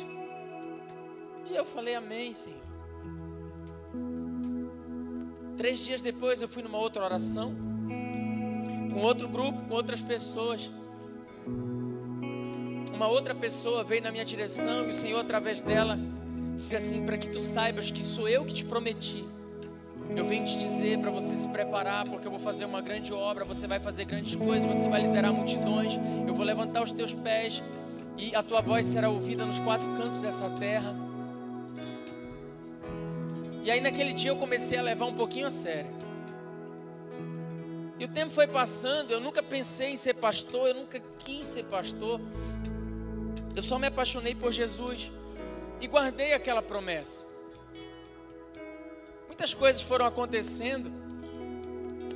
E 1.50 1.56
eu 1.56 1.64
falei: 1.64 1.94
Amém, 1.94 2.32
Senhor. 2.32 2.68
Três 5.56 5.80
dias 5.80 6.00
depois 6.00 6.40
eu 6.40 6.48
fui 6.48 6.62
numa 6.62 6.78
outra 6.78 7.02
oração, 7.02 7.52
com 8.92 9.00
outro 9.00 9.28
grupo, 9.28 9.60
com 9.66 9.74
outras 9.74 10.00
pessoas. 10.00 10.70
Uma 12.94 13.08
outra 13.08 13.34
pessoa 13.34 13.82
veio 13.82 14.02
na 14.02 14.12
minha 14.12 14.24
direção 14.24 14.86
e 14.86 14.90
o 14.90 14.94
Senhor, 14.94 15.18
através 15.18 15.60
dela, 15.60 15.98
disse 16.54 16.76
assim: 16.76 17.04
Para 17.04 17.18
que 17.18 17.28
tu 17.28 17.40
saibas 17.40 17.90
que 17.90 18.04
sou 18.04 18.28
eu 18.28 18.44
que 18.44 18.54
te 18.54 18.64
prometi. 18.64 19.24
Eu 20.16 20.24
venho 20.24 20.44
te 20.44 20.56
dizer 20.56 20.98
para 20.98 21.10
você 21.10 21.36
se 21.36 21.48
preparar, 21.48 22.04
porque 22.08 22.26
eu 22.26 22.30
vou 22.30 22.40
fazer 22.40 22.64
uma 22.64 22.80
grande 22.80 23.12
obra, 23.12 23.44
você 23.44 23.66
vai 23.66 23.78
fazer 23.78 24.04
grandes 24.04 24.34
coisas, 24.34 24.64
você 24.64 24.88
vai 24.88 25.02
liderar 25.02 25.32
multidões, 25.32 25.94
eu 26.26 26.34
vou 26.34 26.44
levantar 26.44 26.82
os 26.82 26.92
teus 26.92 27.14
pés 27.14 27.62
e 28.16 28.34
a 28.34 28.42
tua 28.42 28.60
voz 28.60 28.86
será 28.86 29.10
ouvida 29.10 29.44
nos 29.44 29.60
quatro 29.60 29.86
cantos 29.94 30.20
dessa 30.20 30.48
terra. 30.50 30.94
E 33.62 33.70
aí 33.70 33.80
naquele 33.80 34.12
dia 34.12 34.30
eu 34.30 34.36
comecei 34.36 34.78
a 34.78 34.82
levar 34.82 35.06
um 35.06 35.14
pouquinho 35.14 35.46
a 35.46 35.50
sério. 35.50 35.90
E 37.98 38.04
o 38.04 38.08
tempo 38.08 38.32
foi 38.32 38.46
passando, 38.46 39.10
eu 39.10 39.20
nunca 39.20 39.42
pensei 39.42 39.90
em 39.90 39.96
ser 39.96 40.14
pastor, 40.14 40.68
eu 40.68 40.74
nunca 40.74 41.00
quis 41.18 41.44
ser 41.44 41.64
pastor. 41.64 42.20
Eu 43.54 43.62
só 43.62 43.78
me 43.78 43.88
apaixonei 43.88 44.34
por 44.34 44.52
Jesus 44.52 45.10
e 45.80 45.86
guardei 45.86 46.32
aquela 46.32 46.62
promessa. 46.62 47.26
Muitas 49.38 49.54
coisas 49.54 49.80
foram 49.80 50.04
acontecendo 50.04 50.92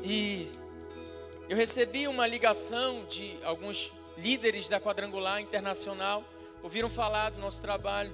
e 0.03 0.49
eu 1.49 1.57
recebi 1.57 2.09
uma 2.09 2.27
ligação 2.27 3.05
de 3.05 3.39
alguns 3.45 3.93
líderes 4.19 4.69
da 4.69 4.81
quadrangular 4.81 5.41
internacional, 5.41 6.25
ouviram 6.65 6.91
falar 6.91 7.31
do 7.31 7.41
nosso 7.41 7.63
trabalho 7.63 8.13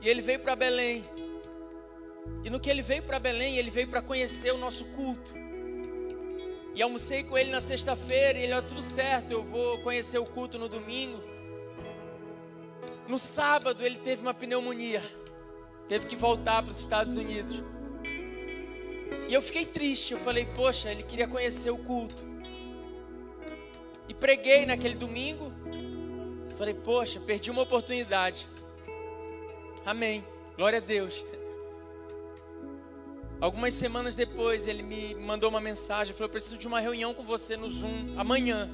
e 0.00 0.08
ele 0.08 0.22
veio 0.22 0.40
para 0.40 0.56
Belém. 0.56 1.04
E 2.42 2.48
no 2.48 2.58
que 2.58 2.70
ele 2.70 2.80
veio 2.80 3.02
para 3.02 3.18
Belém, 3.18 3.58
ele 3.58 3.70
veio 3.70 3.88
para 3.88 4.00
conhecer 4.00 4.50
o 4.50 4.56
nosso 4.56 4.86
culto. 4.86 5.34
E 6.74 6.80
almocei 6.80 7.24
com 7.24 7.36
ele 7.36 7.50
na 7.50 7.60
sexta-feira, 7.60 8.38
e 8.38 8.44
ele, 8.44 8.54
ó, 8.54 8.62
tudo 8.62 8.82
certo, 8.82 9.32
eu 9.32 9.44
vou 9.44 9.76
conhecer 9.82 10.16
o 10.16 10.24
culto 10.24 10.58
no 10.58 10.70
domingo. 10.70 11.22
No 13.06 13.18
sábado 13.18 13.84
ele 13.84 13.98
teve 13.98 14.22
uma 14.22 14.32
pneumonia, 14.32 15.02
teve 15.86 16.06
que 16.06 16.16
voltar 16.16 16.62
para 16.62 16.72
os 16.72 16.80
Estados 16.80 17.14
Unidos. 17.14 17.62
E 19.28 19.34
eu 19.34 19.40
fiquei 19.40 19.64
triste, 19.64 20.12
eu 20.12 20.18
falei, 20.18 20.44
poxa, 20.44 20.90
ele 20.90 21.02
queria 21.02 21.26
conhecer 21.26 21.70
o 21.70 21.78
culto. 21.78 22.26
E 24.08 24.14
preguei 24.14 24.66
naquele 24.66 24.94
domingo, 24.94 25.52
falei, 26.56 26.74
poxa, 26.74 27.20
perdi 27.20 27.50
uma 27.50 27.62
oportunidade. 27.62 28.48
Amém, 29.84 30.24
glória 30.56 30.78
a 30.78 30.82
Deus. 30.82 31.24
Algumas 33.40 33.74
semanas 33.74 34.14
depois, 34.14 34.68
ele 34.68 34.84
me 34.84 35.16
mandou 35.16 35.50
uma 35.50 35.60
mensagem, 35.60 36.14
falou: 36.14 36.28
"Eu 36.28 36.32
preciso 36.32 36.56
de 36.56 36.68
uma 36.68 36.78
reunião 36.78 37.12
com 37.12 37.24
você 37.24 37.56
no 37.56 37.68
Zoom 37.68 38.14
amanhã". 38.16 38.70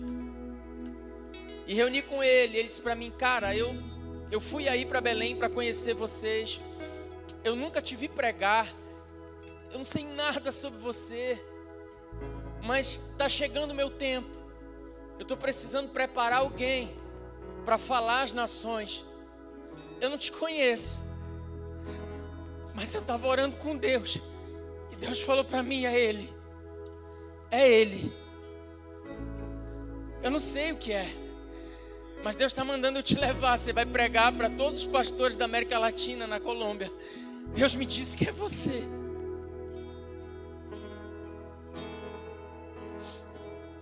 E 1.66 1.72
reuni 1.72 2.02
com 2.02 2.22
ele. 2.22 2.58
Ele 2.58 2.68
disse 2.68 2.82
para 2.82 2.94
mim, 2.94 3.10
cara, 3.10 3.56
eu, 3.56 3.74
eu 4.30 4.40
fui 4.40 4.68
aí 4.68 4.84
para 4.84 5.00
Belém 5.00 5.36
para 5.36 5.48
conhecer 5.48 5.94
vocês. 5.94 6.60
Eu 7.42 7.56
nunca 7.56 7.80
te 7.80 7.94
vi 7.94 8.08
pregar. 8.08 8.74
Eu 9.70 9.78
não 9.78 9.84
sei 9.84 10.04
nada 10.04 10.50
sobre 10.50 10.78
você. 10.78 11.42
Mas 12.62 13.00
está 13.12 13.28
chegando 13.28 13.70
o 13.72 13.74
meu 13.74 13.90
tempo. 13.90 14.28
Eu 15.18 15.22
estou 15.22 15.36
precisando 15.36 15.90
preparar 15.90 16.40
alguém 16.40 16.96
para 17.64 17.76
falar 17.76 18.22
às 18.22 18.32
nações. 18.32 19.04
Eu 20.00 20.10
não 20.10 20.18
te 20.18 20.30
conheço. 20.30 21.02
Mas 22.74 22.94
eu 22.94 23.00
estava 23.00 23.26
orando 23.26 23.56
com 23.56 23.76
Deus. 23.76 24.20
E 24.90 24.96
Deus 24.96 25.20
falou 25.20 25.44
para 25.44 25.62
mim: 25.62 25.84
é 25.84 25.98
Ele. 25.98 26.32
É 27.50 27.68
Ele. 27.68 28.12
Eu 30.22 30.30
não 30.30 30.38
sei 30.38 30.72
o 30.72 30.76
que 30.76 30.92
é. 30.92 31.08
Mas 32.22 32.36
Deus 32.36 32.52
está 32.52 32.64
mandando 32.64 32.98
eu 32.98 33.02
te 33.02 33.16
levar. 33.16 33.56
Você 33.56 33.72
vai 33.72 33.86
pregar 33.86 34.32
para 34.32 34.50
todos 34.50 34.82
os 34.82 34.86
pastores 34.86 35.36
da 35.36 35.44
América 35.44 35.78
Latina, 35.78 36.26
na 36.26 36.40
Colômbia. 36.40 36.92
Deus 37.54 37.74
me 37.74 37.84
disse 37.84 38.16
que 38.16 38.28
é 38.28 38.32
você. 38.32 38.82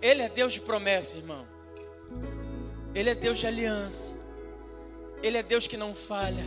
Ele 0.07 0.23
é 0.23 0.29
Deus 0.29 0.53
de 0.53 0.61
promessa, 0.61 1.17
irmão. 1.17 1.45
Ele 2.95 3.11
é 3.11 3.15
Deus 3.15 3.39
de 3.39 3.47
aliança. 3.49 4.15
Ele 5.21 5.37
é 5.37 5.43
Deus 5.43 5.67
que 5.67 5.77
não 5.77 5.93
falha. 5.97 6.45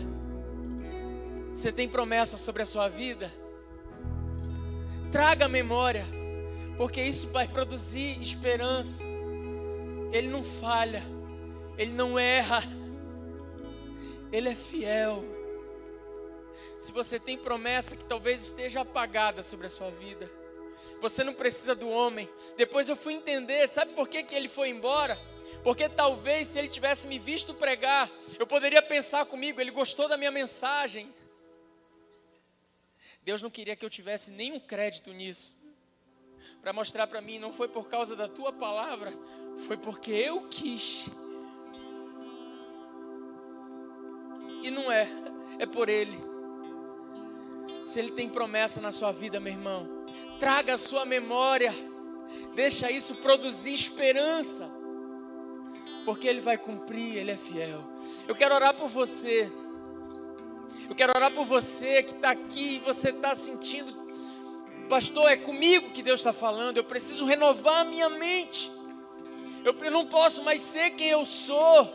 Você 1.54 1.70
tem 1.70 1.90
promessa 1.90 2.38
sobre 2.38 2.62
a 2.62 2.66
sua 2.66 2.88
vida? 2.88 3.30
Traga 5.12 5.44
a 5.44 5.50
memória, 5.50 6.06
porque 6.78 7.02
isso 7.02 7.28
vai 7.32 7.50
produzir 7.50 8.22
esperança. 8.22 9.04
Ele 10.14 10.30
não 10.30 10.42
falha, 10.42 11.04
ele 11.78 11.92
não 11.92 12.18
erra, 12.18 12.64
ele 14.32 14.48
é 14.48 14.56
fiel. 14.56 15.22
Se 16.78 16.94
você 16.94 17.20
tem 17.20 17.38
promessa 17.38 17.98
que 17.98 18.06
talvez 18.06 18.42
esteja 18.42 18.80
apagada 18.80 19.44
sobre 19.44 19.68
a 19.68 19.70
sua 19.70 19.92
vida, 19.92 20.32
você 21.02 21.24
não 21.24 21.34
precisa 21.34 21.74
do 21.76 21.90
homem. 21.90 22.30
Depois 22.58 22.90
eu 22.90 22.96
fui 22.96 23.14
entender, 23.14 23.68
sabe 23.68 23.94
por 23.94 24.08
que, 24.08 24.24
que 24.24 24.36
ele 24.36 24.48
foi 24.48 24.70
embora? 24.70 25.18
Porque 25.64 25.90
talvez 25.90 26.50
se 26.50 26.60
ele 26.60 26.68
tivesse 26.68 27.08
me 27.08 27.20
visto 27.20 27.54
pregar, 27.54 28.10
eu 28.38 28.48
poderia 28.48 28.82
pensar 28.82 29.26
comigo, 29.26 29.60
ele 29.60 29.72
gostou 29.72 30.08
da 30.08 30.18
minha 30.18 30.32
mensagem. 30.32 31.14
Deus 33.22 33.42
não 33.42 33.50
queria 33.50 33.76
que 33.76 33.86
eu 33.86 33.90
tivesse 33.90 34.32
nenhum 34.32 34.60
crédito 34.60 35.12
nisso. 35.12 35.58
Para 36.62 36.74
mostrar 36.74 37.08
para 37.08 37.22
mim, 37.22 37.40
não 37.40 37.52
foi 37.52 37.68
por 37.68 37.88
causa 37.88 38.16
da 38.16 38.28
tua 38.28 38.52
palavra, 38.52 39.14
foi 39.68 39.78
porque 39.78 40.12
eu 40.12 40.48
quis. 40.50 41.06
E 44.62 44.72
não 44.72 44.92
é, 44.92 45.08
é 45.58 45.66
por 45.66 45.90
Ele. 45.90 46.18
Se 47.86 48.00
Ele 48.00 48.12
tem 48.12 48.30
promessa 48.30 48.82
na 48.82 48.92
sua 48.92 49.12
vida, 49.12 49.40
meu 49.40 49.54
irmão, 49.54 49.88
traga 50.40 50.74
a 50.74 50.78
sua 50.78 51.06
memória, 51.06 51.74
deixa 52.56 52.90
isso 52.92 53.16
produzir 53.16 53.74
esperança 53.74 54.80
porque 56.06 56.28
Ele 56.28 56.42
vai 56.42 56.58
cumprir, 56.58 57.18
Ele 57.18 57.32
é 57.32 57.38
fiel. 57.38 57.84
Eu 58.28 58.36
quero 58.36 58.56
orar 58.56 58.74
por 58.74 58.90
você. 58.90 59.52
Eu 60.90 60.96
quero 60.96 61.14
orar 61.16 61.32
por 61.32 61.46
você 61.46 62.02
que 62.02 62.14
está 62.14 62.32
aqui 62.32 62.78
e 62.78 62.80
você 62.80 63.10
está 63.10 63.36
sentindo, 63.36 63.94
pastor, 64.90 65.32
é 65.32 65.38
comigo 65.38 65.92
que 65.92 66.02
Deus 66.02 66.20
está 66.20 66.34
falando. 66.34 66.78
Eu 66.78 66.84
preciso 66.84 67.26
renovar 67.26 67.82
a 67.82 67.84
minha 67.84 68.10
mente. 68.10 68.72
Eu 69.64 69.74
não 69.92 70.08
posso 70.08 70.42
mais 70.42 70.62
ser 70.62 70.92
quem 70.92 71.10
eu 71.10 71.24
sou. 71.24 71.94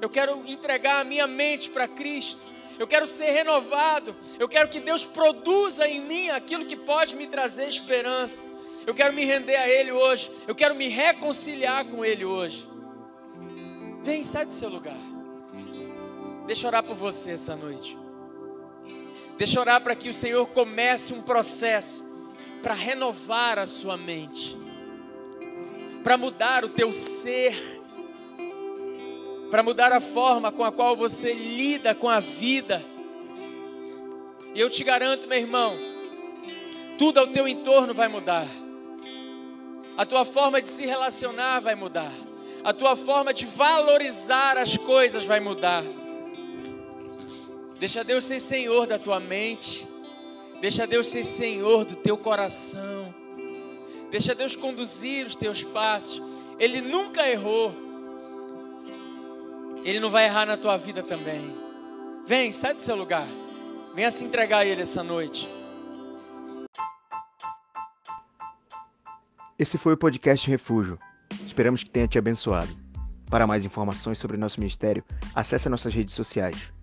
Eu 0.00 0.08
quero 0.08 0.40
entregar 0.46 1.00
a 1.00 1.04
minha 1.04 1.26
mente 1.26 1.68
para 1.70 1.88
Cristo. 1.88 2.55
Eu 2.78 2.86
quero 2.86 3.06
ser 3.06 3.30
renovado. 3.30 4.14
Eu 4.38 4.48
quero 4.48 4.68
que 4.68 4.80
Deus 4.80 5.04
produza 5.04 5.86
em 5.86 6.00
mim 6.00 6.30
aquilo 6.30 6.66
que 6.66 6.76
pode 6.76 7.16
me 7.16 7.26
trazer 7.26 7.68
esperança. 7.68 8.44
Eu 8.86 8.94
quero 8.94 9.12
me 9.12 9.24
render 9.24 9.56
a 9.56 9.68
Ele 9.68 9.92
hoje. 9.92 10.30
Eu 10.46 10.54
quero 10.54 10.74
me 10.74 10.88
reconciliar 10.88 11.84
com 11.86 12.04
Ele 12.04 12.24
hoje. 12.24 12.68
Vem, 14.02 14.22
sai 14.22 14.46
do 14.46 14.52
seu 14.52 14.68
lugar. 14.68 14.98
Deixa 16.46 16.66
eu 16.66 16.68
orar 16.68 16.84
por 16.84 16.94
você 16.94 17.32
essa 17.32 17.56
noite. 17.56 17.98
Deixa 19.36 19.58
eu 19.58 19.62
orar 19.62 19.80
para 19.82 19.96
que 19.96 20.08
o 20.08 20.14
Senhor 20.14 20.46
comece 20.46 21.12
um 21.12 21.20
processo 21.20 22.04
para 22.62 22.72
renovar 22.72 23.58
a 23.58 23.66
sua 23.66 23.96
mente, 23.96 24.56
para 26.02 26.16
mudar 26.16 26.64
o 26.64 26.68
teu 26.68 26.92
ser, 26.92 27.82
para 29.50 29.62
mudar 29.62 29.92
a 29.92 30.00
forma 30.00 30.50
com 30.50 30.64
a 30.64 30.72
qual 30.72 30.96
você 30.96 31.32
lida 31.32 31.94
com 31.94 32.08
a 32.08 32.20
vida. 32.20 32.84
E 34.54 34.60
eu 34.60 34.70
te 34.70 34.82
garanto, 34.82 35.28
meu 35.28 35.38
irmão, 35.38 35.76
tudo 36.98 37.20
ao 37.20 37.26
teu 37.26 37.46
entorno 37.46 37.92
vai 37.92 38.08
mudar. 38.08 38.46
A 39.96 40.04
tua 40.04 40.24
forma 40.24 40.60
de 40.60 40.68
se 40.68 40.84
relacionar 40.84 41.60
vai 41.60 41.74
mudar. 41.74 42.12
A 42.64 42.72
tua 42.72 42.96
forma 42.96 43.32
de 43.32 43.46
valorizar 43.46 44.58
as 44.58 44.76
coisas 44.76 45.24
vai 45.24 45.40
mudar. 45.40 45.84
Deixa 47.78 48.02
Deus 48.02 48.24
ser 48.24 48.40
Senhor 48.40 48.86
da 48.86 48.98
tua 48.98 49.20
mente. 49.20 49.86
Deixa 50.60 50.86
Deus 50.86 51.06
ser 51.06 51.24
Senhor 51.24 51.84
do 51.84 51.94
teu 51.94 52.16
coração. 52.16 53.14
Deixa 54.10 54.34
Deus 54.34 54.56
conduzir 54.56 55.26
os 55.26 55.36
teus 55.36 55.62
passos. 55.62 56.22
Ele 56.58 56.80
nunca 56.80 57.28
errou. 57.28 57.85
Ele 59.86 60.00
não 60.00 60.10
vai 60.10 60.24
errar 60.24 60.46
na 60.46 60.56
tua 60.56 60.76
vida 60.76 61.00
também. 61.00 61.56
Vem, 62.26 62.50
sai 62.50 62.74
do 62.74 62.82
seu 62.82 62.96
lugar. 62.96 63.24
Venha 63.94 64.10
se 64.10 64.24
entregar 64.24 64.58
a 64.58 64.66
Ele 64.66 64.82
essa 64.82 65.00
noite. 65.00 65.48
Esse 69.56 69.78
foi 69.78 69.92
o 69.92 69.96
podcast 69.96 70.50
Refúgio. 70.50 70.98
Esperamos 71.46 71.84
que 71.84 71.90
tenha 71.90 72.08
te 72.08 72.18
abençoado. 72.18 72.76
Para 73.30 73.46
mais 73.46 73.64
informações 73.64 74.18
sobre 74.18 74.36
nosso 74.36 74.58
ministério, 74.58 75.04
acesse 75.32 75.68
nossas 75.68 75.94
redes 75.94 76.16
sociais. 76.16 76.75